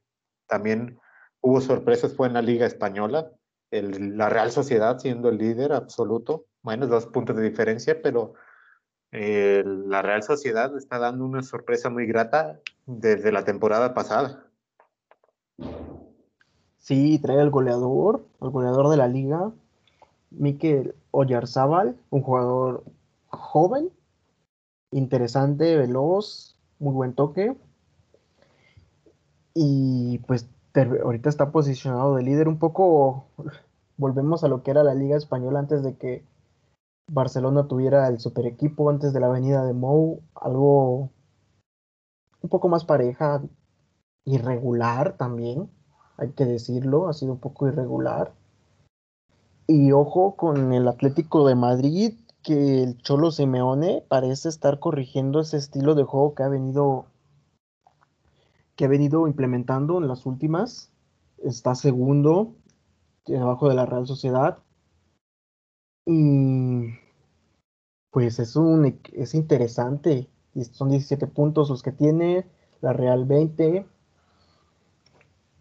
también 0.45 0.99
hubo 1.41 1.61
sorpresas, 1.61 2.15
fue 2.15 2.27
en 2.27 2.33
la 2.33 2.43
Liga 2.43 2.67
Española, 2.67 3.31
la 3.71 4.29
Real 4.29 4.51
Sociedad 4.51 4.99
siendo 4.99 5.29
el 5.29 5.37
líder 5.37 5.73
absoluto, 5.73 6.45
bueno, 6.61 6.87
dos 6.87 7.05
puntos 7.07 7.35
de 7.35 7.43
diferencia, 7.43 8.01
pero 8.01 8.33
eh, 9.11 9.63
la 9.65 10.01
Real 10.01 10.23
Sociedad 10.23 10.75
está 10.77 10.99
dando 10.99 11.25
una 11.25 11.43
sorpresa 11.43 11.89
muy 11.89 12.05
grata 12.05 12.59
desde 12.85 13.31
la 13.31 13.43
temporada 13.43 13.93
pasada. 13.93 14.45
Sí, 16.77 17.19
trae 17.19 17.41
al 17.41 17.49
goleador, 17.49 18.25
al 18.39 18.49
goleador 18.49 18.89
de 18.89 18.97
la 18.97 19.07
liga, 19.07 19.51
Mikel 20.29 20.95
Oyarzábal, 21.11 21.97
un 22.09 22.21
jugador 22.21 22.83
joven, 23.27 23.89
interesante, 24.91 25.75
veloz, 25.75 26.57
muy 26.79 26.93
buen 26.93 27.13
toque. 27.13 27.55
Y 29.53 30.19
pues 30.19 30.47
ahorita 30.81 31.29
está 31.29 31.51
posicionado 31.51 32.15
de 32.15 32.23
líder 32.23 32.47
un 32.47 32.59
poco. 32.59 33.25
Volvemos 33.97 34.43
a 34.43 34.47
lo 34.47 34.63
que 34.63 34.71
era 34.71 34.83
la 34.83 34.93
Liga 34.93 35.17
Española 35.17 35.59
antes 35.59 35.83
de 35.83 35.95
que 35.95 36.23
Barcelona 37.09 37.67
tuviera 37.67 38.07
el 38.07 38.19
super 38.19 38.45
equipo, 38.45 38.89
antes 38.89 39.13
de 39.13 39.19
la 39.19 39.29
venida 39.29 39.65
de 39.65 39.73
Mou, 39.73 40.21
algo 40.35 41.09
un 42.41 42.49
poco 42.49 42.67
más 42.67 42.85
pareja, 42.85 43.41
irregular 44.25 45.17
también, 45.17 45.69
hay 46.17 46.31
que 46.31 46.45
decirlo, 46.45 47.07
ha 47.07 47.13
sido 47.13 47.33
un 47.33 47.39
poco 47.39 47.67
irregular. 47.67 48.33
Y 49.67 49.91
ojo 49.91 50.35
con 50.35 50.73
el 50.73 50.87
Atlético 50.87 51.47
de 51.47 51.55
Madrid, 51.55 52.13
que 52.43 52.83
el 52.83 52.97
Cholo 52.97 53.31
Simeone 53.31 54.03
parece 54.07 54.49
estar 54.49 54.79
corrigiendo 54.79 55.39
ese 55.39 55.57
estilo 55.57 55.95
de 55.95 56.03
juego 56.03 56.35
que 56.35 56.43
ha 56.43 56.49
venido 56.49 57.05
que 58.77 58.85
ha 58.85 58.87
venido 58.87 59.27
implementando 59.27 59.97
en 59.97 60.07
las 60.07 60.25
últimas. 60.25 60.91
Está 61.43 61.75
segundo 61.75 62.55
debajo 63.25 63.67
de 63.67 63.75
la 63.75 63.85
Real 63.85 64.07
Sociedad. 64.07 64.59
Y 66.05 66.93
pues 68.11 68.39
es, 68.39 68.55
un, 68.55 68.99
es 69.11 69.33
interesante. 69.33 70.29
Son 70.71 70.89
17 70.89 71.27
puntos 71.27 71.69
los 71.69 71.83
que 71.83 71.91
tiene, 71.91 72.47
la 72.79 72.93
Real 72.93 73.25
20. 73.25 73.85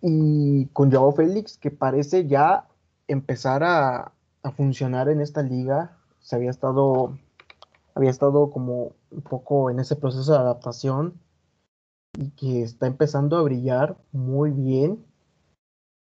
Y 0.02 0.66
con 0.66 0.92
Joao 0.92 1.12
Félix, 1.12 1.56
que 1.56 1.70
parece 1.70 2.26
ya 2.26 2.68
empezar 3.08 3.64
a, 3.64 4.12
a 4.42 4.50
funcionar 4.52 5.08
en 5.08 5.22
esta 5.22 5.42
liga. 5.42 5.96
Se 6.20 6.36
había 6.36 6.50
estado, 6.50 7.16
había 7.94 8.10
estado 8.10 8.50
como 8.50 8.92
un 9.10 9.22
poco 9.22 9.70
en 9.70 9.80
ese 9.80 9.96
proceso 9.96 10.32
de 10.32 10.38
adaptación 10.38 11.25
y 12.16 12.30
que 12.30 12.62
está 12.62 12.86
empezando 12.86 13.36
a 13.36 13.42
brillar 13.42 13.96
muy 14.12 14.50
bien. 14.50 15.04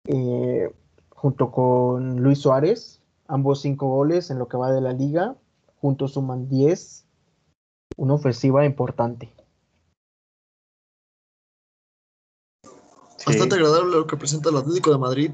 Eh, 0.08 0.74
junto 1.10 1.52
con 1.52 2.22
Luis 2.22 2.40
Suárez, 2.40 3.02
ambos 3.28 3.62
cinco 3.62 3.88
goles 3.88 4.30
en 4.30 4.40
lo 4.40 4.48
que 4.48 4.58
va 4.58 4.72
de 4.72 4.82
la 4.82 4.94
liga, 4.94 5.36
juntos 5.82 6.14
suman 6.14 6.48
10, 6.48 7.06
una 7.98 8.14
ofensiva 8.14 8.66
importante. 8.66 9.34
Bastante 13.26 13.56
agradable 13.56 13.96
lo 13.96 14.06
que 14.06 14.18
presenta 14.18 14.50
el 14.50 14.58
Atlético 14.58 14.92
de 14.92 14.98
Madrid. 15.00 15.32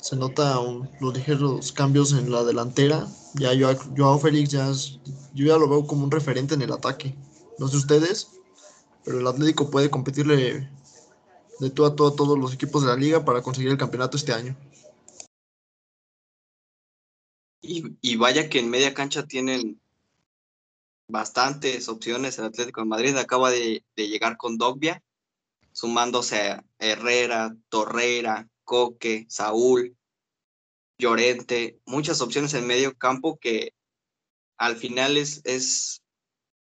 Se 0.00 0.16
nota 0.16 0.56
los 1.00 1.14
ligeros 1.14 1.70
cambios 1.70 2.12
en 2.12 2.32
la 2.32 2.42
delantera. 2.42 3.06
Ya 3.34 3.50
Joao 3.96 4.18
Félix 4.18 4.50
ya 4.50 4.72
yo 5.34 5.46
ya 5.46 5.56
lo 5.56 5.68
veo 5.68 5.86
como 5.86 6.02
un 6.02 6.10
referente 6.10 6.54
en 6.54 6.62
el 6.62 6.72
ataque. 6.72 7.14
No 7.58 7.68
sé 7.68 7.76
ustedes, 7.76 8.41
pero 9.04 9.20
el 9.20 9.26
Atlético 9.26 9.70
puede 9.70 9.90
competirle 9.90 10.68
de 11.58 11.70
todo 11.70 11.86
a 11.86 11.96
todo 11.96 12.08
a 12.08 12.16
todos 12.16 12.38
los 12.38 12.54
equipos 12.54 12.82
de 12.82 12.88
la 12.88 12.96
liga 12.96 13.24
para 13.24 13.42
conseguir 13.42 13.70
el 13.70 13.78
campeonato 13.78 14.16
este 14.16 14.32
año. 14.32 14.56
Y, 17.64 18.16
vaya 18.16 18.48
que 18.50 18.58
en 18.58 18.70
media 18.70 18.92
cancha 18.92 19.24
tienen 19.26 19.80
bastantes 21.06 21.88
opciones 21.88 22.38
el 22.38 22.46
Atlético 22.46 22.80
de 22.80 22.88
Madrid. 22.88 23.16
Acaba 23.16 23.52
de, 23.52 23.84
llegar 23.94 24.36
con 24.36 24.58
Dogbia, 24.58 25.02
sumándose 25.70 26.40
a 26.40 26.64
Herrera, 26.80 27.56
Torreira, 27.68 28.48
Coque, 28.64 29.26
Saúl, 29.28 29.96
Llorente, 30.98 31.78
muchas 31.86 32.20
opciones 32.20 32.52
en 32.54 32.66
medio 32.66 32.96
campo 32.98 33.38
que 33.38 33.74
al 34.56 34.76
final 34.76 35.16
es, 35.16 35.40
es, 35.44 36.01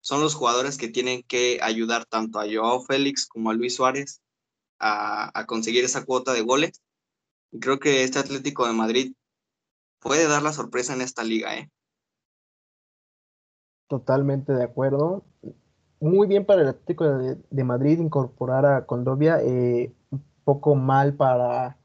son 0.07 0.21
los 0.21 0.35
jugadores 0.35 0.77
que 0.77 0.87
tienen 0.87 1.21
que 1.21 1.59
ayudar 1.61 2.05
tanto 2.05 2.39
a 2.39 2.45
Joao 2.49 2.79
Félix 2.79 3.27
como 3.27 3.49
a 3.49 3.53
Luis 3.53 3.75
Suárez 3.75 4.21
a, 4.79 5.43
conseguir 5.47 5.83
esa 5.83 6.05
cuota 6.05 6.31
de 6.31 6.43
goles. 6.43 6.81
Y 7.51 7.59
creo 7.59 7.77
que 7.77 8.05
este 8.05 8.17
Atlético 8.17 8.65
de 8.65 8.71
Madrid 8.71 9.13
puede 9.99 10.29
dar 10.29 10.41
la 10.43 10.53
sorpresa 10.53 10.93
en 10.93 11.01
esta 11.01 11.25
liga, 11.25 11.57
¿eh? 11.57 11.69
Totalmente 13.89 14.53
de 14.53 14.63
acuerdo. 14.63 15.25
Muy 15.99 16.25
bien 16.25 16.45
para 16.45 16.61
el 16.61 16.69
Atlético 16.69 17.03
de, 17.03 17.63
Madrid 17.65 17.99
incorporar 17.99 18.65
a 18.65 18.85
Condovia, 18.85 19.41
eh, 19.41 19.91
un 20.11 20.23
poco 20.45 20.75
mal 20.75 21.15
para 21.15 21.79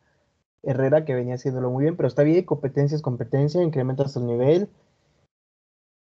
Herrera, 0.63 1.05
que 1.05 1.17
venía 1.17 1.35
haciéndolo 1.35 1.71
muy 1.71 1.83
bien, 1.83 1.97
pero 1.97 2.07
está 2.07 2.23
bien, 2.23 2.45
competencia 2.45 2.95
es 2.95 3.03
competencia, 3.03 3.65
incrementas 3.65 4.15
el 4.15 4.29
nivel. 4.29 4.71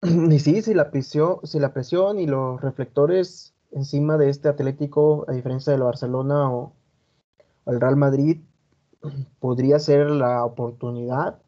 Y 0.32 0.40
sí, 0.40 0.62
si 0.62 0.74
la 0.74 0.92
presión, 0.92 1.38
si 1.44 1.60
la 1.60 1.74
presión 1.74 2.20
y 2.20 2.28
los 2.28 2.60
reflectores 2.62 3.54
encima 3.72 4.18
de 4.18 4.30
este 4.30 4.50
Atlético, 4.50 5.26
a 5.30 5.32
diferencia 5.32 5.72
del 5.72 5.84
Barcelona 5.84 6.52
o, 6.52 6.74
el 7.66 7.80
Real 7.80 7.96
Madrid, 7.96 8.42
podría 9.40 9.80
ser 9.80 10.10
la 10.12 10.44
oportunidad 10.44 11.42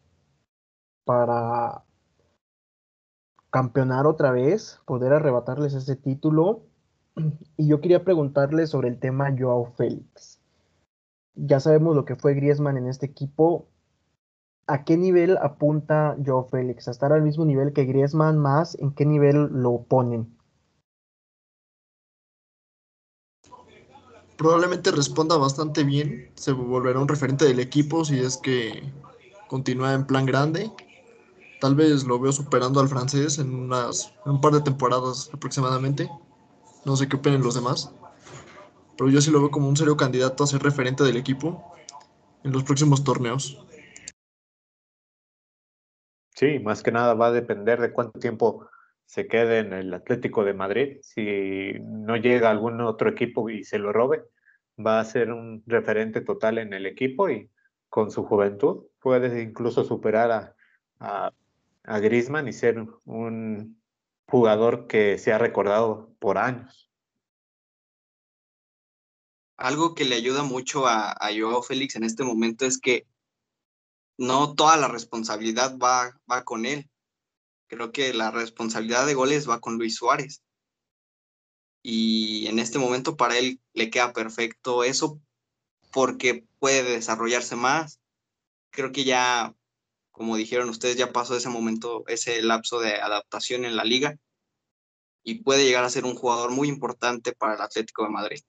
para 1.03 1.83
campeonar 3.49 4.07
otra 4.07 4.31
vez, 4.31 4.79
poder 4.85 5.13
arrebatarles 5.13 5.73
ese 5.73 5.95
título. 5.95 6.63
Y 7.57 7.67
yo 7.67 7.81
quería 7.81 8.03
preguntarle 8.03 8.67
sobre 8.67 8.89
el 8.89 8.99
tema 8.99 9.33
Joao 9.37 9.65
Félix. 9.77 10.41
Ya 11.35 11.59
sabemos 11.59 11.95
lo 11.95 12.05
que 12.05 12.15
fue 12.15 12.33
Griezmann 12.33 12.77
en 12.77 12.87
este 12.87 13.05
equipo. 13.05 13.67
¿A 14.67 14.83
qué 14.83 14.97
nivel 14.97 15.37
apunta 15.37 16.15
Joao 16.23 16.45
Félix? 16.45 16.87
¿A 16.87 16.91
estar 16.91 17.13
al 17.13 17.21
mismo 17.21 17.45
nivel 17.45 17.73
que 17.73 17.85
Griezmann 17.85 18.37
más? 18.37 18.75
¿En 18.79 18.91
qué 18.91 19.05
nivel 19.05 19.49
lo 19.51 19.83
ponen? 19.83 20.35
probablemente 24.37 24.91
responda 24.91 25.37
bastante 25.37 25.83
bien. 25.83 26.29
Se 26.35 26.51
volverá 26.51 26.99
un 26.99 27.07
referente 27.07 27.45
del 27.45 27.59
equipo 27.59 28.05
si 28.05 28.19
es 28.19 28.37
que 28.37 28.83
continúa 29.47 29.93
en 29.93 30.05
plan 30.05 30.25
grande. 30.25 30.71
Tal 31.59 31.75
vez 31.75 32.03
lo 32.03 32.19
veo 32.19 32.31
superando 32.31 32.79
al 32.79 32.89
francés 32.89 33.39
en, 33.39 33.55
unas, 33.55 34.13
un 34.25 34.41
par 34.41 34.53
de 34.53 34.61
temporadas 34.61 35.29
aproximadamente. 35.33 36.09
No 36.85 36.95
sé 36.95 37.07
qué 37.07 37.15
opinen 37.15 37.41
los 37.41 37.55
demás. 37.55 37.91
Pero 38.97 39.09
yo 39.09 39.21
sí 39.21 39.31
lo 39.31 39.39
veo 39.39 39.51
como 39.51 39.67
un 39.67 39.77
serio 39.77 39.97
candidato 39.97 40.43
a 40.43 40.47
ser 40.47 40.61
referente 40.61 41.03
del 41.03 41.17
equipo 41.17 41.73
en 42.43 42.51
los 42.51 42.63
próximos 42.63 43.03
torneos. 43.03 43.64
Sí, 46.35 46.59
más 46.59 46.83
que 46.83 46.91
nada 46.91 47.13
va 47.13 47.27
a 47.27 47.31
depender 47.31 47.79
de 47.79 47.93
cuánto 47.93 48.19
tiempo 48.19 48.67
se 49.05 49.25
quede 49.25 49.59
en 49.59 49.71
el 49.71 49.93
Atlético 49.93 50.43
de 50.43 50.53
Madrid. 50.53 50.97
Si 51.01 51.73
no 51.79 52.17
llega 52.17 52.49
algún 52.49 52.81
otro 52.81 53.09
equipo 53.09 53.49
y 53.49 53.63
se 53.63 53.79
lo 53.79 53.93
robe, 53.93 54.25
va 54.77 54.99
a 54.99 55.05
ser 55.05 55.31
un 55.31 55.63
referente 55.65 56.19
total 56.19 56.57
en 56.57 56.73
el 56.73 56.85
equipo 56.87 57.29
y 57.29 57.49
con 57.87 58.11
su 58.11 58.25
juventud 58.25 58.87
puede 58.99 59.41
incluso 59.41 59.85
superar 59.85 60.31
a, 60.31 60.55
a, 60.99 61.31
a 61.83 61.99
Griezmann 61.99 62.49
y 62.49 62.53
ser 62.53 62.85
un 63.05 63.81
jugador 64.27 64.87
que 64.87 65.17
se 65.17 65.31
ha 65.31 65.37
recordado 65.37 66.13
por 66.19 66.37
años. 66.37 66.91
Algo 69.55 69.95
que 69.95 70.03
le 70.03 70.15
ayuda 70.15 70.43
mucho 70.43 70.85
a, 70.85 71.11
a 71.11 71.29
Joao 71.33 71.63
Félix 71.63 71.95
en 71.95 72.03
este 72.03 72.25
momento 72.25 72.65
es 72.65 72.77
que 72.77 73.07
no 74.17 74.55
toda 74.55 74.77
la 74.77 74.87
responsabilidad 74.87 75.77
va, 75.77 76.19
va 76.29 76.43
con 76.43 76.65
él 76.65 76.89
creo 77.67 77.91
que 77.91 78.13
la 78.13 78.31
responsabilidad 78.31 79.05
de 79.05 79.13
goles 79.13 79.49
va 79.49 79.59
con 79.59 79.77
Luis 79.77 79.95
Suárez. 79.95 80.41
Y 81.81 82.47
en 82.47 82.59
este 82.59 82.79
momento 82.79 83.15
para 83.15 83.37
él 83.37 83.61
le 83.73 83.89
queda 83.89 84.13
perfecto 84.13 84.83
eso 84.83 85.21
porque 85.91 86.45
puede 86.59 86.83
desarrollarse 86.83 87.55
más. 87.55 87.99
Creo 88.71 88.91
que 88.91 89.03
ya, 89.03 89.55
como 90.11 90.35
dijeron 90.35 90.69
ustedes, 90.69 90.97
ya 90.97 91.13
pasó 91.13 91.37
ese 91.37 91.49
momento, 91.49 92.03
ese 92.07 92.41
lapso 92.41 92.79
de 92.79 92.95
adaptación 92.95 93.65
en 93.65 93.75
la 93.75 93.83
liga 93.83 94.17
y 95.23 95.43
puede 95.43 95.65
llegar 95.65 95.83
a 95.83 95.89
ser 95.89 96.05
un 96.05 96.15
jugador 96.15 96.51
muy 96.51 96.67
importante 96.67 97.33
para 97.33 97.55
el 97.55 97.61
Atlético 97.61 98.03
de 98.03 98.09
Madrid. 98.09 98.39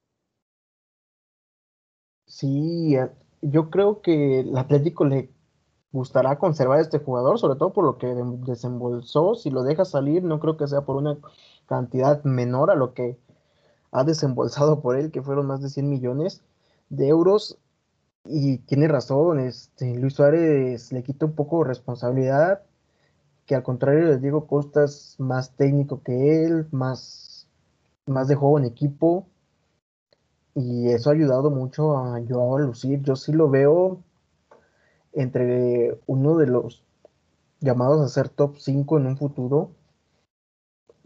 Sí, 2.27 2.97
yo 3.41 3.71
creo 3.71 4.03
que 4.03 4.41
el 4.41 4.57
Atlético 4.57 5.05
le 5.05 5.36
gustará 5.97 6.39
conservar 6.39 6.81
este 6.81 6.99
jugador, 6.99 7.39
sobre 7.39 7.59
todo 7.59 7.73
por 7.73 7.85
lo 7.85 7.99
que 7.99 8.15
desembolsó. 8.47 9.35
Si 9.35 9.51
lo 9.51 9.63
deja 9.63 9.85
salir, 9.85 10.23
no 10.23 10.41
creo 10.41 10.57
que 10.57 10.69
sea 10.69 10.83
por 10.83 10.97
una 10.97 11.17
cantidad 11.67 12.23
menor 12.25 12.71
a 12.71 12.75
lo 12.75 12.93
que 12.95 13.19
ha 13.93 14.05
desembolsado 14.05 14.81
por 14.83 14.97
él, 14.97 15.11
que 15.11 15.23
fueron 15.23 15.47
más 15.47 15.63
de 15.63 15.71
100 15.71 15.89
millones 15.89 16.43
de 16.91 17.09
euros. 17.09 17.59
Y 18.27 18.59
tiene 18.59 18.89
razón, 18.89 19.41
este, 19.41 19.95
Luis 19.95 20.15
Suárez 20.15 20.93
le 20.93 21.03
quita 21.03 21.27
un 21.27 21.35
poco 21.35 21.61
de 21.61 21.69
responsabilidad, 21.69 22.63
que 23.47 23.55
al 23.55 23.63
contrario 23.63 24.09
de 24.09 24.19
Diego 24.19 24.47
Costa 24.47 24.85
es 24.85 25.17
más 25.19 25.57
técnico 25.57 26.03
que 26.03 26.45
él, 26.45 26.67
más, 26.73 27.49
más 28.07 28.29
de 28.29 28.35
juego 28.35 28.59
en 28.59 28.67
equipo. 28.67 29.27
Y 30.55 30.89
eso 30.91 31.11
ha 31.11 31.13
ayudado 31.15 31.51
mucho 31.51 31.97
a 31.97 32.21
Joao 32.29 32.57
a 32.57 32.61
lucir. 32.61 33.03
Yo 33.03 33.17
sí 33.17 33.33
lo 33.33 33.49
veo 33.49 34.03
entre 35.17 35.99
uno 36.07 36.37
de 36.37 36.47
los 36.47 36.85
llamados 37.61 38.05
a 38.05 38.09
ser 38.09 38.29
top 38.29 38.59
5 38.59 38.99
en 38.99 39.07
un 39.07 39.17
futuro, 39.17 39.73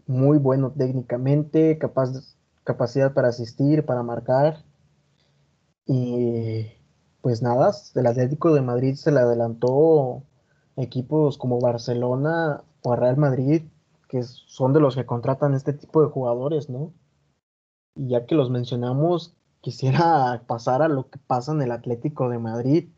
muy 0.05 0.37
bueno 0.37 0.71
técnicamente, 0.71 1.77
capaz, 1.77 2.35
capacidad 2.65 3.13
para 3.13 3.29
asistir, 3.29 3.85
para 3.85 4.03
marcar. 4.03 4.65
Y 5.85 6.67
pues 7.21 7.41
nada, 7.41 7.71
el 7.95 8.05
Atlético 8.05 8.53
de 8.53 8.61
Madrid 8.61 8.95
se 8.95 9.11
le 9.11 9.21
adelantó 9.21 10.23
equipos 10.75 11.37
como 11.37 11.61
Barcelona 11.61 12.63
o 12.83 12.95
Real 12.95 13.15
Madrid, 13.15 13.63
que 14.09 14.23
son 14.23 14.73
de 14.73 14.81
los 14.81 14.95
que 14.95 15.05
contratan 15.05 15.53
este 15.53 15.71
tipo 15.71 16.01
de 16.01 16.09
jugadores, 16.09 16.69
¿no? 16.69 16.93
Y 17.95 18.09
ya 18.09 18.25
que 18.25 18.35
los 18.35 18.49
mencionamos, 18.49 19.35
quisiera 19.61 20.43
pasar 20.47 20.81
a 20.81 20.89
lo 20.89 21.09
que 21.09 21.19
pasa 21.19 21.53
en 21.53 21.61
el 21.61 21.71
Atlético 21.71 22.27
de 22.27 22.39
Madrid 22.39 22.89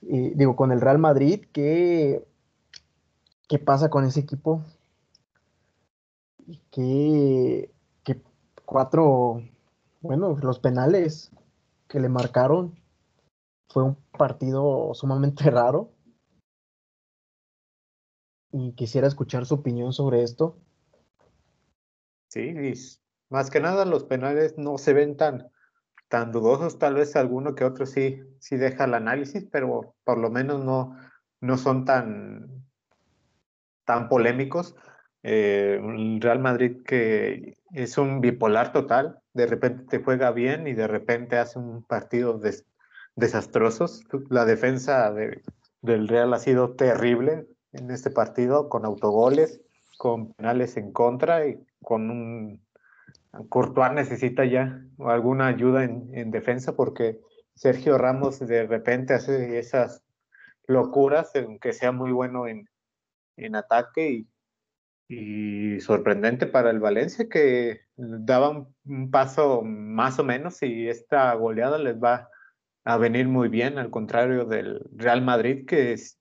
digo, 0.00 0.56
con 0.56 0.72
el 0.72 0.80
Real 0.80 0.98
Madrid, 0.98 1.46
¿qué, 1.52 2.26
qué 3.48 3.58
pasa 3.58 3.90
con 3.90 4.04
ese 4.04 4.20
equipo? 4.20 4.64
¿Qué, 6.70 7.70
qué 8.04 8.22
cuatro, 8.64 9.42
bueno, 10.00 10.36
los 10.40 10.58
penales 10.60 11.30
que 11.88 12.00
le 12.00 12.08
marcaron 12.08 12.78
fue 13.68 13.82
un 13.82 13.96
partido 14.16 14.92
sumamente 14.94 15.44
raro. 15.50 15.92
y 18.50 18.72
quisiera 18.72 19.06
escuchar 19.06 19.46
su 19.46 19.54
opinión 19.54 19.92
sobre 19.92 20.22
esto. 20.22 20.56
Sí, 22.28 22.54
más 23.30 23.50
que 23.50 23.60
nada 23.60 23.84
los 23.84 24.04
penales 24.04 24.56
no 24.58 24.78
se 24.78 24.92
ven 24.92 25.16
tan, 25.16 25.50
tan 26.08 26.32
dudosos, 26.32 26.78
tal 26.78 26.94
vez 26.94 27.14
alguno 27.16 27.54
que 27.54 27.64
otro 27.64 27.86
sí, 27.86 28.22
sí 28.38 28.56
deja 28.56 28.84
el 28.84 28.94
análisis, 28.94 29.46
pero 29.50 29.94
por 30.04 30.18
lo 30.18 30.30
menos 30.30 30.64
no, 30.64 30.96
no 31.40 31.58
son 31.58 31.84
tan, 31.84 32.64
tan 33.84 34.08
polémicos. 34.08 34.74
Eh, 35.22 35.80
Real 36.20 36.38
Madrid 36.38 36.82
que 36.84 37.54
es 37.72 37.98
un 37.98 38.20
bipolar 38.20 38.72
total, 38.72 39.18
de 39.34 39.46
repente 39.46 39.84
te 39.84 40.02
juega 40.02 40.30
bien 40.30 40.66
y 40.66 40.74
de 40.74 40.86
repente 40.86 41.38
hace 41.38 41.58
un 41.58 41.82
partido 41.82 42.40
desastroso. 43.14 43.86
La 44.30 44.44
defensa 44.44 45.12
del 45.82 46.08
Real 46.08 46.32
ha 46.32 46.38
sido 46.38 46.74
terrible 46.74 47.46
en 47.72 47.90
este 47.90 48.10
partido, 48.10 48.68
con 48.68 48.84
autogoles, 48.84 49.60
con 49.98 50.32
penales 50.32 50.76
en 50.76 50.92
contra 50.92 51.46
y 51.46 51.58
con 51.82 52.10
un 52.10 52.62
Courtois 53.48 53.92
necesita 53.92 54.44
ya 54.44 54.82
alguna 54.98 55.48
ayuda 55.48 55.84
en, 55.84 56.30
defensa 56.30 56.74
porque 56.74 57.20
Sergio 57.54 57.98
Ramos 57.98 58.38
de 58.40 58.66
repente 58.66 59.14
hace 59.14 59.58
esas 59.58 60.02
locuras, 60.66 61.32
aunque 61.36 61.72
sea 61.72 61.92
muy 61.92 62.12
bueno 62.12 62.46
en, 62.46 62.68
ataque 63.54 64.26
y, 65.08 65.80
sorprendente 65.80 66.46
para 66.46 66.70
el 66.70 66.80
Valencia 66.80 67.28
que 67.28 67.82
daba 67.96 68.66
un, 68.84 69.10
paso 69.10 69.62
más 69.62 70.18
o 70.18 70.24
menos 70.24 70.62
y 70.62 70.88
esta 70.88 71.32
goleada 71.34 71.78
les 71.78 71.96
va 72.02 72.28
a 72.84 72.96
venir 72.96 73.28
muy 73.28 73.48
bien, 73.48 73.78
al 73.78 73.90
contrario 73.90 74.44
del 74.44 74.80
Real 74.92 75.22
Madrid 75.22 75.66
que 75.66 75.92
es 75.92 76.18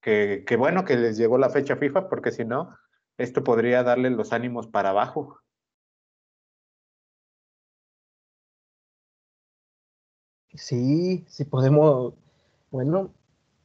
que, 0.00 0.44
que 0.46 0.56
bueno 0.56 0.84
que 0.84 0.96
les 0.96 1.16
llegó 1.16 1.38
la 1.38 1.50
fecha 1.50 1.76
FIFA 1.76 2.08
porque 2.08 2.30
si 2.30 2.44
no, 2.44 2.76
esto 3.18 3.44
podría 3.44 3.82
darle 3.82 4.10
los 4.10 4.32
ánimos 4.32 4.66
para 4.66 4.90
abajo. 4.90 5.43
Sí, 10.54 11.24
sí 11.28 11.44
podemos, 11.44 12.14
bueno, 12.70 13.10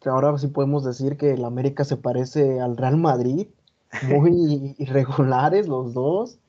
ahora 0.06 0.38
sí 0.38 0.48
podemos 0.48 0.84
decir 0.84 1.18
que 1.18 1.32
el 1.34 1.46
América 1.46 1.84
se 1.84 1.98
parece 1.98 2.60
al 2.62 2.78
Real 2.78 2.98
Madrid, 2.98 3.48
muy 4.08 4.76
irregulares 4.80 5.68
los 5.68 5.94
dos. 5.94 6.40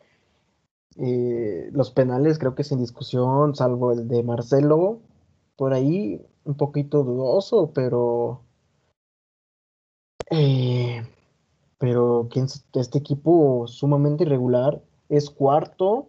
Eh, 0.97 1.70
los 1.72 1.91
penales 1.93 2.38
creo 2.38 2.55
que 2.55 2.64
sin 2.64 2.80
discusión, 2.80 3.55
salvo 3.55 3.93
el 3.93 4.09
de 4.09 4.22
Marcelo, 4.22 5.01
por 5.57 5.72
ahí 5.72 6.20
un 6.45 6.57
poquito 6.57 7.05
dudoso, 7.05 7.72
pero 7.74 8.43
eh, 10.30 11.03
pero 11.78 12.28
este 12.74 12.99
equipo 12.99 13.66
sumamente 13.66 14.24
irregular 14.24 14.82
es 15.09 15.30
cuarto, 15.30 16.09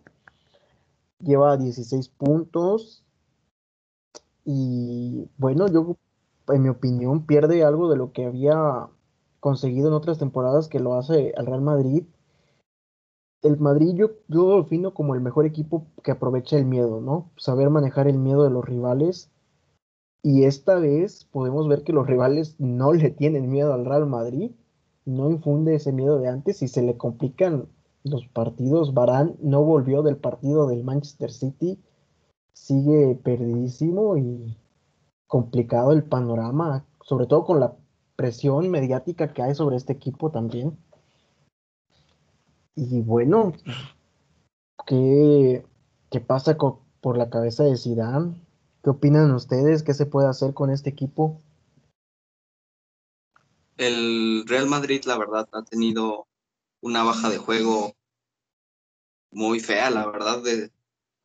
lleva 1.19 1.57
16 1.57 2.09
puntos, 2.09 3.00
y 4.45 5.29
bueno, 5.37 5.67
yo, 5.67 5.97
en 6.49 6.63
mi 6.63 6.69
opinión, 6.69 7.25
pierde 7.25 7.63
algo 7.63 7.89
de 7.89 7.97
lo 7.97 8.11
que 8.11 8.25
había 8.25 8.87
conseguido 9.39 9.89
en 9.89 9.93
otras 9.93 10.19
temporadas 10.19 10.67
que 10.67 10.79
lo 10.79 10.95
hace 10.95 11.33
al 11.37 11.45
Real 11.45 11.61
Madrid. 11.61 12.03
El 13.41 13.59
Madrid 13.59 13.93
yo, 13.95 14.11
lo 14.27 14.61
defino 14.61 14.93
como 14.93 15.15
el 15.15 15.21
mejor 15.21 15.45
equipo 15.45 15.87
que 16.03 16.11
aprovecha 16.11 16.57
el 16.57 16.65
miedo, 16.65 17.01
¿no? 17.01 17.31
Saber 17.37 17.69
manejar 17.69 18.07
el 18.07 18.19
miedo 18.19 18.43
de 18.43 18.51
los 18.51 18.63
rivales. 18.65 19.31
Y 20.23 20.43
esta 20.43 20.75
vez 20.75 21.25
podemos 21.25 21.67
ver 21.67 21.83
que 21.83 21.93
los 21.93 22.05
rivales 22.05 22.55
no 22.59 22.93
le 22.93 23.09
tienen 23.09 23.49
miedo 23.49 23.73
al 23.73 23.85
Real 23.85 24.05
Madrid, 24.05 24.51
no 25.05 25.31
infunde 25.31 25.75
ese 25.75 25.91
miedo 25.91 26.19
de 26.19 26.27
antes 26.27 26.61
y 26.61 26.67
se 26.67 26.83
le 26.83 26.97
complican 26.97 27.67
los 28.03 28.27
partidos. 28.27 28.93
Barán 28.93 29.35
no 29.41 29.63
volvió 29.63 30.03
del 30.03 30.17
partido 30.17 30.67
del 30.67 30.83
Manchester 30.83 31.31
City 31.31 31.79
sigue 32.53 33.15
perdidísimo 33.23 34.17
y 34.17 34.57
complicado 35.27 35.91
el 35.91 36.03
panorama, 36.03 36.85
sobre 37.03 37.25
todo 37.25 37.45
con 37.45 37.59
la 37.59 37.75
presión 38.15 38.69
mediática 38.69 39.33
que 39.33 39.41
hay 39.41 39.55
sobre 39.55 39.77
este 39.77 39.93
equipo 39.93 40.31
también. 40.31 40.77
Y 42.75 43.01
bueno, 43.01 43.53
¿qué, 44.85 45.65
qué 46.09 46.19
pasa 46.19 46.57
por 46.57 47.17
la 47.17 47.29
cabeza 47.29 47.63
de 47.63 47.77
Zidane? 47.77 48.35
¿Qué 48.83 48.89
opinan 48.89 49.31
ustedes? 49.31 49.83
¿Qué 49.83 49.93
se 49.93 50.05
puede 50.05 50.27
hacer 50.27 50.53
con 50.53 50.69
este 50.71 50.89
equipo? 50.89 51.41
El 53.77 54.45
Real 54.47 54.67
Madrid, 54.67 55.03
la 55.05 55.17
verdad, 55.17 55.47
ha 55.53 55.63
tenido 55.63 56.27
una 56.81 57.03
baja 57.03 57.29
de 57.29 57.37
juego 57.37 57.93
muy 59.31 59.59
fea, 59.59 59.89
la 59.89 60.05
verdad, 60.07 60.43
de, 60.43 60.71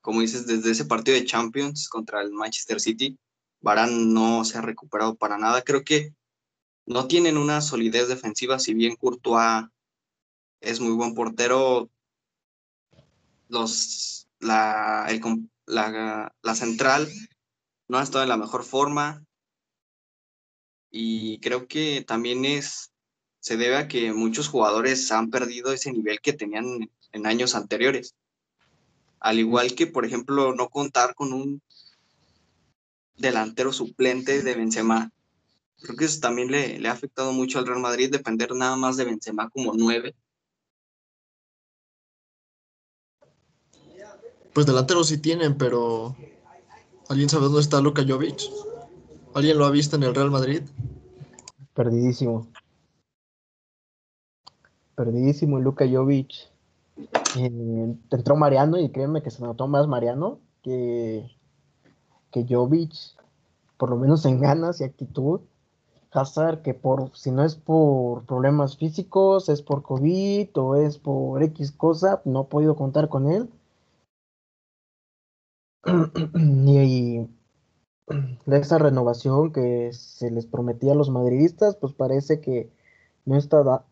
como 0.07 0.20
dices, 0.20 0.46
desde 0.46 0.70
ese 0.70 0.84
partido 0.84 1.18
de 1.18 1.24
Champions 1.24 1.88
contra 1.88 2.22
el 2.22 2.30
Manchester 2.30 2.80
City, 2.80 3.18
Varane 3.61 4.04
no 4.07 4.44
se 4.44 4.57
ha 4.57 4.61
recuperado 4.61 5.16
para 5.16 5.36
nada. 5.36 5.62
Creo 5.62 5.82
que 5.82 6.14
no 6.86 7.09
tienen 7.09 7.36
una 7.36 7.61
solidez 7.61 8.07
defensiva, 8.07 8.61
si 8.61 8.72
bien 8.72 8.94
Courtois 8.94 9.64
es 10.61 10.78
muy 10.78 10.92
buen 10.92 11.16
portero, 11.16 11.90
los, 13.48 14.28
la, 14.38 15.09
la, 15.66 16.32
la 16.40 16.54
central 16.54 17.09
no 17.88 17.98
ha 17.98 18.04
estado 18.04 18.22
en 18.22 18.28
la 18.28 18.36
mejor 18.36 18.62
forma 18.62 19.24
y 20.88 21.40
creo 21.40 21.66
que 21.66 22.04
también 22.07 22.44
es 22.44 22.92
se 23.40 23.57
debe 23.57 23.76
a 23.76 23.88
que 23.88 24.12
muchos 24.12 24.46
jugadores 24.46 25.11
han 25.11 25.30
perdido 25.30 25.72
ese 25.72 25.90
nivel 25.90 26.20
que 26.20 26.32
tenían 26.32 26.92
en 27.11 27.26
años 27.26 27.57
anteriores. 27.57 28.14
Al 29.21 29.39
igual 29.39 29.75
que, 29.75 29.87
por 29.87 30.05
ejemplo, 30.05 30.55
no 30.55 30.69
contar 30.69 31.14
con 31.14 31.33
un 31.33 31.62
delantero 33.17 33.73
suplente 33.73 34.43
de 34.43 34.55
Benzema. 34.55 35.11
Creo 35.81 35.97
que 35.97 36.05
eso 36.07 36.21
también 36.21 36.51
le, 36.51 36.87
ha 36.89 36.93
afectado 36.93 37.33
mucho 37.33 37.59
al 37.59 37.67
Real 37.67 37.81
Madrid, 37.81 38.11
depender 38.11 38.55
nada 38.55 38.77
más 38.77 38.97
de 38.97 39.05
Benzema 39.05 39.51
como 39.51 39.73
nueve. 39.75 40.14
Pues 44.53 44.67
delantero 44.67 45.05
sí 45.05 45.19
tienen, 45.19 45.59
pero 45.59 46.17
¿alguien 47.09 47.29
sabe 47.29 47.45
dónde 47.45 47.61
está 47.61 47.81
Luka 47.81 48.05
Jovic? 48.07 48.41
¿Alguien 49.35 49.59
lo 49.59 49.67
ha 49.67 49.71
visto 49.71 49.97
en 49.97 50.03
el 50.03 50.14
Real 50.14 50.31
Madrid? 50.31 50.62
Perdidísimo. 51.75 52.49
Perdidísimo 54.95 55.61
Luka 55.61 55.87
Jovic. 55.87 56.49
Eh, 56.97 57.97
entró 58.11 58.36
Mariano 58.36 58.78
y 58.78 58.90
créeme 58.90 59.22
que 59.22 59.30
se 59.30 59.42
notó 59.42 59.68
más 59.68 59.86
Mariano 59.86 60.40
que, 60.62 61.30
que 62.30 62.47
Jovic, 62.49 62.94
por 63.76 63.90
lo 63.90 63.97
menos 63.97 64.24
en 64.24 64.40
ganas 64.40 64.80
y 64.80 64.84
actitud. 64.84 65.40
Hazard, 66.12 66.62
que 66.62 66.72
por 66.72 67.14
si 67.16 67.30
no 67.30 67.44
es 67.44 67.57
por 67.57 68.24
problemas 68.24 68.76
físicos, 68.78 69.49
es 69.49 69.62
por 69.62 69.82
COVID 69.82 70.49
o 70.57 70.76
es 70.76 70.99
por 70.99 71.42
X 71.42 71.72
cosa, 71.72 72.22
no 72.24 72.42
he 72.42 72.44
podido 72.44 72.74
contar 72.76 73.09
con 73.09 73.30
él. 73.30 73.51
y, 76.34 77.28
de 78.47 78.59
esa 78.59 78.78
renovación 78.78 79.53
que 79.53 79.92
se 79.92 80.30
les 80.30 80.47
prometía 80.47 80.92
a 80.92 80.94
los 80.94 81.11
madridistas, 81.11 81.76
pues 81.76 81.92
parece 81.92 82.40
que 82.40 82.70
no 83.24 83.36
está, 83.36 83.84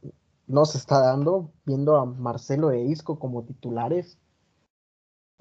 no 0.46 0.64
se 0.64 0.78
está 0.78 1.00
dando, 1.00 1.52
viendo 1.64 1.96
a 1.96 2.04
Marcelo 2.04 2.70
e 2.70 2.82
Isco 2.82 3.18
como 3.18 3.44
titulares. 3.44 4.18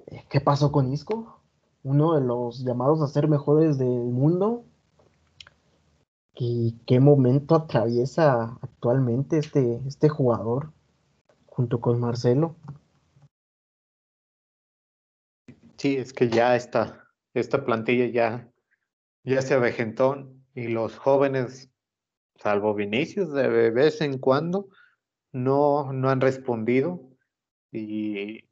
Eh, 0.08 0.24
¿Qué 0.30 0.42
pasó 0.42 0.72
con 0.72 0.92
Isco? 0.92 1.42
Uno 1.84 2.16
de 2.16 2.22
los 2.22 2.64
llamados 2.64 3.02
a 3.02 3.08
ser 3.08 3.28
mejores 3.28 3.78
del 3.78 3.88
mundo. 3.88 4.66
¿Y 6.36 6.80
qué 6.88 7.00
momento 7.00 7.56
atraviesa 7.56 8.58
actualmente 8.62 9.38
este, 9.38 9.82
este 9.86 10.10
jugador 10.10 10.72
junto 11.46 11.80
con 11.80 12.00
Marcelo? 12.00 12.56
Sí, 15.78 15.98
es 15.98 16.14
que 16.14 16.30
ya 16.30 16.56
está, 16.56 17.10
esta 17.34 17.66
plantilla 17.66 18.08
ya, 18.08 18.50
ya 19.24 19.42
se 19.42 19.54
avejentó 19.54 20.34
y 20.56 20.70
los 20.70 20.98
jóvenes, 20.98 21.70
salvo 22.36 22.74
Vinicius, 22.74 23.34
de 23.34 23.70
vez 23.70 24.02
en 24.02 24.18
cuando, 24.18 24.70
no, 25.34 25.92
no 25.92 26.10
han 26.10 26.22
respondido 26.22 27.02
y, 27.72 28.46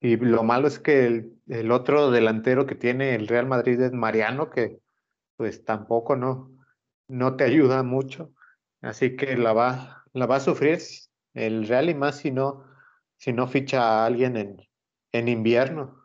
y 0.00 0.16
lo 0.16 0.42
malo 0.42 0.68
es 0.68 0.78
que 0.78 1.06
el, 1.06 1.40
el, 1.46 1.70
otro 1.70 2.10
delantero 2.10 2.66
que 2.66 2.74
tiene 2.74 3.14
el 3.14 3.28
Real 3.28 3.46
Madrid 3.46 3.80
es 3.80 3.92
Mariano, 3.92 4.50
que 4.50 4.80
pues 5.36 5.64
tampoco 5.64 6.16
no, 6.16 6.50
no 7.08 7.36
te 7.36 7.44
ayuda 7.44 7.82
mucho. 7.82 8.32
Así 8.82 9.16
que 9.16 9.36
la 9.36 9.52
va, 9.52 10.04
la 10.12 10.26
va 10.26 10.36
a 10.36 10.40
sufrir 10.40 10.80
el 11.34 11.66
Real 11.66 11.88
y 11.88 11.94
más 11.94 12.18
si 12.18 12.30
no, 12.30 12.64
si 13.16 13.32
no 13.32 13.46
ficha 13.46 13.82
a 13.82 14.06
alguien 14.06 14.36
en, 14.36 14.68
en 15.12 15.28
invierno. 15.28 15.96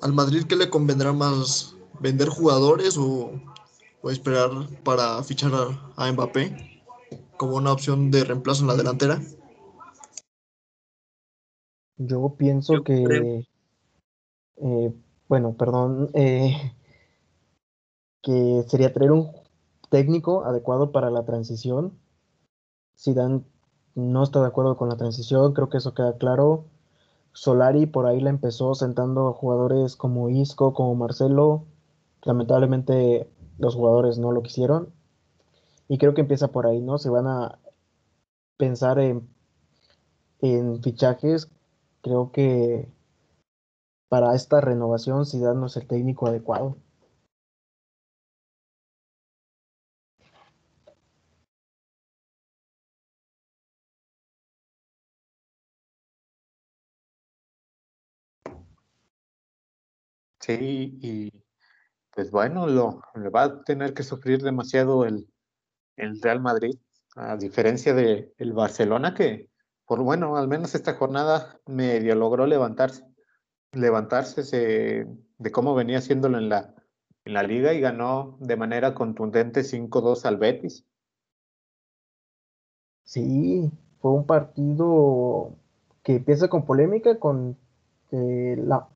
¿Al 0.00 0.12
Madrid 0.12 0.44
qué 0.48 0.56
le 0.56 0.70
convendrá 0.70 1.12
más? 1.12 1.76
¿Vender 2.00 2.28
jugadores 2.28 2.96
o 2.98 3.32
Voy 4.02 4.10
a 4.10 4.14
esperar 4.14 4.50
para 4.82 5.22
fichar 5.22 5.52
a, 5.54 5.78
a 5.96 6.10
Mbappé 6.10 6.82
como 7.36 7.56
una 7.56 7.72
opción 7.72 8.10
de 8.10 8.24
reemplazo 8.24 8.62
en 8.62 8.68
la 8.68 8.76
delantera. 8.76 9.20
Yo 11.96 12.34
pienso 12.36 12.74
Yo 12.74 12.82
que, 12.82 13.46
eh, 14.56 14.92
bueno, 15.28 15.54
perdón, 15.56 16.10
eh, 16.14 16.74
que 18.22 18.64
sería 18.66 18.92
traer 18.92 19.12
un 19.12 19.30
técnico 19.88 20.44
adecuado 20.44 20.90
para 20.90 21.10
la 21.10 21.24
transición. 21.24 21.96
Zidane 22.98 23.42
no 23.94 24.24
está 24.24 24.40
de 24.40 24.48
acuerdo 24.48 24.76
con 24.76 24.88
la 24.88 24.96
transición, 24.96 25.52
creo 25.52 25.68
que 25.68 25.78
eso 25.78 25.94
queda 25.94 26.18
claro. 26.18 26.64
Solari 27.34 27.86
por 27.86 28.06
ahí 28.06 28.20
la 28.20 28.30
empezó 28.30 28.74
sentando 28.74 29.28
a 29.28 29.32
jugadores 29.32 29.94
como 29.94 30.28
Isco, 30.28 30.74
como 30.74 30.96
Marcelo. 30.96 31.66
Lamentablemente 32.24 33.28
los 33.62 33.76
jugadores 33.76 34.18
no 34.18 34.32
lo 34.32 34.42
quisieron. 34.42 34.92
Y 35.88 35.98
creo 35.98 36.14
que 36.14 36.22
empieza 36.22 36.48
por 36.48 36.66
ahí, 36.66 36.80
¿no? 36.80 36.98
Se 36.98 37.10
van 37.10 37.26
a 37.28 37.58
pensar 38.58 38.98
en, 38.98 39.28
fichajes. 40.82 41.48
Creo 42.02 42.32
que 42.32 42.88
para 44.08 44.34
esta 44.34 44.60
renovación 44.60 45.26
Zidane 45.26 45.60
no 45.60 45.66
el 45.74 45.86
técnico 45.86 46.26
adecuado. 46.26 46.76
Sí, 60.40 60.98
y 61.00 61.30
pues 62.14 62.30
bueno, 62.30 62.66
lo, 62.66 63.02
va 63.34 63.44
a 63.44 63.64
tener 63.64 63.94
que 63.94 64.02
sufrir 64.02 64.42
demasiado 64.42 65.04
el, 65.04 65.28
el 65.96 66.20
Real 66.22 66.40
Madrid, 66.40 66.76
a 67.16 67.36
diferencia 67.36 67.94
de 67.94 68.34
el 68.38 68.52
Barcelona, 68.54 69.14
que 69.14 69.50
por 69.86 70.02
bueno, 70.02 70.36
al 70.36 70.48
menos 70.48 70.74
esta 70.74 70.94
jornada 70.94 71.60
medio 71.66 72.14
logró 72.14 72.46
levantarse, 72.46 73.04
levantarse 73.72 74.44
se- 74.44 75.06
de 75.38 75.52
cómo 75.52 75.74
venía 75.74 75.98
haciéndolo 75.98 76.38
en 76.38 76.48
la, 76.50 76.74
en 77.24 77.34
la 77.34 77.42
liga 77.42 77.74
y 77.74 77.80
ganó 77.80 78.36
de 78.40 78.56
manera 78.56 78.94
contundente 78.94 79.64
5-2 79.64 80.24
al 80.26 80.38
Betis. 80.38 80.86
Sí, 83.04 83.70
fue 84.00 84.12
un 84.12 84.26
partido 84.26 85.54
que 86.02 86.16
empieza 86.16 86.48
con 86.48 86.64
polémica, 86.64 87.18
con 87.18 87.56
eh, 88.12 88.56
la 88.58 88.88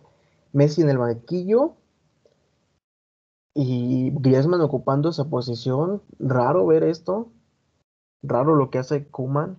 Messi 0.52 0.82
en 0.82 0.90
el 0.90 0.98
banquillo 0.98 1.76
y 3.58 4.10
Griezmann 4.10 4.60
ocupando 4.60 5.08
esa 5.08 5.24
posición. 5.30 6.02
Raro 6.18 6.66
ver 6.66 6.84
esto, 6.84 7.28
raro 8.22 8.54
lo 8.54 8.70
que 8.70 8.78
hace 8.78 9.08
Koeman, 9.08 9.56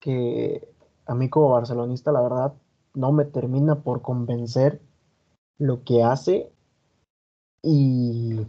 que 0.00 0.66
a 1.04 1.14
mí 1.14 1.28
como 1.28 1.50
barcelonista 1.50 2.12
la 2.12 2.22
verdad 2.22 2.54
no 2.94 3.12
me 3.12 3.26
termina 3.26 3.82
por 3.82 4.00
convencer 4.00 4.80
lo 5.58 5.84
que 5.84 6.02
hace 6.02 6.50
y 7.62 8.46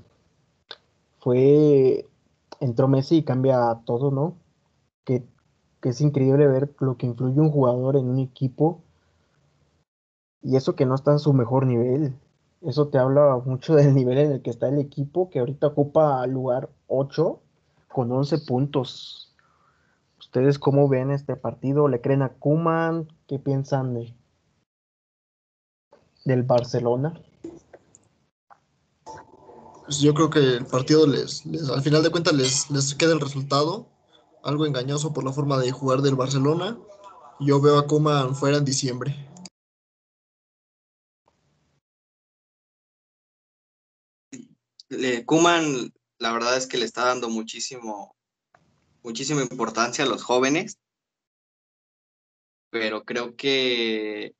fue, 1.19 2.07
entró 2.61 2.87
Messi 2.87 3.17
y 3.17 3.23
cambia 3.23 3.81
todo, 3.85 4.09
¿no? 4.09 4.37
Que, 5.03 5.25
que 5.81 5.89
es 5.89 5.99
increíble 5.99 6.47
ver 6.47 6.73
lo 6.79 6.95
que 6.95 7.07
influye 7.07 7.41
un 7.41 7.51
jugador 7.51 7.97
en 7.97 8.07
un 8.07 8.19
equipo 8.19 8.81
y 10.41 10.55
eso 10.55 10.75
que 10.75 10.85
no 10.85 10.95
está 10.95 11.11
en 11.11 11.19
su 11.19 11.33
mejor 11.33 11.65
nivel. 11.65 12.15
Eso 12.65 12.87
te 12.87 12.97
habla 12.97 13.39
mucho 13.45 13.75
del 13.75 13.93
nivel 13.93 14.17
en 14.17 14.31
el 14.31 14.41
que 14.41 14.49
está 14.49 14.67
el 14.67 14.79
equipo, 14.79 15.29
que 15.29 15.39
ahorita 15.39 15.67
ocupa 15.67 16.25
lugar 16.25 16.69
8 16.87 17.39
con 17.87 18.11
11 18.11 18.39
puntos. 18.39 19.35
¿Ustedes 20.19 20.57
cómo 20.57 20.89
ven 20.89 21.11
este 21.11 21.35
partido? 21.35 21.87
¿Le 21.87 22.01
creen 22.01 22.23
a 22.23 22.29
Koeman? 22.29 23.07
¿Qué 23.27 23.37
piensan 23.37 23.93
de, 23.93 24.15
del 26.25 26.43
Barcelona? 26.43 27.13
Pues 29.85 29.99
yo 29.99 30.15
creo 30.15 30.31
que 30.31 30.39
el 30.39 30.65
partido 30.65 31.05
les, 31.05 31.45
les- 31.45 31.69
al 31.69 31.81
final 31.83 32.01
de 32.01 32.09
cuentas 32.09 32.33
les, 32.33 32.71
les 32.71 32.95
queda 32.95 33.13
el 33.13 33.21
resultado, 33.21 33.85
algo 34.43 34.65
engañoso 34.65 35.13
por 35.13 35.23
la 35.23 35.31
forma 35.31 35.59
de 35.59 35.71
jugar 35.71 36.01
del 36.01 36.15
Barcelona. 36.15 36.77
Yo 37.39 37.61
veo 37.61 37.77
a 37.77 37.85
Koeman 37.85 38.33
fuera 38.33 38.57
en 38.57 38.65
diciembre. 38.65 39.15
Le, 44.89 45.25
Koeman, 45.25 45.93
la 46.19 46.31
verdad 46.31 46.57
es 46.57 46.67
que 46.67 46.77
le 46.77 46.85
está 46.85 47.05
dando 47.05 47.29
muchísimo, 47.29 48.15
muchísima 49.03 49.41
importancia 49.41 50.03
a 50.05 50.07
los 50.07 50.23
jóvenes, 50.23 50.79
pero 52.69 53.03
creo 53.03 53.35
que 53.35 54.35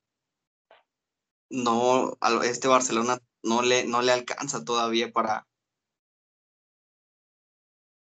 no, 1.49 2.17
a 2.21 2.45
este 2.45 2.67
Barcelona 2.67 3.19
no 3.43 3.61
le, 3.61 3.85
no 3.85 4.01
le 4.01 4.11
alcanza 4.11 4.63
todavía 4.63 5.11
para 5.11 5.47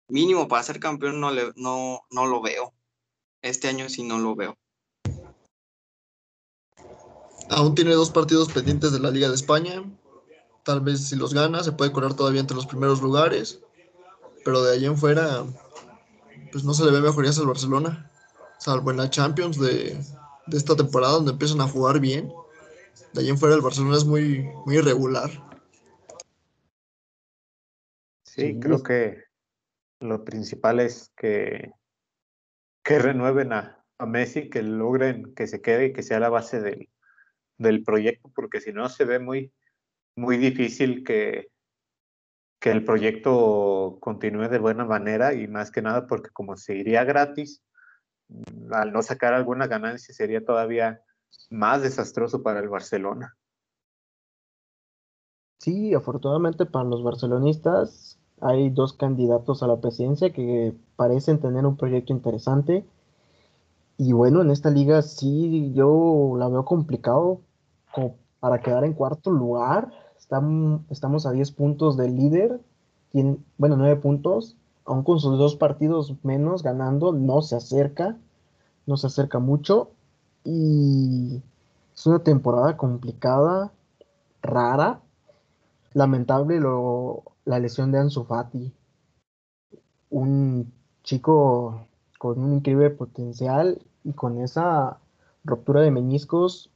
mínimo 0.09 0.49
para 0.49 0.62
ser 0.62 0.80
campeón 0.80 1.20
no, 1.20 1.30
le, 1.30 1.53
no, 1.57 2.03
no 2.11 2.26
lo 2.26 2.41
veo. 2.41 2.74
Este 3.43 3.68
año 3.68 3.89
sí 3.89 4.03
no 4.03 4.18
lo 4.18 4.34
veo. 4.34 4.57
Aún 7.49 7.74
tiene 7.74 7.93
dos 7.93 8.11
partidos 8.11 8.53
pendientes 8.53 8.93
de 8.93 8.99
la 8.99 9.11
Liga 9.11 9.28
de 9.28 9.34
España. 9.34 9.84
Tal 10.66 10.80
vez 10.80 11.08
si 11.08 11.14
los 11.14 11.32
gana 11.32 11.62
se 11.62 11.70
puede 11.70 11.92
colar 11.92 12.14
todavía 12.14 12.40
entre 12.40 12.56
los 12.56 12.66
primeros 12.66 13.00
lugares. 13.00 13.60
Pero 14.44 14.64
de 14.64 14.74
allí 14.74 14.86
en 14.86 14.96
fuera, 14.96 15.44
pues 16.50 16.64
no 16.64 16.74
se 16.74 16.84
le 16.84 16.90
ve 16.90 17.00
mejorías 17.00 17.38
al 17.38 17.46
Barcelona. 17.46 18.10
Salvo 18.58 18.90
en 18.90 18.96
la 18.96 19.08
Champions 19.08 19.60
de, 19.60 19.96
de 20.46 20.56
esta 20.56 20.74
temporada 20.74 21.14
donde 21.14 21.30
empiezan 21.30 21.60
a 21.60 21.68
jugar 21.68 22.00
bien. 22.00 22.32
De 23.12 23.20
allí 23.20 23.30
en 23.30 23.38
fuera 23.38 23.54
el 23.54 23.60
Barcelona 23.62 23.96
es 23.96 24.04
muy, 24.04 24.42
muy 24.66 24.78
irregular. 24.78 25.30
Sí, 28.24 28.40
Sí, 28.40 28.58
creo 28.58 28.82
que 28.82 29.22
lo 30.00 30.24
principal 30.24 30.80
es 30.80 31.12
que, 31.16 31.70
que 32.82 32.98
renueven 32.98 33.52
a, 33.52 33.84
a 33.98 34.06
Messi, 34.06 34.50
que 34.50 34.62
logren 34.62 35.32
que 35.36 35.46
se 35.46 35.62
quede 35.62 35.86
y 35.86 35.92
que 35.92 36.02
sea 36.02 36.18
la 36.18 36.28
base 36.28 36.60
del, 36.60 36.90
del 37.56 37.84
proyecto, 37.84 38.32
porque 38.34 38.60
si 38.60 38.72
no 38.72 38.88
se 38.88 39.04
ve 39.04 39.20
muy, 39.20 39.52
muy 40.16 40.38
difícil 40.38 41.04
que, 41.04 41.48
que 42.58 42.70
el 42.70 42.84
proyecto 42.84 43.98
continúe 44.00 44.48
de 44.48 44.58
buena 44.58 44.84
manera 44.84 45.34
y 45.34 45.46
más 45.46 45.70
que 45.70 45.82
nada 45.82 46.06
porque 46.06 46.30
como 46.30 46.56
se 46.56 46.74
iría 46.76 47.04
gratis, 47.04 47.62
mm, 48.28 48.72
al 48.72 48.92
no 48.92 49.02
sacar 49.02 49.34
alguna 49.34 49.66
ganancia 49.66 50.14
sería 50.14 50.44
todavía 50.44 51.02
más 51.50 51.82
desastroso 51.82 52.42
para 52.42 52.60
el 52.60 52.68
Barcelona. 52.68 53.36
Sí, 55.58 55.94
afortunadamente 55.94 56.66
para 56.66 56.84
los 56.84 57.02
barcelonistas 57.02 58.18
hay 58.40 58.70
dos 58.70 58.92
candidatos 58.92 59.62
a 59.62 59.66
la 59.66 59.80
presidencia 59.80 60.32
que 60.32 60.74
parecen 60.96 61.40
tener 61.40 61.64
un 61.66 61.76
proyecto 61.76 62.12
interesante. 62.12 62.84
Y 63.98 64.12
bueno, 64.12 64.42
en 64.42 64.50
esta 64.50 64.70
liga 64.70 65.02
sí 65.02 65.72
yo 65.74 66.34
la 66.38 66.48
veo 66.48 66.64
complicado 66.64 67.40
como 67.92 68.18
para 68.40 68.60
quedar 68.60 68.84
en 68.84 68.92
cuarto 68.92 69.30
lugar. 69.30 69.90
Estam- 70.29 70.85
estamos 70.91 71.27
a 71.27 71.33
10 71.33 71.51
puntos 71.53 71.97
del 71.97 72.16
líder, 72.16 72.61
bueno, 73.59 73.77
9 73.77 73.97
puntos, 73.97 74.57
aún 74.85 75.03
con 75.05 75.20
sus 75.20 75.39
dos 75.39 75.57
partidos 75.57 76.14
menos 76.22 76.62
ganando, 76.62 77.12
no 77.12 77.43
se 77.43 77.57
acerca, 77.57 78.16
no 78.87 78.97
se 78.97 79.07
acerca 79.09 79.39
mucho. 79.39 79.91
Y 80.45 81.43
es 81.95 82.07
una 82.07 82.20
temporada 82.20 82.77
complicada, 82.77 83.72
rara. 84.43 85.01
Lamentable 85.95 86.61
lo, 86.61 87.24
la 87.45 87.59
lesión 87.59 87.91
de 87.93 87.99
Ansu 87.99 88.24
Fati, 88.24 88.72
un 90.11 90.72
chico 91.03 91.87
con 92.18 92.39
un 92.43 92.55
increíble 92.55 92.91
potencial 92.91 93.81
y 94.05 94.12
con 94.12 94.41
esa 94.41 94.99
ruptura 95.45 95.81
de 95.83 95.91
meniscos, 95.91 96.70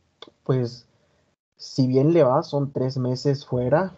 pues 0.44 0.86
si 1.60 1.86
bien 1.86 2.14
le 2.14 2.24
va, 2.24 2.42
son 2.42 2.72
tres 2.72 2.96
meses 2.96 3.44
fuera 3.44 3.92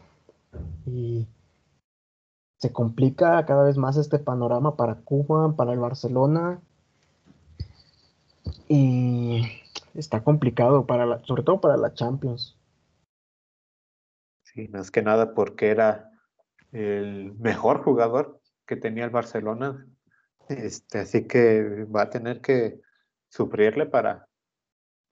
y 0.85 1.29
se 2.59 2.73
complica 2.73 3.47
cada 3.47 3.63
vez 3.63 3.79
más 3.79 3.97
este 3.97 4.19
panorama 4.19 4.77
para 4.77 4.97
Cuba, 4.97 5.55
para 5.55 5.73
el 5.73 5.79
Barcelona 5.79 6.61
y 8.69 9.43
está 9.95 10.25
complicado 10.25 10.87
para 10.87 11.23
sobre 11.25 11.45
todo 11.45 11.61
para 11.61 11.77
la 11.77 11.95
Champions. 11.95 12.59
Sí, 14.43 14.67
más 14.69 14.91
que 14.91 15.03
nada 15.03 15.33
porque 15.33 15.71
era 15.71 16.11
el 16.73 17.33
mejor 17.35 17.85
jugador 17.85 18.41
que 18.67 18.75
tenía 18.75 19.05
el 19.05 19.11
Barcelona. 19.11 19.87
Este, 20.49 20.99
así 20.99 21.29
que 21.29 21.85
va 21.85 22.03
a 22.03 22.11
tener 22.11 22.41
que 22.41 22.81
sufrirle 23.29 23.87
para, 23.87 24.27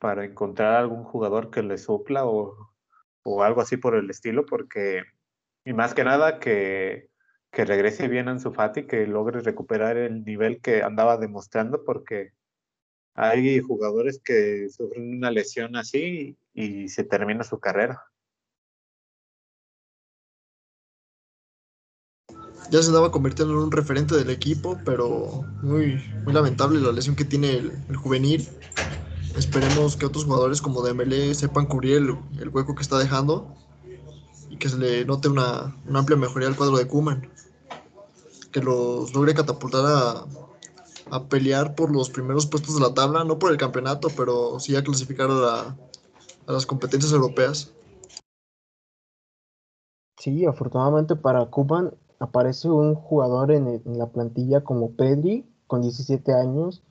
para 0.00 0.24
encontrar 0.24 0.74
algún 0.74 1.04
jugador 1.04 1.50
que 1.50 1.62
le 1.62 1.78
supla 1.78 2.26
o, 2.26 2.72
o 3.22 3.42
algo 3.44 3.60
así 3.60 3.76
por 3.76 3.94
el 3.94 4.10
estilo, 4.10 4.46
porque, 4.46 5.04
y 5.64 5.72
más 5.72 5.94
que 5.94 6.04
nada 6.04 6.40
que 6.40 7.10
que 7.52 7.64
regrese 7.64 8.08
bien 8.08 8.28
Ansu 8.28 8.52
Fati, 8.52 8.86
que 8.86 9.06
logre 9.06 9.40
recuperar 9.40 9.96
el 9.96 10.24
nivel 10.24 10.60
que 10.60 10.82
andaba 10.82 11.16
demostrando, 11.16 11.84
porque 11.84 12.32
hay 13.14 13.58
jugadores 13.60 14.20
que 14.24 14.68
sufren 14.68 15.16
una 15.16 15.30
lesión 15.30 15.76
así 15.76 16.36
y 16.54 16.88
se 16.88 17.04
termina 17.04 17.42
su 17.42 17.58
carrera. 17.58 18.04
Ya 22.70 22.80
se 22.82 22.92
daba 22.92 23.10
convirtiendo 23.10 23.54
en 23.54 23.60
un 23.60 23.72
referente 23.72 24.14
del 24.14 24.30
equipo, 24.30 24.78
pero 24.84 25.42
muy, 25.60 26.00
muy 26.24 26.32
lamentable 26.32 26.78
la 26.80 26.92
lesión 26.92 27.16
que 27.16 27.24
tiene 27.24 27.56
el, 27.56 27.96
juvenil. 27.96 28.48
Esperemos 29.36 29.96
que 29.96 30.06
otros 30.06 30.24
jugadores 30.24 30.60
como 30.60 30.82
Dembélé 30.82 31.34
sepan 31.34 31.66
cubrir 31.66 31.96
el, 31.96 32.48
hueco 32.48 32.74
que 32.74 32.82
está 32.82 32.98
dejando 32.98 33.54
y 34.48 34.56
que 34.56 34.68
se 34.68 34.78
le 34.78 35.04
note 35.04 35.28
una, 35.28 35.76
una 35.86 36.00
amplia 36.00 36.16
mejoría 36.16 36.48
al 36.48 36.56
cuadro 36.56 36.76
de 36.76 36.86
Kuman 36.86 37.30
que 38.50 38.60
los 38.60 39.14
logre 39.14 39.34
catapultar 39.34 39.84
a, 39.86 40.24
a, 41.10 41.24
pelear 41.28 41.74
por 41.74 41.92
los 41.92 42.10
primeros 42.10 42.46
puestos 42.46 42.74
de 42.74 42.80
la 42.80 42.94
tabla, 42.94 43.24
no 43.24 43.38
por 43.38 43.52
el 43.52 43.56
campeonato, 43.56 44.08
pero 44.16 44.58
sí 44.58 44.74
a 44.74 44.82
clasificar 44.82 45.30
a, 45.30 45.76
a 46.46 46.52
las 46.52 46.66
competencias 46.66 47.12
europeas. 47.12 47.72
Sí, 50.18 50.44
afortunadamente 50.44 51.16
para 51.16 51.46
Cuban 51.46 51.94
aparece 52.18 52.68
un 52.68 52.94
jugador 52.94 53.50
en, 53.50 53.82
la 53.84 54.06
plantilla 54.10 54.62
como 54.62 54.90
Pedri, 54.92 55.46
con 55.66 55.80
17 55.80 56.32
años, 56.34 56.82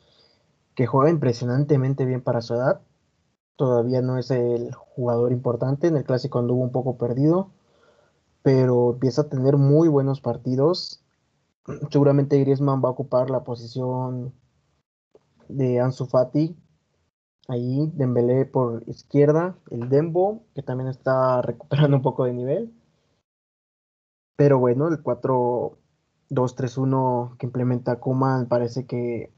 que 0.80 0.88
juega 0.88 1.09
impresionantemente 1.09 2.05
bien 2.05 2.21
para 2.21 2.39
su 2.39 2.53
edad. 2.53 2.80
Todavía 3.57 4.01
no 4.01 4.17
es 4.17 4.32
el 4.32 4.73
jugador 4.73 5.34
importante, 5.34 5.88
en 5.88 5.97
el 5.97 6.05
clásico 6.05 6.39
anduvo 6.39 6.63
un 6.63 6.71
poco 6.71 6.97
perdido, 6.97 7.51
pero 8.43 8.93
empieza 8.93 9.23
a 9.23 9.27
tener 9.27 9.57
muy 9.57 9.89
buenos 9.89 10.21
partidos 10.21 11.03
Seguramente 11.91 12.39
Griezmann 12.39 12.82
va 12.82 12.88
a 12.88 12.93
ocupar 12.93 13.30
la 13.30 13.43
posición 13.43 14.34
de 15.49 15.82
Ansu 15.82 16.05
Fati. 16.05 16.55
Ahí 17.49 17.91
Dembélé 17.93 18.45
por 18.45 18.84
izquierda, 18.88 19.57
el 19.71 19.89
Dembo, 19.89 20.45
que 20.55 20.63
también 20.63 20.88
está 20.88 21.41
recuperando 21.49 21.97
un 21.97 22.03
poco 22.03 22.23
de 22.23 22.32
nivel. 22.32 22.73
Pero 24.38 24.59
bueno, 24.59 24.88
el 24.88 25.03
4-2-3-1 25.03 27.36
que 27.38 27.47
implementa 27.47 27.99
Kuman 27.99 28.47
parece 28.47 28.86
que 28.86 29.38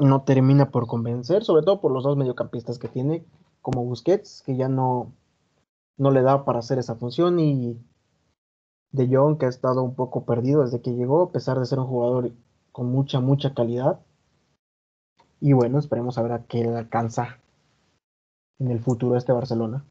no 0.00 0.22
termina 0.22 0.70
por 0.70 0.86
convencer, 0.86 1.44
sobre 1.44 1.64
todo 1.64 1.80
por 1.80 1.92
los 1.92 2.04
dos 2.04 2.16
mediocampistas 2.16 2.78
que 2.78 2.88
tiene, 2.88 3.24
como 3.62 3.84
Busquets, 3.84 4.42
que 4.44 4.56
ya 4.56 4.68
no, 4.68 5.12
no 5.96 6.10
le 6.10 6.22
da 6.22 6.44
para 6.44 6.58
hacer 6.58 6.78
esa 6.78 6.96
función, 6.96 7.38
y 7.38 7.78
de 8.92 9.08
Jong, 9.08 9.38
que 9.38 9.46
ha 9.46 9.50
estado 9.50 9.82
un 9.82 9.94
poco 9.94 10.24
perdido 10.24 10.62
desde 10.62 10.80
que 10.80 10.94
llegó, 10.94 11.22
a 11.22 11.32
pesar 11.32 11.58
de 11.58 11.66
ser 11.66 11.78
un 11.78 11.86
jugador 11.86 12.32
con 12.72 12.86
mucha, 12.90 13.20
mucha 13.20 13.54
calidad. 13.54 14.00
Y 15.40 15.52
bueno, 15.52 15.78
esperemos 15.78 16.18
a 16.18 16.22
ver 16.22 16.32
a 16.32 16.44
qué 16.44 16.64
le 16.64 16.76
alcanza 16.76 17.38
en 18.58 18.70
el 18.70 18.80
futuro 18.80 19.16
este 19.16 19.32
Barcelona. 19.32 19.84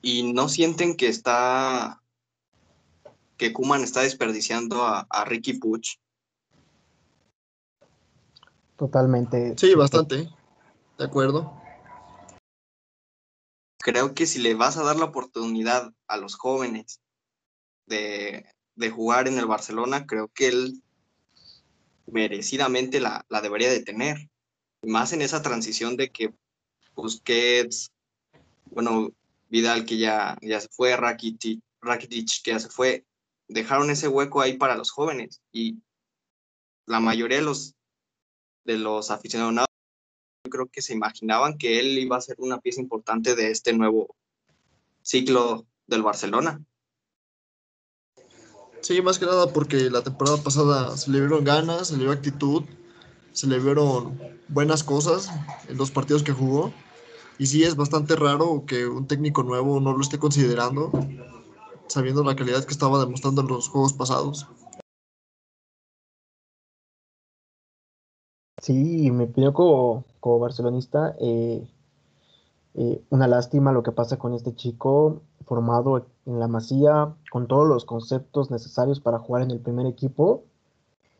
¿Y 0.00 0.32
no 0.32 0.48
sienten 0.48 0.96
que 0.96 1.08
está 1.08 2.00
que 3.36 3.52
Kuman 3.52 3.82
está 3.82 4.02
desperdiciando 4.02 4.82
a, 4.82 5.06
a 5.08 5.24
Ricky 5.24 5.54
Puch? 5.54 5.98
Totalmente. 8.78 9.54
Sí, 9.58 9.74
bastante. 9.74 10.30
De 10.96 11.04
acuerdo 11.04 11.58
creo 13.78 14.14
que 14.14 14.26
si 14.26 14.38
le 14.38 14.54
vas 14.54 14.76
a 14.76 14.82
dar 14.82 14.96
la 14.96 15.06
oportunidad 15.06 15.94
a 16.08 16.18
los 16.18 16.34
jóvenes 16.34 17.00
de, 17.86 18.44
jugar 18.92 19.28
en 19.28 19.38
el 19.38 19.46
Barcelona, 19.46 20.06
creo 20.06 20.28
que 20.28 20.48
él 20.48 20.82
merecidamente 22.06 23.00
la, 23.00 23.24
debería 23.42 23.70
de 23.70 23.82
tener. 23.82 24.28
Más 24.82 25.14
en 25.14 25.22
esa 25.22 25.40
transición 25.40 25.96
de 25.96 26.10
que 26.10 26.34
Busquets, 26.94 27.90
bueno, 28.66 29.10
Vidal 29.48 29.86
que 29.86 29.96
ya, 29.96 30.36
ya 30.42 30.60
se 30.60 30.68
fue, 30.68 30.94
Rakitic, 30.94 31.60
Rakitic 31.80 32.42
que 32.44 32.50
ya 32.50 32.60
se 32.60 32.68
fue, 32.68 33.06
dejaron 33.48 33.90
ese 33.90 34.08
hueco 34.08 34.42
ahí 34.42 34.58
para 34.58 34.76
los 34.76 34.90
jóvenes 34.90 35.40
y 35.50 35.78
la 36.84 37.00
mayoría 37.00 37.38
de 37.38 37.44
los, 37.44 37.74
de 38.68 38.76
los 38.76 39.10
aficionados 39.10 39.66
creo 40.50 40.66
que 40.66 40.82
se 40.82 40.92
imaginaban 40.92 41.56
que 41.56 41.80
él 41.80 41.98
iba 41.98 42.18
a 42.18 42.20
ser 42.20 42.36
una 42.38 42.60
pieza 42.60 42.82
importante 42.82 43.34
de 43.34 43.50
este 43.50 43.72
nuevo 43.72 44.14
ciclo 45.02 45.66
del 45.86 46.02
Barcelona. 46.02 46.62
Sí, 48.82 49.00
más 49.00 49.18
que 49.18 49.24
nada 49.24 49.52
porque 49.52 49.88
la 49.90 50.02
temporada 50.02 50.36
pasada 50.42 50.96
se 50.98 51.10
le 51.10 51.20
vieron 51.20 51.44
ganas, 51.44 51.88
se 51.88 51.96
le 51.96 52.04
vio 52.04 52.12
actitud, 52.12 52.62
se 53.32 53.46
le 53.46 53.58
vieron 53.58 54.18
buenas 54.48 54.84
cosas 54.84 55.30
en 55.68 55.78
los 55.78 55.90
partidos 55.90 56.22
que 56.22 56.32
jugó. 56.32 56.72
Y 57.38 57.46
sí 57.46 57.64
es 57.64 57.74
bastante 57.74 58.16
raro 58.16 58.64
que 58.66 58.86
un 58.86 59.06
técnico 59.06 59.42
nuevo 59.42 59.80
no 59.80 59.94
lo 59.94 60.00
esté 60.02 60.18
considerando, 60.18 60.92
sabiendo 61.86 62.22
la 62.22 62.36
calidad 62.36 62.64
que 62.64 62.72
estaba 62.72 63.00
demostrando 63.00 63.40
en 63.40 63.48
los 63.48 63.68
juegos 63.68 63.94
pasados. 63.94 64.46
Sí, 68.60 69.10
me 69.12 69.30
como, 69.52 70.04
como 70.20 70.38
barcelonista 70.40 71.14
eh, 71.20 71.68
eh, 72.74 73.02
una 73.10 73.28
lástima 73.28 73.72
lo 73.72 73.82
que 73.82 73.92
pasa 73.92 74.18
con 74.18 74.34
este 74.34 74.54
chico 74.54 75.22
formado 75.46 76.06
en 76.26 76.38
la 76.38 76.48
Masía, 76.48 77.14
con 77.30 77.46
todos 77.46 77.66
los 77.66 77.84
conceptos 77.84 78.50
necesarios 78.50 79.00
para 79.00 79.18
jugar 79.18 79.42
en 79.42 79.52
el 79.52 79.60
primer 79.60 79.86
equipo 79.86 80.44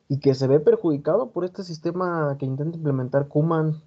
y 0.09 0.21
que 0.21 0.35
se 0.35 0.47
ve 0.49 0.61
perjudicado 0.61 1.31
por 1.31 1.45
este 1.45 1.63
sistema 1.65 2.37
que 2.39 2.47
intenta 2.47 2.77
implementar 2.77 3.29
Kuman, 3.29 3.83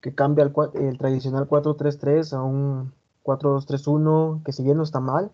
que 0.00 0.14
cambia 0.14 0.44
el, 0.44 0.52
el 0.74 0.98
tradicional 0.98 1.48
4-3-3 1.48 2.32
a 2.34 2.42
un 2.42 2.94
4-2-3-1, 3.24 4.42
que 4.44 4.52
si 4.52 4.62
bien 4.62 4.76
no 4.76 4.84
está 4.84 5.00
mal, 5.00 5.32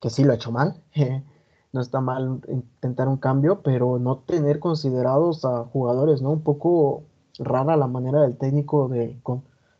que 0.00 0.10
sí 0.10 0.24
lo 0.24 0.32
ha 0.32 0.36
hecho 0.36 0.52
mal, 0.52 0.82
no 1.72 1.80
está 1.80 2.00
mal 2.00 2.40
intentar 2.48 3.08
un 3.08 3.16
cambio, 3.18 3.62
pero 3.62 3.98
no 3.98 4.18
tener 4.18 4.60
considerados 4.60 5.44
a 5.44 5.64
jugadores, 5.64 6.22
¿no? 6.22 6.30
Un 6.30 6.42
poco 6.42 7.04
rara 7.38 7.76
la 7.76 7.86
manera 7.86 8.22
del 8.22 8.36
técnico 8.36 8.88
de, 8.88 9.20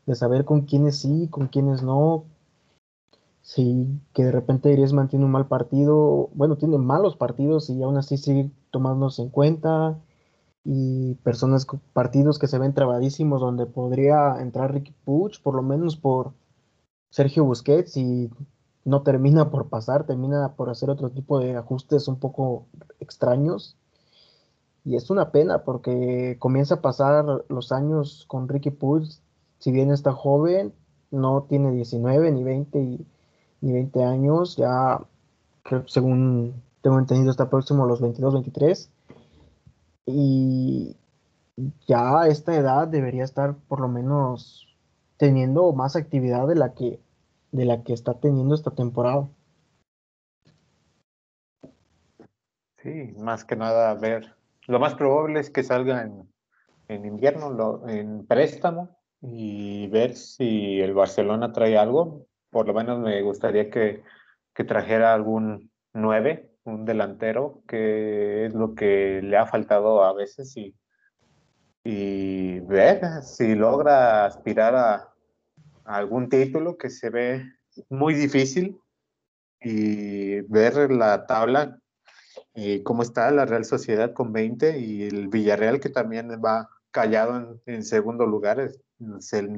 de 0.07 0.15
saber 0.15 0.45
con 0.45 0.63
quiénes 0.63 0.99
sí, 0.99 1.29
con 1.31 1.49
quiénes 1.49 1.83
no. 1.83 2.25
Sí, 3.43 4.01
que 4.13 4.25
de 4.25 4.33
repente 4.33 4.73
Griezmann 4.73 5.09
tiene 5.09 5.25
un 5.25 5.31
mal 5.31 5.47
partido, 5.47 6.31
bueno, 6.35 6.57
tiene 6.57 6.79
malos 6.79 7.17
partidos 7.17 7.71
y 7.71 7.81
aún 7.83 7.97
así 7.97 8.17
sigue 8.17 8.51
tomándose 8.71 9.23
en 9.23 9.31
cuenta. 9.31 9.99
Y 10.65 11.15
personas, 11.23 11.67
partidos 11.93 12.41
que 12.41 12.49
se 12.49 12.59
ven 12.59 12.75
trabadísimos 12.75 13.41
donde 13.41 13.67
podría 13.67 14.41
entrar 14.41 14.73
Ricky 14.75 14.93
Puch, 15.05 15.41
por 15.41 15.55
lo 15.55 15.63
menos 15.63 15.97
por 15.97 16.33
Sergio 17.11 17.45
Busquets 17.45 17.97
y 17.97 18.31
no 18.87 19.03
termina 19.03 19.51
por 19.51 19.69
pasar, 19.69 20.07
termina 20.07 20.55
por 20.55 20.71
hacer 20.71 20.91
otro 20.91 21.11
tipo 21.11 21.41
de 21.41 21.57
ajustes 21.57 22.07
un 22.07 22.21
poco 22.21 22.67
extraños. 23.01 23.77
Y 24.85 24.95
es 24.95 25.11
una 25.11 25.33
pena 25.33 25.65
porque 25.65 26.37
comienza 26.39 26.77
a 26.77 26.81
pasar 26.83 27.45
los 27.49 27.73
años 27.73 28.25
con 28.29 28.49
Ricky 28.49 28.71
Puig, 28.71 29.09
si 29.59 29.73
bien 29.73 29.91
está 29.91 30.13
joven, 30.13 30.73
no 31.11 31.43
tiene 31.49 31.73
19 31.73 32.31
ni 32.31 32.45
20 32.45 32.99
ni 33.61 33.73
20 33.73 34.05
años, 34.05 34.57
ya 34.57 35.01
según 35.87 36.63
tengo 36.81 37.01
entendido 37.01 37.33
está 37.33 37.51
próximo 37.51 37.83
a 37.83 37.89
los 37.89 38.01
22, 38.01 38.35
23. 38.35 38.91
Y 40.07 40.95
ya 41.89 42.21
a 42.21 42.29
esta 42.29 42.55
edad 42.55 42.87
debería 42.87 43.25
estar 43.25 43.57
por 43.67 43.81
lo 43.81 43.89
menos 43.89 44.69
teniendo 45.17 45.73
más 45.73 45.97
actividad 45.97 46.47
de 46.47 46.55
la 46.55 46.75
que 46.75 47.01
de 47.57 47.65
la 47.65 47.83
que 47.83 47.95
está 47.95 48.21
teniendo 48.21 48.55
esta 48.55 48.71
temporada. 48.73 49.29
Sí, 52.83 53.15
más 53.17 53.45
que 53.45 53.57
nada, 53.57 53.91
a 53.91 53.95
ver, 53.95 54.37
lo 54.67 54.79
más 54.79 54.95
probable 54.95 55.41
es 55.41 55.51
que 55.51 55.63
salga 55.63 56.03
en, 56.89 57.05
invierno, 57.05 57.89
en 57.89 58.27
préstamo, 58.27 58.97
y 59.23 59.89
ver 59.89 60.15
si 60.15 60.81
el 60.81 60.93
Barcelona 60.93 61.53
trae 61.53 61.79
algo. 61.79 62.27
Por 62.51 62.67
lo 62.67 62.75
menos 62.75 63.01
me 63.01 63.23
gustaría 63.23 63.71
que, 63.71 64.03
que 64.55 64.65
trajera 64.65 65.15
algún 65.15 65.71
9, 65.95 66.53
un 66.65 66.85
delantero, 66.85 67.63
que 67.67 68.45
es 68.47 68.55
lo 68.55 68.75
que 68.75 69.21
le 69.23 69.37
ha 69.39 69.47
faltado 69.47 70.05
a 70.05 70.13
veces, 70.13 70.55
y, 70.57 70.77
y 71.83 72.61
ver 72.61 73.23
si 73.23 73.55
logra 73.55 74.27
aspirar 74.27 74.75
a, 74.77 75.16
algún 75.87 76.29
título 76.29 76.77
que 76.77 76.91
se 76.91 77.11
ve 77.11 77.53
muy 77.89 78.15
difícil 78.15 78.81
y 79.61 80.41
ver 80.43 80.91
la 80.91 81.27
tabla 81.27 81.81
y 82.55 82.83
cómo 82.83 83.03
está 83.03 83.31
la 83.31 83.47
Real 83.47 83.65
Sociedad 83.65 84.13
con 84.13 84.33
20 84.33 84.79
y 84.79 85.05
el 85.05 85.29
Villarreal 85.29 85.81
que 85.81 85.89
también 85.89 86.29
va 86.45 86.69
callado 86.91 87.37
en, 87.37 87.63
en 87.67 87.85
segundo 87.85 88.27
lugar. 88.27 88.71
Se, 89.21 89.49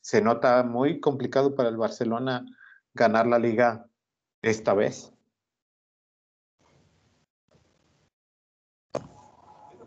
se 0.00 0.22
nota 0.22 0.62
muy 0.62 1.00
complicado 1.00 1.54
para 1.54 1.68
el 1.68 1.76
Barcelona 1.76 2.44
ganar 2.94 3.26
la 3.26 3.38
liga 3.38 3.86
esta 4.42 4.74
vez. 4.74 5.12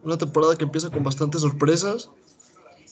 Una 0.03 0.17
temporada 0.17 0.55
que 0.55 0.63
empieza 0.63 0.89
con 0.89 1.03
bastantes 1.03 1.41
sorpresas, 1.41 2.09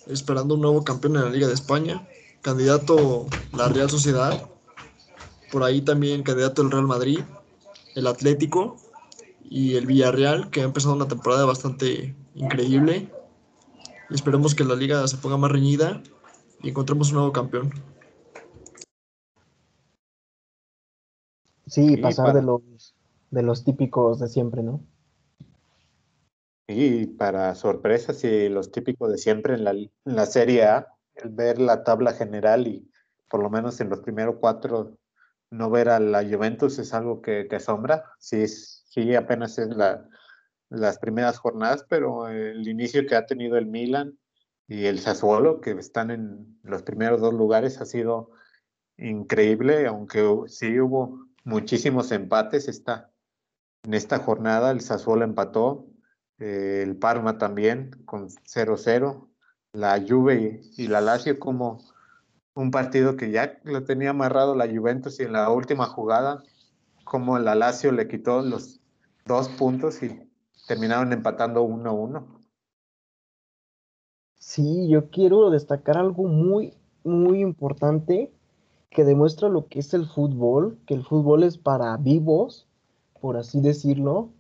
esperando 0.08 0.56
un 0.56 0.62
nuevo 0.62 0.84
campeón 0.84 1.16
en 1.16 1.24
la 1.24 1.30
Liga 1.30 1.48
de 1.48 1.54
España, 1.54 2.06
candidato 2.48 3.26
la 3.52 3.68
Real 3.68 3.90
Sociedad, 3.90 4.50
por 5.52 5.64
ahí 5.64 5.82
también 5.82 6.24
candidato 6.24 6.62
el 6.62 6.72
Real 6.72 6.88
Madrid, 6.88 7.20
el 7.94 8.08
Atlético 8.08 8.78
y 9.50 9.76
el 9.76 9.86
Villarreal, 9.86 10.50
que 10.50 10.62
ha 10.62 10.64
empezado 10.64 10.96
una 10.96 11.10
temporada 11.10 11.44
bastante 11.44 12.16
increíble. 12.36 13.12
Y 14.10 14.16
esperemos 14.16 14.56
que 14.56 14.64
la 14.64 14.76
liga 14.76 15.06
se 15.10 15.18
ponga 15.18 15.36
más 15.36 15.52
reñida 15.52 16.02
y 16.64 16.70
encontremos 16.70 17.10
un 17.10 17.16
nuevo 17.16 17.34
campeón. 17.34 17.70
Sí, 21.66 21.98
pasar 21.98 22.28
para- 22.28 22.40
de 22.40 22.46
los 22.46 22.96
de 23.30 23.42
los 23.44 23.66
típicos 23.66 24.20
de 24.22 24.30
siempre, 24.30 24.64
¿no? 24.64 24.80
Y 26.70 27.08
para 27.08 27.54
sorpresas 27.56 28.24
y 28.24 28.48
los 28.48 28.72
típicos 28.72 29.12
de 29.12 29.18
siempre 29.18 29.56
en 29.56 29.66
la, 29.66 29.72
en 29.72 29.92
la 30.06 30.26
Serie 30.26 30.64
A, 30.64 30.97
el 31.24 31.30
ver 31.30 31.60
la 31.60 31.84
tabla 31.84 32.14
general 32.14 32.68
y 32.68 32.90
por 33.30 33.42
lo 33.42 33.50
menos 33.50 33.80
en 33.82 33.90
los 33.90 34.00
primeros 34.00 34.38
cuatro 34.40 34.98
no 35.50 35.70
ver 35.70 35.90
a 35.90 36.00
la 36.00 36.24
Juventus 36.24 36.80
es 36.80 36.94
algo 36.94 37.22
que 37.22 37.46
te 37.46 37.56
asombra. 37.58 38.04
Sí, 38.20 38.48
sí 38.48 39.16
apenas 39.16 39.58
es 39.58 39.70
la, 39.70 40.08
las 40.70 41.00
primeras 41.00 41.38
jornadas, 41.38 41.86
pero 41.90 42.28
el 42.28 42.68
inicio 42.68 43.06
que 43.06 43.16
ha 43.16 43.26
tenido 43.26 43.58
el 43.58 43.68
Milan 43.68 44.18
y 44.68 44.86
el 44.86 45.00
Sassuolo, 45.00 45.62
que 45.62 45.72
están 45.72 46.12
en 46.12 46.60
los 46.64 46.84
primeros 46.84 47.22
dos 47.22 47.34
lugares, 47.34 47.80
ha 47.80 47.86
sido 47.86 48.32
increíble, 48.98 49.88
aunque 49.88 50.26
sí 50.48 50.80
hubo 50.80 51.28
muchísimos 51.44 52.12
empates 52.12 52.68
esta, 52.68 53.12
en 53.84 53.94
esta 53.94 54.20
jornada. 54.20 54.72
El 54.72 54.82
Sassuolo 54.82 55.24
empató, 55.24 55.88
eh, 56.40 56.82
el 56.84 56.98
Parma 56.98 57.38
también 57.38 57.92
con 58.06 58.30
0-0, 58.30 59.27
la 59.78 60.04
Juve 60.06 60.62
y, 60.76 60.88
la 60.88 61.02
Lazio 61.02 61.38
como 61.38 61.78
un 62.56 62.72
partido 62.72 63.16
que 63.16 63.30
ya 63.30 63.60
lo 63.64 63.84
tenía 63.84 64.10
amarrado 64.10 64.56
la 64.56 64.68
Juventus 64.68 65.20
y 65.20 65.24
en 65.24 65.34
la 65.34 65.52
última 65.52 65.86
jugada, 65.86 66.44
como 67.04 67.38
la 67.38 67.54
Lazio 67.54 67.92
le 67.92 68.08
quitó 68.08 68.42
los 68.42 68.80
dos 69.26 69.50
puntos 69.50 70.02
y 70.02 70.20
terminaron 70.68 71.14
empatando 71.14 71.64
1-1. 71.64 72.26
Sí, 74.40 74.90
yo 74.90 75.12
quiero 75.12 75.52
destacar 75.52 75.98
algo 75.98 76.24
muy, 76.24 76.74
muy 77.04 77.42
importante 77.42 78.34
que 78.90 79.04
demuestra 79.06 79.48
lo 79.48 79.68
que 79.68 79.80
es 79.80 79.94
el 79.94 80.08
fútbol, 80.08 80.80
que 80.88 80.96
el 80.96 81.06
fútbol 81.06 81.44
es 81.44 81.60
para 81.60 81.96
vivos, 81.98 82.68
por 83.22 83.38
así 83.38 83.62
decirlo, 83.62 84.32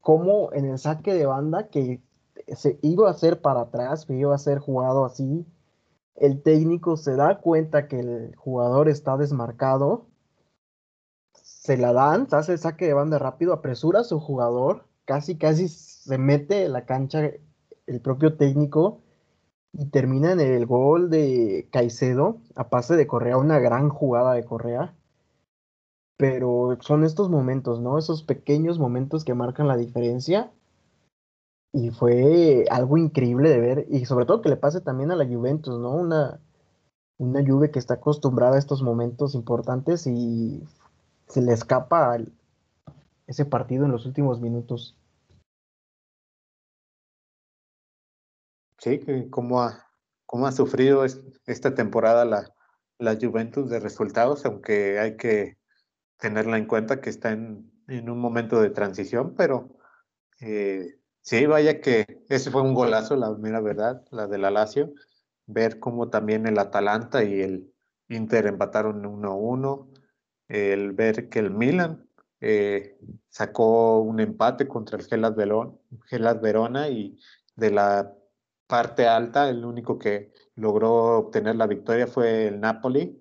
como 0.00 0.52
en 0.52 0.66
el 0.66 0.78
saque 0.78 1.14
de 1.14 1.26
banda 1.26 1.68
que 1.68 2.00
se 2.56 2.78
iba 2.82 3.08
a 3.08 3.12
hacer 3.12 3.40
para 3.40 3.62
atrás, 3.62 4.06
que 4.06 4.14
iba 4.14 4.34
a 4.34 4.38
ser 4.38 4.58
jugado 4.58 5.04
así, 5.04 5.46
el 6.16 6.42
técnico 6.42 6.96
se 6.96 7.16
da 7.16 7.40
cuenta 7.40 7.88
que 7.88 8.00
el 8.00 8.36
jugador 8.36 8.88
está 8.88 9.16
desmarcado, 9.16 10.06
se 11.32 11.76
la 11.76 11.92
dan, 11.92 12.28
se 12.28 12.36
hace 12.36 12.52
el 12.52 12.58
saque 12.58 12.86
de 12.86 12.94
banda 12.94 13.18
rápido, 13.18 13.52
apresura 13.52 14.00
a 14.00 14.04
su 14.04 14.20
jugador, 14.20 14.86
casi, 15.04 15.36
casi 15.36 15.68
se 15.68 16.18
mete 16.18 16.64
en 16.64 16.72
la 16.72 16.86
cancha 16.86 17.30
el 17.86 18.00
propio 18.00 18.36
técnico 18.36 19.00
y 19.72 19.86
termina 19.86 20.32
en 20.32 20.40
el 20.40 20.66
gol 20.66 21.10
de 21.10 21.68
Caicedo 21.70 22.38
a 22.54 22.68
pase 22.68 22.96
de 22.96 23.06
Correa, 23.06 23.36
una 23.36 23.58
gran 23.58 23.88
jugada 23.88 24.32
de 24.34 24.44
Correa. 24.44 24.94
Pero 26.16 26.78
son 26.80 27.04
estos 27.04 27.28
momentos, 27.28 27.80
¿no? 27.80 27.98
Esos 27.98 28.22
pequeños 28.22 28.78
momentos 28.78 29.24
que 29.24 29.34
marcan 29.34 29.68
la 29.68 29.76
diferencia. 29.76 30.50
Y 31.76 31.90
fue 31.90 32.64
algo 32.70 32.96
increíble 32.96 33.50
de 33.50 33.60
ver. 33.60 33.86
Y 33.90 34.06
sobre 34.06 34.24
todo 34.24 34.40
que 34.40 34.48
le 34.48 34.56
pase 34.56 34.80
también 34.80 35.10
a 35.10 35.14
la 35.14 35.26
Juventus, 35.26 35.78
¿no? 35.78 35.90
Una, 35.90 36.40
una 37.18 37.44
Juve 37.46 37.70
que 37.70 37.78
está 37.78 37.94
acostumbrada 37.94 38.56
a 38.56 38.58
estos 38.58 38.82
momentos 38.82 39.34
importantes 39.34 40.06
y 40.06 40.64
se 41.26 41.42
le 41.42 41.52
escapa 41.52 42.16
ese 43.26 43.44
partido 43.44 43.84
en 43.84 43.92
los 43.92 44.06
últimos 44.06 44.40
minutos. 44.40 44.96
Sí, 48.78 49.02
cómo 49.28 49.60
ha, 49.62 49.86
cómo 50.24 50.46
ha 50.46 50.52
sufrido 50.52 51.04
es- 51.04 51.20
esta 51.44 51.74
temporada 51.74 52.24
la, 52.24 52.54
la 52.98 53.18
Juventus 53.20 53.68
de 53.68 53.80
resultados, 53.80 54.46
aunque 54.46 54.98
hay 54.98 55.18
que 55.18 55.58
tenerla 56.18 56.56
en 56.56 56.64
cuenta 56.68 57.02
que 57.02 57.10
está 57.10 57.32
en, 57.32 57.70
en 57.86 58.08
un 58.08 58.18
momento 58.18 58.62
de 58.62 58.70
transición, 58.70 59.34
pero 59.36 59.76
eh, 60.40 61.00
sí, 61.26 61.46
vaya 61.46 61.80
que 61.80 62.22
ese 62.28 62.50
fue 62.50 62.62
un 62.62 62.72
golazo, 62.72 63.16
la 63.16 63.30
mera 63.34 63.60
verdad, 63.60 64.04
la 64.12 64.28
de 64.28 64.38
la 64.38 64.50
Lazio, 64.50 64.92
ver 65.46 65.80
cómo 65.80 66.08
también 66.08 66.46
el 66.46 66.58
Atalanta 66.58 67.24
y 67.24 67.40
el 67.42 67.74
Inter 68.08 68.46
empataron 68.46 69.02
1-1, 69.04 69.88
el 70.48 70.92
ver 70.92 71.28
que 71.28 71.40
el 71.40 71.50
Milan 71.50 72.08
eh, 72.40 72.96
sacó 73.28 74.00
un 74.00 74.20
empate 74.20 74.68
contra 74.68 74.98
el 74.98 75.06
Hellas 75.10 76.40
Verona 76.40 76.88
y 76.88 77.18
de 77.56 77.70
la 77.72 78.14
parte 78.68 79.08
alta, 79.08 79.48
el 79.48 79.64
único 79.64 79.98
que 79.98 80.32
logró 80.54 81.18
obtener 81.18 81.56
la 81.56 81.66
victoria 81.66 82.06
fue 82.06 82.46
el 82.46 82.60
Napoli, 82.60 83.20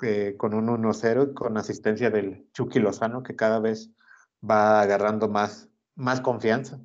eh, 0.00 0.36
con 0.38 0.54
un 0.54 0.68
1-0 0.68 1.34
con 1.34 1.56
asistencia 1.58 2.10
del 2.10 2.48
Chucky 2.52 2.78
Lozano, 2.78 3.22
que 3.22 3.36
cada 3.36 3.60
vez 3.60 3.90
va 4.42 4.80
agarrando 4.80 5.28
más, 5.28 5.68
más 5.94 6.20
confianza. 6.20 6.80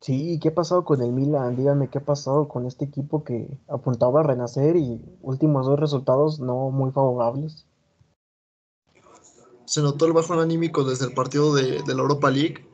Sí, 0.00 0.34
¿y 0.34 0.38
¿qué 0.38 0.50
ha 0.50 0.54
pasado 0.54 0.84
con 0.84 1.02
el 1.02 1.12
Milan? 1.12 1.56
Díganme 1.56 1.88
qué 1.88 1.98
ha 1.98 2.04
pasado 2.04 2.48
con 2.48 2.66
este 2.66 2.84
equipo 2.84 3.24
que 3.24 3.58
apuntaba 3.68 4.20
a 4.20 4.22
renacer 4.22 4.76
y 4.76 5.00
últimos 5.22 5.66
dos 5.66 5.78
resultados 5.78 6.38
no 6.38 6.70
muy 6.70 6.92
favorables. 6.92 7.66
Se 9.64 9.82
notó 9.82 10.06
el 10.06 10.12
bajón 10.12 10.38
anímico 10.38 10.84
desde 10.84 11.06
el 11.06 11.12
partido 11.12 11.54
de, 11.54 11.82
de 11.82 11.94
la 11.94 12.02
Europa 12.02 12.30
League. 12.30 12.64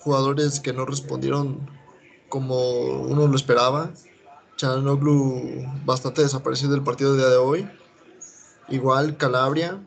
Jugadores 0.00 0.60
que 0.60 0.72
no 0.72 0.86
respondieron 0.86 1.68
como 2.28 3.02
uno 3.02 3.26
lo 3.26 3.36
esperaba. 3.36 3.90
Chanoglu 4.56 5.66
bastante 5.84 6.22
desaparecido 6.22 6.70
del 6.70 6.82
partido 6.82 7.10
del 7.10 7.20
día 7.20 7.30
de 7.30 7.36
hoy. 7.36 7.68
Igual 8.68 9.16
Calabria, 9.16 9.84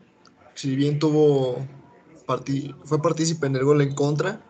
si 0.53 0.75
bien 0.75 0.99
tuvo 0.99 1.55
fue 2.83 3.01
partícipe 3.01 3.47
en 3.47 3.55
el 3.55 3.63
gol 3.63 3.81
en 3.81 3.95
contra, 3.95 4.41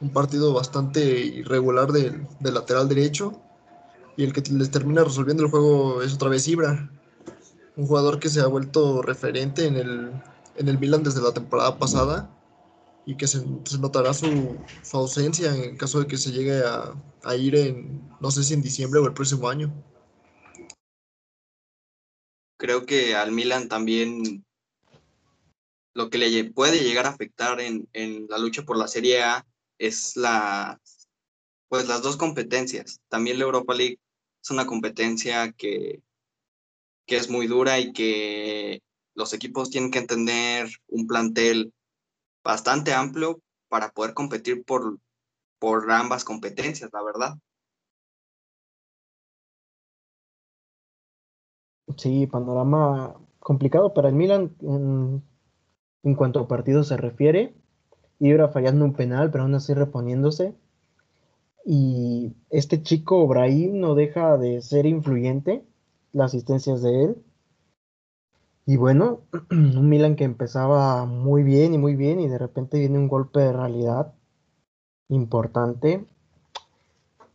un 0.00 0.12
partido 0.12 0.52
bastante 0.52 1.00
irregular 1.20 1.92
del, 1.92 2.26
del 2.40 2.54
lateral 2.54 2.88
derecho. 2.88 3.40
Y 4.16 4.24
el 4.24 4.32
que 4.32 4.42
les 4.50 4.70
termina 4.70 5.04
resolviendo 5.04 5.42
el 5.42 5.50
juego 5.50 6.02
es 6.02 6.14
otra 6.14 6.30
vez 6.30 6.48
Ibra, 6.48 6.90
un 7.76 7.86
jugador 7.86 8.18
que 8.18 8.30
se 8.30 8.40
ha 8.40 8.46
vuelto 8.46 9.02
referente 9.02 9.66
en 9.66 9.76
el, 9.76 10.10
en 10.56 10.68
el 10.68 10.78
Milan 10.78 11.02
desde 11.02 11.20
la 11.20 11.34
temporada 11.34 11.78
pasada 11.78 12.30
y 13.04 13.16
que 13.16 13.26
se, 13.26 13.44
notará 13.78 14.14
su, 14.14 14.56
su 14.82 14.96
ausencia 14.96 15.54
en 15.54 15.76
caso 15.76 16.00
de 16.00 16.06
que 16.06 16.16
se 16.16 16.32
llegue 16.32 16.62
a, 16.64 16.94
a 17.22 17.36
ir 17.36 17.54
en, 17.54 18.02
no 18.20 18.30
sé 18.30 18.42
si 18.42 18.54
en 18.54 18.62
diciembre 18.62 19.00
o 19.00 19.06
el 19.06 19.12
próximo 19.12 19.48
año. 19.48 19.72
Creo 22.58 22.86
que 22.86 23.14
al 23.14 23.32
Milan 23.32 23.68
también 23.68 24.44
lo 25.94 26.08
que 26.08 26.18
le 26.18 26.44
puede 26.50 26.82
llegar 26.82 27.06
a 27.06 27.10
afectar 27.10 27.60
en, 27.60 27.86
en 27.92 28.26
la 28.28 28.38
lucha 28.38 28.64
por 28.64 28.78
la 28.78 28.88
Serie 28.88 29.22
A 29.22 29.46
es 29.78 30.16
la, 30.16 30.80
pues 31.68 31.88
las 31.88 32.02
dos 32.02 32.16
competencias. 32.16 33.00
También 33.08 33.38
la 33.38 33.44
Europa 33.44 33.74
League 33.74 33.98
es 34.42 34.50
una 34.50 34.66
competencia 34.66 35.52
que, 35.52 36.02
que 37.06 37.16
es 37.16 37.30
muy 37.30 37.46
dura 37.46 37.78
y 37.78 37.92
que 37.92 38.82
los 39.14 39.32
equipos 39.32 39.70
tienen 39.70 39.90
que 39.90 39.98
entender 39.98 40.68
un 40.88 41.06
plantel 41.06 41.72
bastante 42.44 42.92
amplio 42.92 43.40
para 43.68 43.90
poder 43.90 44.14
competir 44.14 44.64
por, 44.64 44.98
por 45.58 45.90
ambas 45.90 46.24
competencias, 46.24 46.90
la 46.92 47.02
verdad. 47.02 47.34
Sí, 51.96 52.26
panorama 52.26 53.16
complicado 53.38 53.94
para 53.94 54.08
el 54.08 54.14
Milan 54.14 54.56
en, 54.60 55.22
en 56.02 56.14
cuanto 56.14 56.40
a 56.40 56.48
partidos 56.48 56.88
se 56.88 56.96
refiere. 56.96 57.54
Ibra 58.18 58.48
fallando 58.48 58.84
un 58.84 58.94
penal, 58.94 59.30
pero 59.30 59.44
aún 59.44 59.54
así 59.54 59.74
reponiéndose. 59.74 60.54
Y 61.64 62.32
este 62.50 62.82
chico 62.82 63.26
Brahim 63.26 63.80
no 63.80 63.94
deja 63.94 64.38
de 64.38 64.62
ser 64.62 64.86
influyente, 64.86 65.64
las 66.12 66.26
asistencias 66.26 66.82
de 66.82 67.04
él. 67.04 67.24
Y 68.66 68.76
bueno, 68.76 69.20
un 69.50 69.88
Milan 69.88 70.16
que 70.16 70.24
empezaba 70.24 71.04
muy 71.06 71.42
bien 71.42 71.74
y 71.74 71.78
muy 71.78 71.94
bien 71.96 72.20
y 72.20 72.28
de 72.28 72.38
repente 72.38 72.78
viene 72.78 72.98
un 72.98 73.08
golpe 73.08 73.40
de 73.40 73.52
realidad 73.52 74.12
importante. 75.08 76.04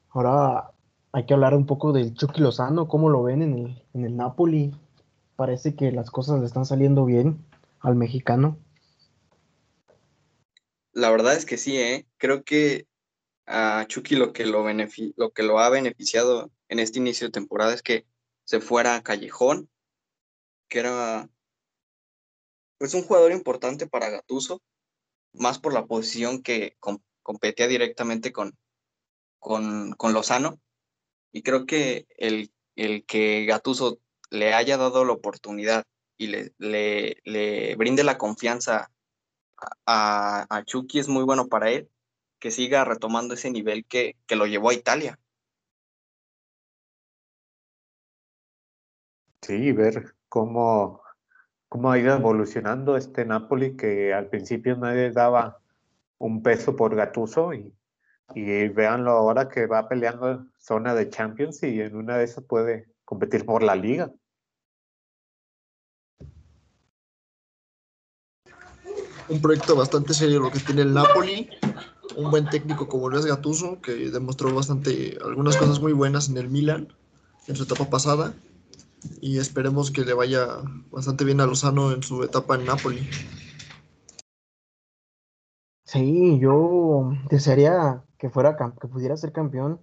Ahora 0.10 0.72
hay 1.14 1.26
que 1.26 1.34
hablar 1.34 1.54
un 1.54 1.66
poco 1.66 1.94
del 1.94 2.14
Chucky 2.14 2.42
Lozano, 2.42 2.88
cómo 2.88 3.10
lo 3.10 3.24
ven 3.24 3.42
en 3.42 3.54
el, 3.54 3.84
en 3.94 4.06
el 4.06 4.16
Napoli. 4.18 4.74
Parece 5.36 5.76
que 5.76 5.92
las 5.92 6.12
cosas 6.12 6.40
le 6.40 6.46
están 6.46 6.66
saliendo 6.66 7.06
bien 7.06 7.46
al 7.80 7.96
mexicano. 7.96 8.58
La 10.94 11.10
verdad 11.10 11.36
es 11.36 11.46
que 11.46 11.58
sí, 11.58 11.78
¿eh? 11.78 12.08
Creo 12.18 12.44
que 12.44 12.88
a 13.46 13.86
Chucky 13.88 14.16
lo 14.16 14.34
que 14.34 14.46
lo, 14.46 14.66
lo 15.16 15.32
que 15.32 15.44
lo 15.44 15.60
ha 15.60 15.70
beneficiado 15.70 16.52
en 16.70 16.80
este 16.80 17.00
inicio 17.00 17.28
de 17.28 17.32
temporada 17.32 17.74
es 17.74 17.82
que 17.82 18.06
se 18.46 18.62
fuera 18.62 18.96
a 18.96 19.04
Callejón, 19.04 19.70
que 20.68 20.80
era 20.80 21.30
pues 22.78 22.94
un 22.94 23.04
jugador 23.04 23.32
importante 23.32 23.88
para 23.88 24.10
Gatuso, 24.10 24.62
más 25.34 25.60
por 25.60 25.74
la 25.74 25.86
posición 25.86 26.42
que 26.42 26.78
competía 27.22 27.68
directamente 27.68 28.32
con, 28.32 28.58
con, 29.40 29.94
con, 29.94 30.14
Lozano. 30.14 30.60
Y 31.32 31.44
creo 31.44 31.66
que 31.66 32.08
el, 32.18 32.52
el 32.76 33.06
que 33.06 33.46
Gatuso 33.46 34.00
le 34.30 34.54
haya 34.54 34.78
dado 34.78 35.06
la 35.06 35.14
oportunidad 35.14 35.86
y 36.18 36.28
le, 36.28 36.54
le, 36.58 37.18
le 37.24 37.76
brinde 37.76 38.04
la 38.04 38.18
confianza 38.18 38.92
a, 39.86 40.46
a, 40.50 40.64
Chucky 40.66 41.00
es 41.00 41.08
muy 41.08 41.24
bueno 41.24 41.48
para 41.48 41.70
él, 41.72 41.90
que 42.40 42.52
siga 42.52 42.86
retomando 42.86 43.34
ese 43.34 43.52
nivel 43.52 43.86
que, 43.86 44.16
que 44.28 44.36
lo 44.36 44.46
llevó 44.46 44.70
a 44.70 44.74
Italia. 44.74 45.20
Sí, 49.42 49.72
ver 49.72 50.16
cómo, 50.30 51.02
cómo 51.68 51.92
ha 51.92 52.00
ido 52.00 52.16
evolucionando 52.16 52.96
este 52.96 53.26
Napoli 53.26 53.76
que 53.76 54.14
al 54.14 54.30
principio 54.30 54.78
nadie 54.78 55.12
daba 55.12 55.60
un 56.20 56.44
peso 56.44 56.76
por 56.76 56.96
Gatuso 56.96 57.54
y, 57.54 57.74
y 58.36 58.68
véanlo 58.70 59.12
ahora 59.12 59.50
que 59.50 59.66
va 59.66 59.90
peleando 59.90 60.46
zona 60.60 60.94
de 60.94 61.10
Champions 61.10 61.64
y 61.64 61.82
en 61.82 61.96
una 61.96 62.18
de 62.18 62.26
esas 62.26 62.44
puede 62.44 62.88
competir 63.04 63.46
por 63.46 63.64
la 63.64 63.76
liga. 63.76 64.12
Un 69.32 69.40
proyecto 69.42 69.78
bastante 69.78 70.14
serio 70.14 70.42
lo 70.42 70.52
que 70.52 70.60
tiene 70.60 70.82
el 70.82 70.94
Napoli, 70.94 71.50
un 72.18 72.30
buen 72.30 72.50
técnico 72.50 72.90
como 72.90 73.08
Luis 73.08 73.26
Gatuso 73.26 73.80
que 73.82 73.94
demostró 74.12 74.54
bastante 74.54 75.18
algunas 75.24 75.56
cosas 75.56 75.80
muy 75.80 75.94
buenas 75.94 76.28
en 76.28 76.38
el 76.38 76.50
Milan 76.50 76.90
en 77.48 77.56
su 77.56 77.64
etapa 77.64 77.90
pasada 77.90 78.34
y 79.22 79.38
esperemos 79.38 79.90
que 79.90 80.04
le 80.04 80.14
vaya 80.14 80.46
bastante 80.92 81.24
bien 81.24 81.40
a 81.40 81.46
Lozano 81.46 81.94
en 81.94 82.04
su 82.04 82.24
etapa 82.24 82.56
en 82.56 82.66
Napoli. 82.66 83.08
Sí, 85.86 86.38
yo 86.40 87.14
desearía 87.30 88.04
que 88.18 88.30
fuera 88.30 88.58
que 88.58 88.88
pudiera 88.90 89.16
ser 89.16 89.32
campeón 89.32 89.80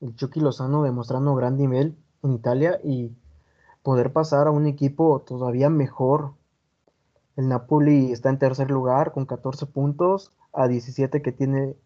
el 0.00 0.14
Chucky 0.14 0.38
Lozano 0.38 0.84
demostrando 0.84 1.34
gran 1.34 1.56
nivel 1.56 1.96
en 2.22 2.34
Italia 2.34 2.78
y 2.84 3.16
poder 3.82 4.12
pasar 4.12 4.46
a 4.46 4.52
un 4.52 4.66
equipo 4.66 5.24
todavía 5.26 5.70
mejor. 5.70 6.34
El 7.36 7.48
Napoli 7.48 8.12
está 8.12 8.30
en 8.30 8.38
tercer 8.38 8.70
lugar 8.70 9.12
con 9.12 9.26
14 9.26 9.66
puntos 9.66 10.32
a 10.52 10.68
17 10.68 11.22
que 11.22 11.32
tiene 11.32 11.76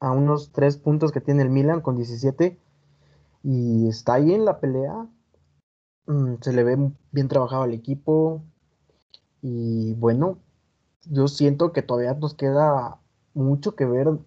a 0.00 0.12
unos 0.12 0.52
3 0.52 0.78
puntos 0.78 1.12
que 1.12 1.20
tiene 1.20 1.42
el 1.42 1.50
Milan 1.50 1.80
con 1.80 1.96
17 1.96 2.58
y 3.42 3.88
está 3.88 4.14
ahí 4.14 4.32
en 4.32 4.44
la 4.44 4.60
pelea 4.60 5.08
Mm, 6.08 6.36
se 6.40 6.54
le 6.54 6.64
ve 6.64 6.90
bien 7.12 7.28
trabajado 7.28 7.64
al 7.64 7.74
equipo 7.74 8.42
y 9.42 9.94
bueno, 9.94 10.38
yo 11.04 11.28
siento 11.28 11.72
que 11.72 11.82
todavía 11.82 12.14
nos 12.14 12.34
queda 12.34 12.98
mucho 13.34 13.76
que 13.76 13.84
ver 13.84 14.18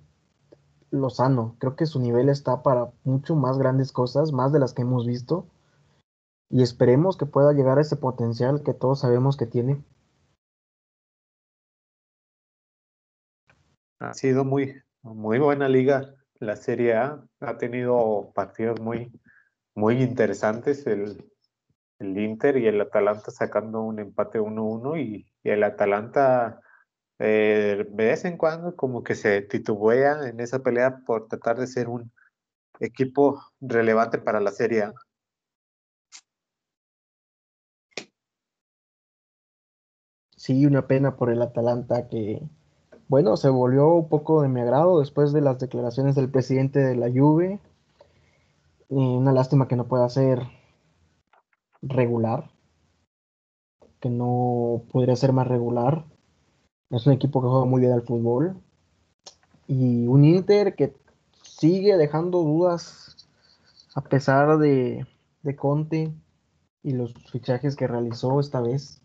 Lozano. 0.92 1.56
Creo 1.60 1.76
que 1.76 1.88
su 1.88 2.00
nivel 2.00 2.30
está 2.30 2.62
para 2.64 2.92
mucho 3.04 3.36
más 3.36 3.58
grandes 3.58 3.92
cosas, 3.92 4.32
más 4.32 4.52
de 4.54 4.60
las 4.60 4.74
que 4.74 4.84
hemos 4.84 5.08
visto. 5.08 5.48
Y 6.52 6.62
esperemos 6.62 7.18
que 7.18 7.26
pueda 7.26 7.54
llegar 7.54 7.80
a 7.80 7.82
ese 7.82 7.96
potencial 7.96 8.62
que 8.64 8.74
todos 8.76 9.00
sabemos 9.00 9.36
que 9.36 9.48
tiene. 9.48 9.84
Ha 14.02 14.16
sido 14.16 14.44
muy, 14.44 14.82
muy 15.04 15.38
buena 15.38 15.70
liga 15.70 16.16
la 16.40 16.56
Serie 16.56 16.96
A. 16.96 17.24
Ha 17.40 17.58
tenido 17.60 18.32
partidos 18.34 18.82
muy, 18.82 19.12
muy 19.76 20.02
interesantes. 20.02 20.88
El, 20.88 21.32
el 22.00 22.18
Inter 22.18 22.58
y 22.58 22.68
el 22.68 22.82
Atalanta 22.82 23.30
sacando 23.30 23.82
un 23.84 24.00
empate 24.00 24.40
1-1 24.40 25.00
y, 25.00 25.28
el 25.44 25.64
Atalanta 25.64 26.62
eh, 27.20 27.86
de 27.90 28.06
vez 28.06 28.26
en 28.26 28.38
cuando 28.38 28.76
como 28.76 29.04
que 29.04 29.16
se 29.16 29.42
titubea 29.44 30.28
en 30.28 30.40
esa 30.40 30.60
pelea 30.64 31.02
por 31.06 31.28
tratar 31.28 31.60
de 31.60 31.68
ser 31.68 31.88
un 31.88 32.12
equipo 32.80 33.42
relevante 33.62 34.18
para 34.18 34.40
la 34.40 34.52
Serie 34.52 34.84
A. 34.84 34.94
Sí, 40.36 40.66
una 40.66 40.88
pena 40.88 41.16
por 41.16 41.32
el 41.32 41.42
Atalanta 41.42 42.08
que, 42.10 42.42
bueno, 43.12 43.36
se 43.36 43.50
volvió 43.50 43.90
un 43.90 44.08
poco 44.08 44.42
de 44.42 44.48
mi 44.48 44.62
agrado 44.62 45.02
después 45.02 45.34
de 45.34 45.42
las 45.42 45.60
declaraciones 45.60 46.16
del 46.16 46.32
presidente 46.32 46.80
de 46.80 46.96
la 46.96 47.10
Juve. 47.10 47.60
una 48.88 49.34
lástima 49.34 49.68
que 49.68 49.76
no 49.76 49.86
pueda 49.90 50.08
ser 50.08 50.48
regular, 51.82 52.50
que 54.00 54.10
no 54.10 54.84
podría 54.94 55.18
ser 55.18 55.34
más 55.34 55.46
regular. 55.46 56.06
Es 56.90 57.06
un 57.06 57.12
equipo 57.12 57.42
que 57.42 57.50
juega 57.50 57.66
muy 57.66 57.82
bien 57.82 57.92
al 57.92 58.04
fútbol. 58.04 58.56
Y 59.68 60.08
un 60.08 60.24
Inter 60.24 60.76
que 60.76 60.96
sigue 61.44 61.98
dejando 61.98 62.44
dudas 62.44 63.28
a 63.94 64.04
pesar 64.04 64.58
de 64.58 65.06
Conte 65.58 66.14
y 66.82 66.94
los 66.94 67.14
fichajes 67.30 67.76
que 67.76 67.88
realizó 67.88 68.40
esta 68.40 68.62
vez. 68.62 69.01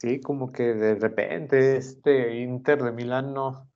Sí, 0.00 0.18
como 0.18 0.50
que 0.50 0.72
de 0.72 0.94
repente 0.94 1.76
este 1.76 2.40
Inter 2.40 2.82
de 2.82 2.90
Milán 2.90 3.34
no, 3.34 3.68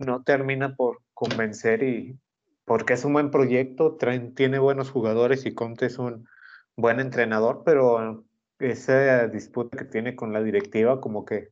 no 0.00 0.24
termina 0.24 0.74
por 0.74 1.00
convencer 1.14 1.84
y, 1.84 2.18
porque 2.64 2.94
es 2.94 3.04
un 3.04 3.12
buen 3.12 3.30
proyecto, 3.30 3.96
tiene 4.34 4.58
buenos 4.58 4.90
jugadores 4.90 5.46
y 5.46 5.54
Conte 5.54 5.86
es 5.86 6.00
un 6.00 6.26
buen 6.74 6.98
entrenador, 6.98 7.62
pero 7.64 8.24
esa 8.58 9.28
disputa 9.28 9.78
que 9.78 9.84
tiene 9.84 10.16
con 10.16 10.32
la 10.32 10.42
directiva, 10.42 11.00
como 11.00 11.24
que 11.24 11.50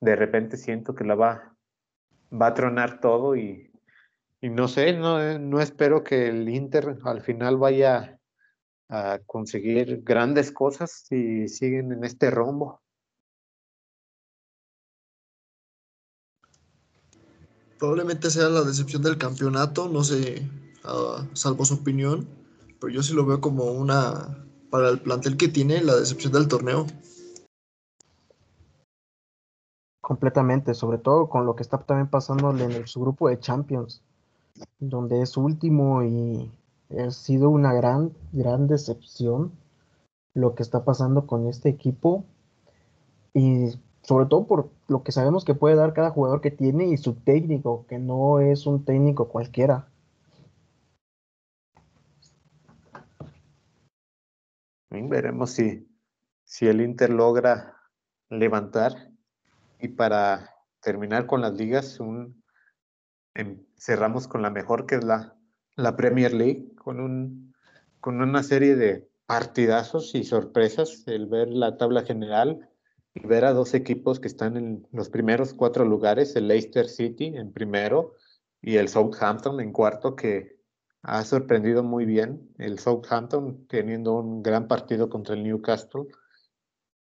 de 0.00 0.14
repente 0.14 0.58
siento 0.58 0.94
que 0.94 1.02
la 1.02 1.16
va, 1.16 1.56
va 2.32 2.46
a 2.46 2.54
tronar 2.54 3.00
todo 3.00 3.34
y, 3.34 3.72
no 4.42 4.68
sé, 4.68 4.92
no, 4.92 5.40
no 5.40 5.60
espero 5.60 6.04
que 6.04 6.28
el 6.28 6.48
Inter 6.48 6.98
al 7.02 7.20
final 7.20 7.56
vaya 7.56 8.20
a 8.88 9.18
conseguir 9.26 10.04
grandes 10.04 10.52
cosas 10.52 11.02
si 11.08 11.48
siguen 11.48 11.90
en 11.90 12.04
este 12.04 12.30
rombo. 12.30 12.85
Probablemente 17.78 18.30
sea 18.30 18.48
la 18.48 18.62
decepción 18.62 19.02
del 19.02 19.18
campeonato, 19.18 19.88
no 19.88 20.02
sé, 20.02 20.48
uh, 20.84 21.24
salvo 21.34 21.64
su 21.64 21.74
opinión, 21.74 22.26
pero 22.80 22.92
yo 22.92 23.02
sí 23.02 23.12
lo 23.12 23.26
veo 23.26 23.40
como 23.40 23.64
una, 23.72 24.46
para 24.70 24.88
el 24.88 25.00
plantel 25.00 25.36
que 25.36 25.48
tiene, 25.48 25.82
la 25.82 25.96
decepción 25.96 26.32
del 26.32 26.48
torneo. 26.48 26.86
Completamente, 30.00 30.74
sobre 30.74 30.98
todo 30.98 31.28
con 31.28 31.44
lo 31.44 31.56
que 31.56 31.62
está 31.62 31.78
también 31.78 32.08
pasando 32.08 32.56
en 32.56 32.86
su 32.86 33.00
grupo 33.00 33.28
de 33.28 33.40
Champions, 33.40 34.02
donde 34.78 35.20
es 35.20 35.36
último 35.36 36.02
y 36.02 36.50
ha 36.96 37.10
sido 37.10 37.50
una 37.50 37.74
gran, 37.74 38.12
gran 38.32 38.68
decepción 38.68 39.52
lo 40.34 40.54
que 40.54 40.62
está 40.62 40.84
pasando 40.84 41.26
con 41.26 41.46
este 41.48 41.68
equipo. 41.68 42.24
Y 43.34 43.74
sobre 44.06 44.26
todo 44.26 44.46
por 44.46 44.70
lo 44.86 45.02
que 45.02 45.10
sabemos 45.10 45.44
que 45.44 45.54
puede 45.54 45.74
dar 45.74 45.92
cada 45.92 46.10
jugador 46.10 46.40
que 46.40 46.52
tiene 46.52 46.86
y 46.86 46.96
su 46.96 47.14
técnico, 47.14 47.86
que 47.88 47.98
no 47.98 48.38
es 48.38 48.64
un 48.66 48.84
técnico 48.84 49.28
cualquiera. 49.28 49.88
Veremos 54.90 55.50
si, 55.50 55.88
si 56.44 56.68
el 56.68 56.80
Inter 56.80 57.10
logra 57.10 57.76
levantar. 58.30 59.10
Y 59.80 59.88
para 59.88 60.54
terminar 60.80 61.26
con 61.26 61.42
las 61.42 61.54
ligas, 61.54 62.00
un, 62.00 62.42
em, 63.34 63.62
cerramos 63.76 64.28
con 64.28 64.40
la 64.40 64.50
mejor, 64.50 64.86
que 64.86 64.94
es 64.94 65.04
la, 65.04 65.36
la 65.74 65.96
Premier 65.96 66.32
League, 66.32 66.74
con, 66.76 67.00
un, 67.00 67.54
con 68.00 68.22
una 68.22 68.42
serie 68.42 68.76
de 68.76 69.08
partidazos 69.26 70.14
y 70.14 70.22
sorpresas, 70.22 71.06
el 71.08 71.26
ver 71.26 71.48
la 71.48 71.76
tabla 71.76 72.02
general 72.02 72.70
y 73.16 73.26
ver 73.26 73.46
a 73.46 73.54
dos 73.54 73.72
equipos 73.72 74.20
que 74.20 74.28
están 74.28 74.56
en 74.56 74.86
los 74.92 75.08
primeros 75.08 75.54
cuatro 75.54 75.84
lugares, 75.86 76.36
el 76.36 76.48
Leicester 76.48 76.86
City 76.86 77.32
en 77.34 77.50
primero 77.50 78.14
y 78.60 78.76
el 78.76 78.88
Southampton 78.88 79.58
en 79.60 79.72
cuarto, 79.72 80.14
que 80.14 80.60
ha 81.02 81.24
sorprendido 81.24 81.82
muy 81.82 82.04
bien 82.04 82.52
el 82.58 82.78
Southampton 82.78 83.66
teniendo 83.68 84.18
un 84.18 84.42
gran 84.42 84.68
partido 84.68 85.08
contra 85.08 85.34
el 85.34 85.44
Newcastle 85.44 86.08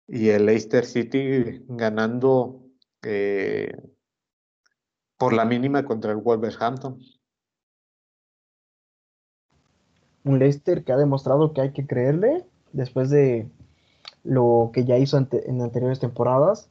y 0.08 0.30
el 0.30 0.48
Leicester 0.48 0.86
City 0.86 1.64
ganando 1.68 2.64
eh, 3.04 3.72
por 5.18 5.34
la 5.34 5.46
mínima 5.46 5.86
contra 5.86 6.12
el 6.12 6.18
Wolverhampton. 6.18 7.00
Un 10.24 10.40
Leicester 10.40 10.84
que 10.84 10.94
ha 10.94 10.98
demostrado 10.98 11.54
que 11.54 11.62
hay 11.62 11.74
que 11.74 11.86
creerle 11.86 12.48
después 12.72 13.12
de 13.12 13.52
lo 14.24 14.72
que 14.74 14.86
ya 14.86 14.98
hizo 14.98 15.18
en 15.18 15.62
anteriores 15.62 16.00
temporadas 16.00 16.70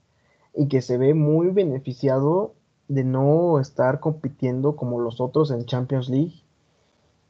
y 0.54 0.68
que 0.68 0.82
se 0.82 0.98
ve 0.98 1.14
muy 1.14 1.48
beneficiado 1.48 2.54
de 2.88 3.04
no 3.04 3.60
estar 3.60 4.00
compitiendo 4.00 4.76
como 4.76 5.00
los 5.00 5.20
otros 5.20 5.50
en 5.50 5.64
Champions 5.64 6.08
League 6.08 6.42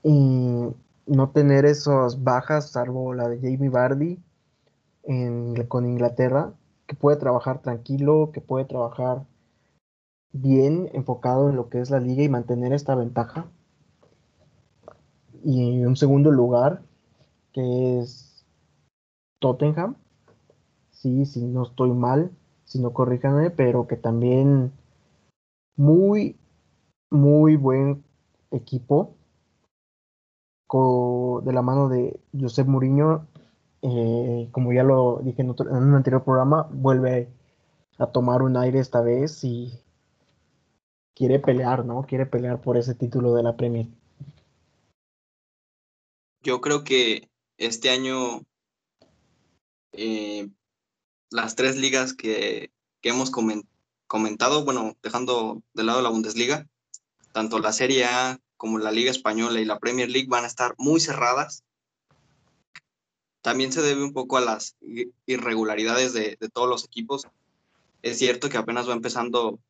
y 0.02 0.68
no 1.06 1.30
tener 1.30 1.66
esas 1.66 2.22
bajas, 2.22 2.70
salvo 2.70 3.12
la 3.14 3.28
de 3.28 3.36
Jamie 3.38 3.68
Vardy 3.68 4.18
con 5.68 5.86
Inglaterra, 5.86 6.55
que 6.86 6.94
puede 6.94 7.16
trabajar 7.16 7.60
tranquilo, 7.60 8.30
que 8.32 8.40
puede 8.40 8.64
trabajar 8.64 9.26
bien 10.32 10.88
enfocado 10.92 11.51
en 11.51 11.56
lo 11.56 11.68
que 11.68 11.80
es 11.80 11.90
la 11.90 12.01
liga 12.01 12.22
y 12.22 12.28
mantener 12.28 12.72
esta 12.72 12.94
ventaja. 12.94 13.47
Y 15.44 15.84
un 15.84 15.97
segundo 15.97 16.30
lugar, 16.30 16.82
que 17.52 18.01
es 18.01 18.47
Tottenham. 19.40 19.97
Sí, 21.01 21.24
si 21.24 21.40
no 21.40 21.62
estoy 21.62 21.93
mal, 21.93 22.31
si 22.64 22.78
no 22.78 22.93
corríjanme, 22.93 23.51
pero 23.51 23.86
que 23.86 23.97
también 23.97 24.70
muy, 25.77 26.36
muy 27.10 27.56
buen 27.56 28.05
equipo 28.51 29.16
de 31.43 31.52
la 31.52 31.62
mano 31.62 31.89
de 31.89 32.20
Josep 32.39 32.66
Mourinho, 32.66 33.27
eh, 33.82 34.48
como 34.52 34.72
ya 34.72 34.85
lo 34.85 35.20
dije 35.24 35.43
en, 35.43 35.48
en, 35.59 35.68
un 35.68 35.94
anterior 35.94 36.22
programa, 36.22 36.68
vuelve 36.70 37.28
a 37.98 38.06
tomar 38.06 38.43
un 38.43 38.56
aire 38.56 38.78
esta 38.78 39.01
vez 39.01 39.43
y 39.43 39.72
quiere 41.14 41.40
pelear, 41.40 41.85
¿no? 41.85 42.02
Quiere 42.02 42.27
pelear 42.27 42.60
por 42.60 42.77
ese 42.77 42.94
título 42.94 43.35
de 43.35 43.43
la 43.43 43.56
Premier. 43.56 43.86
Yo 46.43 46.60
creo 46.60 46.85
que 46.85 47.28
este 47.59 47.90
año 47.90 48.43
eh, 49.93 50.48
las 51.31 51.55
tres 51.55 51.77
ligas 51.77 52.12
que, 52.12 52.73
hemos 53.02 53.31
comentado, 54.07 54.65
bueno, 54.65 54.97
dejando 55.02 55.62
de 55.73 55.85
lado 55.85 56.02
la 56.02 56.11
Bundesliga, 56.11 56.69
tanto 57.32 57.61
la 57.61 57.73
Serie 57.73 58.05
A 58.05 58.40
como 58.57 58.78
la 58.78 58.90
Liga 58.90 59.11
Española 59.11 59.61
y 59.61 59.65
la 59.65 59.78
Premier 59.78 60.11
League 60.11 60.28
van 60.28 60.44
a 60.44 60.48
estar 60.48 60.74
muy 60.77 61.01
cerradas. 61.01 61.65
También 63.40 63.73
se 63.73 63.81
debe 63.81 64.05
un 64.05 64.12
poco 64.12 64.36
a 64.36 64.43
las 64.43 64.77
irregularidades 65.24 66.12
de, 66.12 66.36
todos 66.52 66.69
los 66.69 66.85
equipos. 66.85 67.27
Es 68.02 68.19
cierto 68.19 68.51
que 68.51 68.59
apenas 68.59 68.86
va 68.86 68.93
empezando 68.93 69.61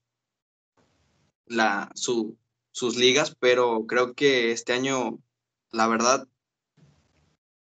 la, 1.47 1.93
sus 1.95 2.97
ligas, 2.97 3.37
pero 3.39 3.87
creo 3.87 4.15
que 4.15 4.51
este 4.51 4.73
año, 4.73 5.21
la 5.71 5.87
verdad, 5.87 6.27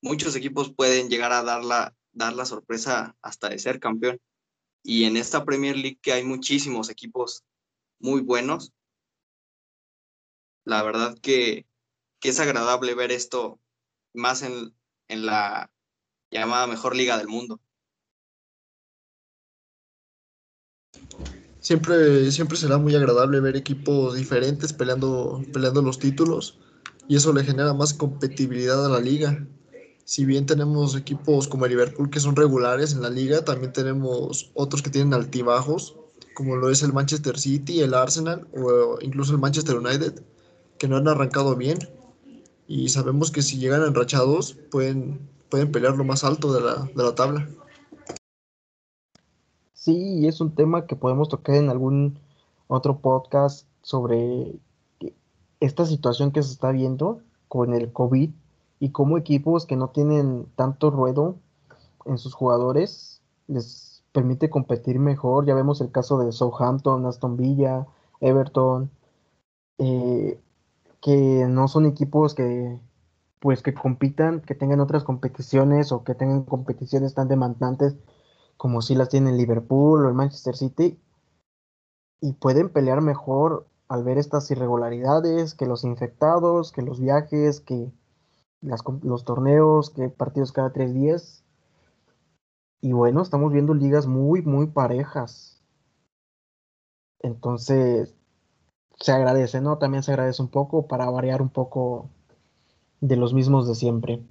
muchos 0.01 0.35
equipos 0.35 0.73
pueden 0.73 1.09
llegar 1.09 1.31
a 1.31 1.43
dar 1.43 1.63
la, 1.63 1.95
dar 2.15 2.33
la 2.33 2.45
sorpresa 2.45 3.15
hasta 3.21 3.49
de 3.49 3.59
ser 3.59 3.79
campeón. 3.79 4.19
Y 4.81 5.03
en 5.03 5.17
esta 5.17 5.45
Premier 5.45 5.75
League 5.75 5.99
que 6.01 6.13
hay 6.13 6.23
muchísimos 6.23 6.89
equipos 6.89 7.43
muy 7.99 8.21
buenos, 8.21 8.73
la 10.63 10.81
verdad 10.83 11.17
que, 11.21 11.67
es 12.21 12.39
agradable 12.39 12.95
ver 12.95 13.11
esto 13.11 13.59
más 14.15 14.41
en, 14.41 14.73
la 15.07 15.71
llamada 16.31 16.65
mejor 16.65 16.95
liga 16.95 17.19
del 17.19 17.27
mundo. 17.27 17.61
Siempre, 21.59 22.31
siempre 22.31 22.57
será 22.57 22.79
muy 22.79 22.95
agradable 22.95 23.39
ver 23.41 23.55
equipos 23.55 24.15
diferentes 24.15 24.73
peleando, 24.73 25.43
peleando 25.53 25.83
los 25.83 25.99
títulos 25.99 26.59
y 27.07 27.15
eso 27.15 27.31
le 27.31 27.43
genera 27.43 27.75
más 27.75 27.93
competitividad 27.93 28.83
a 28.83 28.89
la 28.89 28.99
liga. 28.99 29.47
Si 30.05 30.23
bien 30.23 30.45
tenemos 30.45 30.95
equipos 30.95 31.47
como 31.47 31.65
el 31.65 31.71
Liverpool 31.71 32.11
que 32.11 32.19
son 32.19 32.35
regulares 32.35 32.93
en 32.93 33.01
la 33.01 33.09
liga, 33.09 33.43
también 33.43 33.73
tenemos 33.73 34.51
otros 34.53 34.83
que 34.83 34.91
tienen 34.91 35.15
altibajos, 35.15 35.95
como 36.35 36.55
lo 36.57 36.69
es 36.69 36.83
el 36.83 36.93
Manchester 36.93 37.39
City, 37.39 37.81
el 37.81 37.95
Arsenal 37.95 38.47
o 38.55 38.99
incluso 39.01 39.33
el 39.33 39.39
Manchester 39.39 39.77
United 39.77 40.23
que 40.77 40.87
no 40.87 40.97
han 40.97 41.07
arrancado 41.07 41.55
bien 41.55 41.79
y 42.67 42.89
sabemos 42.89 43.31
que 43.31 43.41
si 43.41 43.57
llegan 43.57 43.81
enrachados 43.81 44.53
pueden, 44.69 45.27
pueden 45.49 45.71
pelear 45.71 45.97
lo 45.97 46.03
más 46.03 46.23
alto 46.23 46.53
de 46.53 46.61
la, 46.61 46.83
de 46.83 47.03
la 47.03 47.15
tabla. 47.15 47.49
Sí, 49.73 50.19
y 50.19 50.27
es 50.27 50.39
un 50.39 50.53
tema 50.53 50.85
que 50.85 50.95
podemos 50.95 51.29
tocar 51.29 51.55
en 51.55 51.69
algún 51.69 52.19
otro 52.67 52.99
podcast 52.99 53.67
sobre 53.81 54.53
esta 55.59 55.87
situación 55.87 56.31
que 56.31 56.43
se 56.43 56.51
está 56.51 56.71
viendo 56.71 57.21
con 57.47 57.73
el 57.73 57.91
COVID 57.91 58.29
y 58.79 58.91
cómo 58.91 59.17
equipos 59.17 59.65
que 59.65 59.75
no 59.75 59.89
tienen 59.89 60.47
tanto 60.55 60.89
ruedo 60.91 61.35
en 62.05 62.17
sus 62.17 62.33
jugadores 62.33 63.21
les 63.47 64.03
permite 64.11 64.49
competir 64.49 64.99
mejor. 64.99 65.45
Ya 65.45 65.55
vemos 65.55 65.81
el 65.81 65.91
caso 65.91 66.17
de 66.19 66.31
Southampton, 66.31 67.05
Aston 67.05 67.37
Villa, 67.37 67.87
Everton. 68.21 68.89
Eh, 69.77 70.39
que 71.01 71.45
no 71.47 71.67
son 71.67 71.85
equipos 71.85 72.33
que 72.33 72.79
pues 73.39 73.61
que 73.61 73.75
compitan, 73.75 74.41
que 74.41 74.55
tengan 74.55 74.79
otras 74.79 75.03
competiciones 75.03 75.91
o 75.91 76.03
que 76.03 76.15
tengan 76.15 76.43
competiciones 76.43 77.13
tan 77.13 77.27
demandantes 77.27 77.95
como 78.57 78.81
si 78.81 78.95
las 78.95 79.09
tienen 79.09 79.37
Liverpool 79.37 80.03
o 80.03 80.09
el 80.09 80.15
Manchester 80.15 80.55
City 80.55 80.99
y 82.21 82.33
pueden 82.33 82.69
pelear 82.69 83.01
mejor 83.01 83.67
al 83.87 84.03
ver 84.03 84.17
estas 84.17 84.49
irregularidades, 84.49 85.53
que 85.53 85.67
los 85.67 85.83
infectados, 85.83 86.71
que 86.71 86.81
los 86.81 86.99
viajes, 86.99 87.59
que 87.59 87.91
los 89.03 89.25
torneos, 89.25 89.89
que 89.89 90.09
partidos 90.09 90.51
cada 90.51 90.71
tres 90.73 90.93
días. 90.93 91.43
Y 92.81 92.91
bueno, 92.93 93.21
estamos 93.21 93.51
viendo 93.51 93.73
ligas 93.73 94.07
muy, 94.07 94.41
muy 94.41 94.67
parejas. 94.67 95.63
Entonces, 97.19 98.15
se 98.99 99.11
agradece, 99.11 99.61
¿no? 99.61 99.77
También 99.77 100.03
se 100.03 100.11
agradece 100.11 100.41
un 100.41 100.49
poco 100.49 100.87
para 100.87 101.09
variar 101.09 101.41
un 101.41 101.49
poco 101.49 102.09
de 103.01 103.15
los 103.15 103.33
mismos 103.33 103.67
de 103.67 103.75
siempre. 103.75 104.21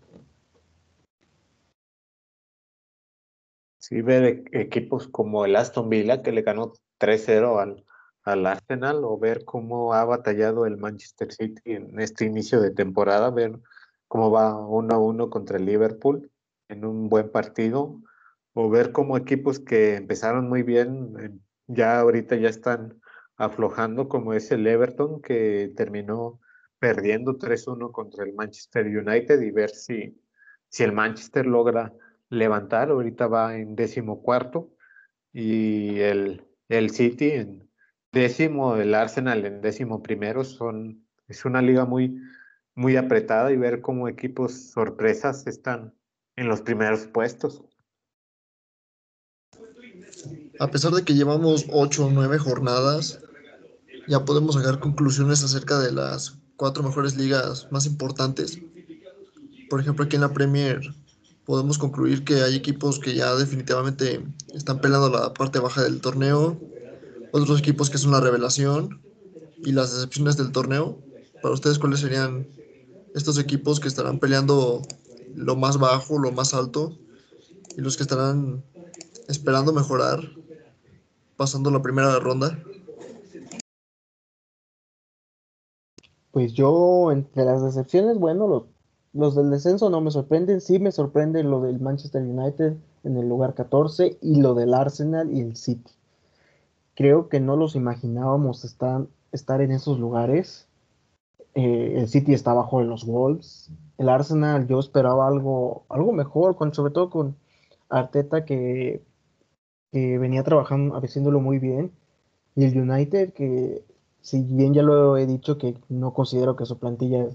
Sí, 3.79 4.01
ver 4.01 4.45
equipos 4.53 5.09
como 5.09 5.45
el 5.45 5.57
Aston 5.57 5.91
Villa 5.91 6.23
que 6.23 6.33
le 6.33 6.43
ganó 6.43 6.73
3-0 6.99 7.61
al, 7.61 7.85
al 8.23 8.47
Arsenal 8.47 9.05
o 9.05 9.19
ver 9.19 9.45
cómo 9.45 9.93
ha 9.93 10.05
batallado 10.05 10.65
el 10.65 10.79
Manchester 10.79 11.33
City 11.33 11.61
en 11.67 12.01
este 12.01 12.25
inicio 12.25 12.61
de 12.61 12.71
temporada, 12.71 13.31
ver 13.31 13.61
cómo 14.15 14.31
va 14.31 14.57
uno 14.57 14.95
a 14.95 14.99
uno 14.99 15.29
contra 15.29 15.59
el 15.59 15.67
Liverpool 15.67 16.31
en 16.69 16.85
un 16.85 17.09
buen 17.09 17.33
partido 17.33 18.01
o 18.53 18.71
ver 18.71 18.93
cómo 18.93 19.17
equipos 19.17 19.59
que 19.59 19.97
empezaron 19.97 20.49
muy 20.49 20.63
bien 20.63 21.43
ya 21.67 21.99
ahorita 21.99 22.37
ya 22.37 22.49
están 22.49 23.01
aflojando 23.37 24.09
como 24.09 24.33
es 24.33 24.53
el 24.53 24.69
Everton 24.69 25.21
que 25.21 25.73
terminó 25.77 26.41
perdiendo 26.79 27.39
3-1 27.39 27.91
contra 27.91 28.23
el 28.23 28.35
Manchester 28.35 28.87
United 28.87 29.41
y 29.41 29.51
ver 29.51 29.71
si, 29.71 30.17
si 30.69 30.85
el 30.85 30.93
Manchester 30.93 31.45
logra 31.45 31.93
levantar. 32.29 32.91
Ahorita 32.91 33.27
va 33.27 33.57
en 33.57 33.75
décimo 33.75 34.23
cuarto 34.23 34.71
y 35.33 35.99
el, 35.99 36.47
el 36.69 36.91
City 36.91 37.33
en 37.33 37.69
décimo, 38.13 38.77
el 38.77 38.95
Arsenal 38.95 39.45
en 39.45 39.61
décimo 39.61 40.05
primero. 40.05 40.45
Son, 40.45 41.05
es 41.27 41.45
una 41.45 41.61
liga 41.61 41.85
muy, 41.85 42.17
muy 42.75 42.97
apretada 42.97 43.53
y 43.53 43.57
ver 43.57 43.81
cómo 43.81 44.09
equipos 44.09 44.53
sorpresas 44.73 45.47
están 45.47 45.95
en 46.37 46.49
los 46.49 46.61
primeros 46.61 47.07
puestos. 47.07 47.63
A 50.59 50.71
pesar 50.71 50.93
de 50.93 51.05
que 51.05 51.15
llevamos 51.15 51.67
ocho 51.71 52.07
o 52.07 52.11
nueve 52.11 52.39
jornadas, 52.39 53.21
ya 54.09 54.25
podemos 54.25 54.55
sacar 54.55 54.81
conclusiones 54.81 55.43
acerca 55.43 55.79
de 55.79 55.93
las 55.93 56.39
cuatro 56.57 56.83
mejores 56.83 57.17
ligas 57.17 57.69
más 57.71 57.87
importantes. 57.87 58.59
Por 59.71 59.81
ejemplo, 59.81 60.05
aquí 60.05 60.17
en 60.17 60.23
la 60.23 60.33
Premier 60.33 60.81
podemos 61.45 61.79
concluir 61.79 62.25
que 62.25 62.43
hay 62.43 62.55
equipos 62.55 62.99
que 62.99 63.15
ya 63.15 63.35
definitivamente 63.35 64.25
están 64.55 64.81
peleando 64.81 65.11
la 65.11 65.35
parte 65.35 65.59
baja 65.59 65.83
del 65.83 66.01
torneo, 66.01 66.61
otros 67.33 67.59
equipos 67.59 67.91
que 67.91 67.99
son 67.99 68.13
la 68.13 68.21
revelación 68.21 69.01
y 69.59 69.73
las 69.73 69.93
decepciones 69.93 70.37
del 70.37 70.53
torneo. 70.53 70.99
Para 71.43 71.55
ustedes, 71.55 71.79
¿cuáles 71.79 72.01
serían 72.01 72.47
estos 73.15 73.39
equipos 73.39 73.81
que 73.81 73.89
estarán 73.89 74.19
peleando 74.19 74.83
lo 75.35 75.57
más 75.57 75.79
bajo, 75.79 76.19
lo 76.19 76.33
más 76.33 76.53
alto 76.53 76.99
y 77.77 77.81
los 77.81 77.97
que 77.97 78.03
estarán 78.03 78.63
esperando 79.29 79.73
mejorar 79.73 80.21
pasando 81.37 81.71
la 81.71 81.83
primera 81.83 82.19
ronda? 82.19 82.59
Pues 86.31 86.53
yo, 86.53 87.13
entre 87.13 87.45
las 87.45 87.63
decepciones, 87.63 88.19
bueno, 88.19 88.49
los, 88.49 88.65
los 89.13 89.37
del 89.37 89.51
descenso 89.51 89.89
no 89.89 90.01
me 90.01 90.11
sorprenden. 90.11 90.61
Sí 90.61 90.81
me 90.81 90.91
sorprende 90.91 91.45
lo 91.45 91.61
del 91.61 91.81
Manchester 91.81 92.23
United 92.23 92.77
en 93.05 93.17
el 93.17 93.29
lugar 93.29 93.55
14 93.55 94.19
y 94.21 94.41
lo 94.41 94.55
del 94.55 94.75
Arsenal 94.75 95.33
y 95.33 95.41
el 95.41 95.57
City. 95.57 95.93
Creo 96.97 97.29
que 97.29 97.39
no 97.41 97.57
los 97.57 97.77
imaginábamos 97.77 98.65
estar, 98.65 99.07
estar 99.31 99.61
en 99.61 99.71
esos 99.71 100.01
lugares. 100.01 100.67
Eh, 101.55 101.95
el 101.99 102.09
City 102.09 102.35
está 102.35 102.53
bajo 102.53 102.81
de 102.81 102.87
los 102.87 103.05
Wolves. 103.07 103.71
El 103.99 104.09
Arsenal 104.09 104.67
yo 104.67 104.81
esperaba 104.81 105.29
algo, 105.29 105.85
algo 105.89 106.13
mejor, 106.13 106.57
con, 106.57 106.75
sobre 106.75 106.93
todo 106.93 107.11
con 107.11 107.37
Arteta 107.89 108.45
que, 108.45 109.03
que 109.93 110.19
venía 110.19 110.43
trabajando, 110.43 110.97
haciéndolo 110.97 111.41
muy 111.41 111.59
bien, 111.59 111.93
y 112.57 112.65
el 112.65 112.81
United 112.81 113.33
que 113.33 113.85
si 114.21 114.43
bien 114.43 114.75
ya 114.75 114.83
lo 114.83 115.17
he 115.19 115.27
dicho 115.27 115.59
que 115.59 115.77
no 115.89 116.15
considero 116.15 116.57
que 116.57 116.65
su 116.65 116.79
plantilla 116.79 117.29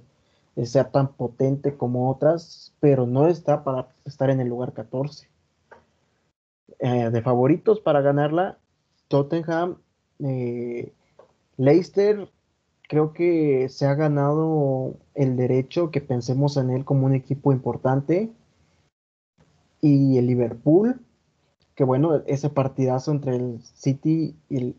sea 0.66 0.92
tan 0.92 1.10
potente 1.14 1.78
como 1.78 2.10
otras, 2.10 2.74
pero 2.80 3.06
no 3.06 3.28
está 3.28 3.64
para 3.64 3.90
estar 4.06 4.30
en 4.30 4.40
el 4.40 4.50
lugar 4.50 4.74
14. 4.74 5.30
Eh, 6.80 7.10
de 7.12 7.22
favoritos 7.22 7.80
para 7.80 8.02
ganarla, 8.02 8.58
Tottenham, 9.08 9.78
eh, 10.20 10.94
Leicester, 11.58 12.30
creo 12.90 13.14
que 13.14 13.70
se 13.70 13.86
ha 13.86 13.94
ganado 13.94 14.96
el 15.14 15.38
derecho 15.38 15.92
que 15.92 16.02
pensemos 16.02 16.58
en 16.58 16.72
él 16.72 16.86
como 16.86 17.06
un 17.06 17.14
equipo 17.14 17.52
importante. 17.54 18.32
Y 19.80 20.18
el 20.18 20.26
Liverpool, 20.26 21.00
que 21.76 21.84
bueno, 21.84 22.24
ese 22.26 22.50
partidazo 22.50 23.12
entre 23.12 23.36
el 23.36 23.62
City 23.62 24.36
y 24.50 24.58
el, 24.58 24.76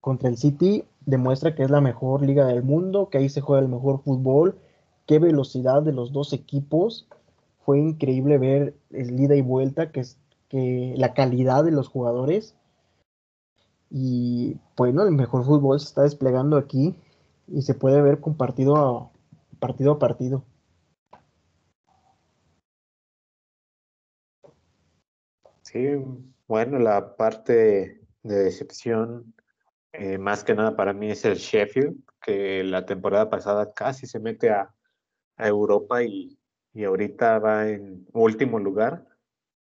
contra 0.00 0.30
el 0.30 0.38
City 0.38 0.84
demuestra 1.04 1.54
que 1.54 1.62
es 1.62 1.70
la 1.70 1.82
mejor 1.82 2.22
liga 2.22 2.46
del 2.46 2.62
mundo, 2.62 3.10
que 3.10 3.18
ahí 3.18 3.28
se 3.28 3.42
juega 3.42 3.62
el 3.62 3.68
mejor 3.68 4.02
fútbol, 4.02 4.58
qué 5.06 5.18
velocidad 5.18 5.82
de 5.82 5.92
los 5.92 6.12
dos 6.12 6.32
equipos. 6.32 7.06
Fue 7.58 7.78
increíble 7.78 8.38
ver 8.38 8.74
el 8.90 9.20
ida 9.20 9.36
y 9.36 9.42
vuelta, 9.42 9.92
que 9.92 10.00
es 10.00 10.16
que 10.48 10.94
la 10.96 11.12
calidad 11.12 11.62
de 11.62 11.72
los 11.72 11.88
jugadores. 11.88 12.54
Y 13.90 14.56
bueno, 14.78 15.02
el 15.02 15.12
mejor 15.12 15.44
fútbol 15.44 15.78
se 15.78 15.88
está 15.88 16.02
desplegando 16.04 16.56
aquí 16.56 16.96
y 17.48 17.62
se 17.62 17.74
puede 17.74 18.00
ver 18.02 18.20
con 18.20 18.36
partido 18.36 18.76
a 18.76 19.10
partido. 19.58 19.92
A 19.92 19.98
partido. 19.98 20.44
Sí, 25.62 25.88
bueno, 26.46 26.78
la 26.78 27.16
parte 27.16 28.00
de 28.22 28.44
decepción, 28.44 29.34
eh, 29.92 30.18
más 30.18 30.44
que 30.44 30.54
nada 30.54 30.76
para 30.76 30.92
mí 30.92 31.10
es 31.10 31.24
el 31.24 31.36
Sheffield, 31.36 31.96
que 32.20 32.62
la 32.64 32.86
temporada 32.86 33.30
pasada 33.30 33.72
casi 33.72 34.06
se 34.06 34.20
mete 34.20 34.50
a, 34.50 34.74
a 35.36 35.48
Europa 35.48 36.02
y, 36.02 36.38
y, 36.74 36.84
ahorita 36.84 37.38
va 37.38 37.68
en 37.68 38.06
último 38.12 38.58
lugar. 38.58 39.06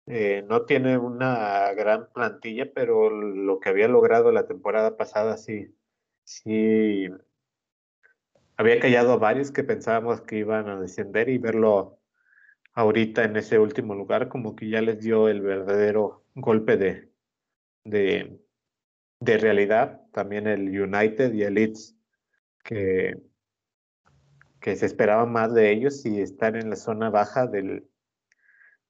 Eh, 0.07 0.45
no 0.49 0.67
tiene 0.67 0.99
una 0.99 1.73
gran 1.75 2.09
plantilla, 2.13 2.73
pero 2.75 3.11
lo 3.11 3.61
que 3.61 3.69
había 3.71 3.89
logrado 3.89 4.33
la 4.33 4.47
temporada 4.47 4.97
pasada 4.97 5.37
sí, 5.37 5.75
sí 6.25 7.09
había 8.63 8.81
callado 8.81 9.13
a 9.13 9.17
varios 9.17 9.51
que 9.51 9.65
pensábamos 9.65 10.23
que 10.23 10.39
iban 10.39 10.69
a 10.69 10.81
descender 10.81 11.29
y 11.29 11.39
verlo 11.39 12.01
ahorita 12.75 13.25
en 13.25 13.37
ese 13.37 13.59
último 13.59 13.95
lugar 13.95 14.29
como 14.29 14.57
que 14.57 14.69
ya 14.69 14.81
les 14.81 15.01
dio 15.01 15.29
el 15.29 15.43
verdadero 15.43 16.25
golpe 16.35 16.77
de, 16.77 17.13
de, 17.85 18.41
de 19.21 19.39
realidad. 19.39 20.03
También 20.13 20.47
el 20.47 20.69
United 20.69 21.33
y 21.35 21.43
el 21.43 21.55
Leeds 21.55 21.97
que 22.65 23.15
que 24.63 24.77
se 24.77 24.87
esperaba 24.87 25.27
más 25.27 25.53
de 25.53 25.73
ellos 25.73 26.07
y 26.07 26.21
estar 26.21 26.57
en 26.57 26.71
la 26.71 26.77
zona 26.77 27.11
baja 27.11 27.47
del, 27.47 27.91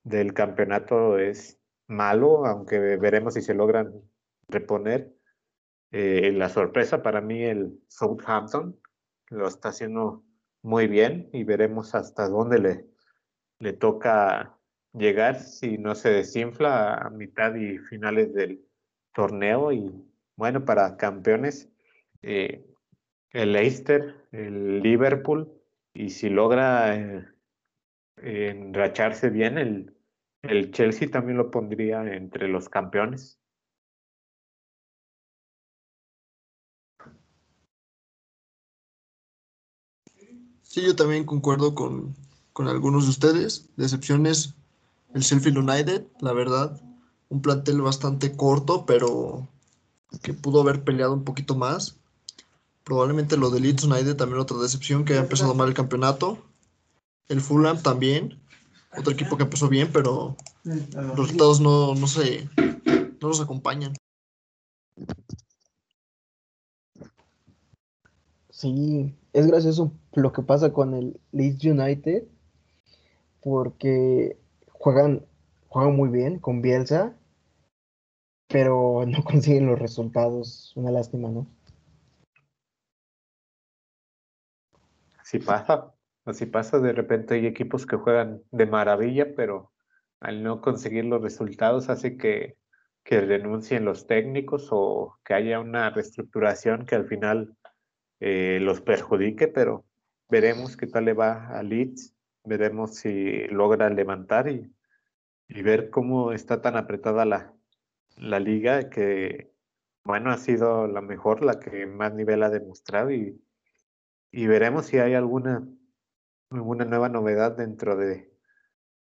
del 0.05 0.35
campeonato 0.35 1.19
es 1.19 1.59
malo, 1.89 2.47
aunque 2.47 2.79
veremos 2.79 3.35
si 3.35 3.41
se 3.41 3.55
logran 3.55 3.91
reponer. 4.49 5.13
Eh, 5.91 6.33
la 6.33 6.49
sorpresa 6.49 7.03
para 7.03 7.21
mí 7.21 7.43
el 7.43 7.81
Southampton 7.89 8.79
lo 9.33 9.49
está 9.49 9.71
haciendo 9.71 10.25
muy 10.63 10.87
bien 10.87 11.29
y 11.33 11.45
veremos 11.45 11.95
hasta 11.95 12.29
dónde 12.29 12.59
le, 12.59 12.87
le 13.59 13.73
toca 13.73 14.59
llegar 14.93 15.41
si 15.41 15.79
no 15.79 15.95
se 15.95 16.11
desinfla 16.11 16.95
a 16.95 17.11
mitad 17.11 17.55
y 17.55 17.79
finales 17.79 18.33
del 18.35 18.65
torneo 19.15 19.73
y 19.73 19.91
bueno 20.37 20.65
para 20.65 20.97
campeones 20.97 21.71
eh, 22.23 22.65
el 23.31 23.53
Leicester 23.53 24.27
el 24.33 24.81
Liverpool 24.81 25.51
y 25.95 26.11
si 26.11 26.29
logra 26.29 26.95
eh, 26.97 27.25
enracharse 28.51 29.31
bien, 29.31 29.59
el, 29.59 29.95
el 30.43 30.71
Chelsea 30.71 31.11
también 31.11 31.39
lo 31.39 31.51
pondría 31.51 32.03
entre 32.15 32.49
los 32.49 32.69
campeones. 32.69 33.41
Sí, 40.73 40.81
yo 40.81 40.97
también 40.97 41.25
concuerdo 41.25 41.75
con, 41.75 42.17
con 42.55 42.67
algunos 42.67 43.05
de 43.05 43.11
ustedes. 43.11 43.69
Decepciones, 43.77 44.55
el 45.13 45.21
Sheffield 45.21 45.59
United, 45.59 46.07
la 46.21 46.33
verdad. 46.33 46.81
Un 47.29 47.43
plantel 47.43 47.83
bastante 47.83 48.35
corto, 48.35 48.87
pero 48.87 49.47
que 50.23 50.33
pudo 50.33 50.63
haber 50.63 50.83
peleado 50.83 51.13
un 51.13 51.25
poquito 51.25 51.57
más. 51.57 51.99
Probablemente 52.85 53.37
lo 53.37 53.51
de 53.51 53.61
Leeds 53.61 53.85
United 53.85 54.17
también 54.17 54.41
otra 54.41 54.57
decepción 54.57 55.05
que 55.05 55.13
ha 55.13 55.21
empezado 55.21 55.55
mal 55.55 55.69
el 55.69 55.75
campeonato. 55.75 56.43
El 57.29 57.43
Fulham 57.43 57.83
también. 57.83 58.41
Otro 58.97 59.13
equipo 59.13 59.37
que 59.37 59.43
empezó 59.43 59.69
bien, 59.69 59.91
pero 59.93 60.39
los 60.65 61.19
resultados 61.19 61.61
no, 61.61 61.95
no 61.95 62.07
se 62.07 62.49
no 63.21 63.29
los 63.29 63.43
acompañan. 63.43 63.93
Sí, 68.63 69.13
es 69.33 69.49
gracioso 69.49 69.91
lo 70.13 70.33
que 70.33 70.43
pasa 70.43 70.73
con 70.73 70.95
el 70.95 71.21
Leeds 71.33 71.65
United 71.65 72.23
porque 73.41 74.39
juegan, 74.71 75.27
juegan 75.67 75.97
muy 75.97 76.11
bien 76.11 76.39
con 76.39 76.63
Bielsa, 76.63 77.19
pero 78.47 79.05
no 79.05 79.25
consiguen 79.25 79.67
los 79.67 79.81
resultados. 79.81 80.73
Una 80.77 80.93
lástima, 80.93 81.29
¿no? 81.29 81.49
Así 85.19 85.41
pasa, 85.41 85.93
así 86.25 86.47
pasa, 86.47 86.79
de 86.79 86.93
repente 86.93 87.35
hay 87.35 87.47
equipos 87.47 87.85
que 87.85 87.97
juegan 87.97 88.45
de 88.53 88.67
maravilla, 88.67 89.35
pero 89.35 89.73
al 90.21 90.45
no 90.45 90.61
conseguir 90.61 91.07
los 91.07 91.21
resultados 91.21 91.89
hace 91.89 92.17
que, 92.17 92.57
que 93.03 93.23
renuncien 93.23 93.85
los 93.85 94.07
técnicos 94.07 94.69
o 94.71 95.19
que 95.25 95.35
haya 95.35 95.59
una 95.59 95.91
reestructuración 95.91 96.87
que 96.87 96.95
al 96.95 97.09
final 97.09 97.57
eh, 98.23 98.59
los 98.61 98.81
perjudique, 98.81 99.49
pero 99.49 99.85
veremos 100.31 100.77
qué 100.77 100.87
tal 100.87 101.05
le 101.05 101.13
va 101.13 101.49
a 101.49 101.63
Leeds, 101.63 102.15
veremos 102.45 102.95
si 102.95 103.47
logra 103.49 103.91
levantar 103.91 104.49
y, 104.49 104.73
y 105.49 105.63
ver 105.63 105.91
cómo 105.91 106.33
está 106.33 106.63
tan 106.63 106.77
apretada 106.77 107.25
la, 107.25 107.53
la 108.17 108.39
liga 108.39 108.89
que, 108.91 109.53
bueno, 110.05 110.31
ha 110.31 110.39
sido 110.39 110.87
la 110.87 111.01
mejor, 111.01 111.43
la 111.43 111.59
que 111.61 111.87
más 111.87 112.15
nivel 112.15 112.43
ha 112.43 112.51
demostrado 112.51 113.11
y 113.11 113.41
y 114.35 114.47
veremos 114.47 114.87
si 114.87 114.99
hay 114.99 115.13
alguna, 115.13 115.69
alguna 116.49 116.87
nueva 116.87 117.11
novedad 117.11 117.55
dentro 117.55 117.97
de, 117.97 118.33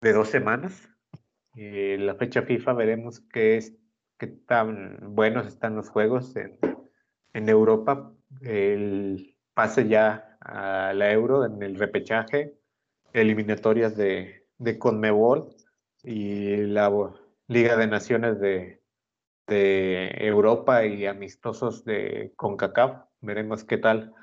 de 0.02 0.14
dos 0.14 0.30
semanas. 0.30 0.90
Eh, 1.56 1.98
la 2.00 2.16
fecha 2.16 2.42
FIFA 2.42 2.74
veremos 2.74 3.20
qué, 3.32 3.58
es, 3.58 3.78
qué 4.18 4.26
tan 4.26 4.98
buenos 5.14 5.46
están 5.46 5.76
los 5.76 5.90
juegos 5.90 6.36
en, 6.36 6.58
en 7.34 7.48
Europa. 7.48 8.12
El 8.42 9.36
pase 9.54 9.88
ya 9.88 10.38
a 10.40 10.94
la 10.94 11.12
Euro 11.12 11.46
en 11.46 11.62
el 11.64 11.76
repechaje, 11.76 12.56
eliminatorias 13.14 13.96
de, 13.98 14.48
de 14.58 14.78
Conmebol 14.78 15.56
y 16.04 16.58
la 16.58 16.92
Liga 17.48 17.76
de 17.76 17.88
Naciones 17.88 18.40
de, 18.40 18.82
de 19.48 20.12
Europa 20.20 20.86
y 20.86 21.06
amistosos 21.06 21.84
de 21.84 22.34
CONCACAF. 22.36 23.06
Veremos 23.22 23.64
qué 23.64 23.78
tal 23.78 24.14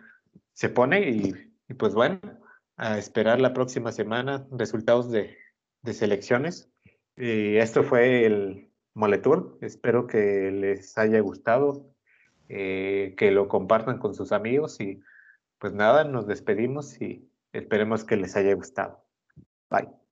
se 0.53 0.69
pone 0.69 1.11
y, 1.11 1.35
pues 1.75 1.95
bueno, 1.95 2.21
a 2.77 2.99
esperar 2.99 3.41
la 3.41 3.53
próxima 3.53 3.93
semana 3.93 4.47
resultados 4.51 5.11
de, 5.11 5.37
de 5.83 5.93
selecciones. 5.93 6.71
Y 7.17 7.57
esto 7.57 7.83
fue 7.83 8.25
el 8.25 8.71
Moletour. 8.95 9.59
Espero 9.61 10.07
que 10.07 10.51
les 10.51 10.97
haya 10.97 11.21
gustado, 11.21 11.95
eh, 12.49 13.15
que 13.17 13.31
lo 13.31 13.49
compartan 13.49 13.99
con 13.99 14.15
sus 14.15 14.33
amigos 14.33 14.81
y 14.81 15.01
pues 15.59 15.73
nada, 15.73 16.05
nos 16.05 16.27
despedimos 16.27 17.01
y 17.01 17.29
esperemos 17.53 18.05
que 18.05 18.17
les 18.17 18.37
haya 18.37 18.55
gustado. 18.55 19.05
Bye. 19.71 20.06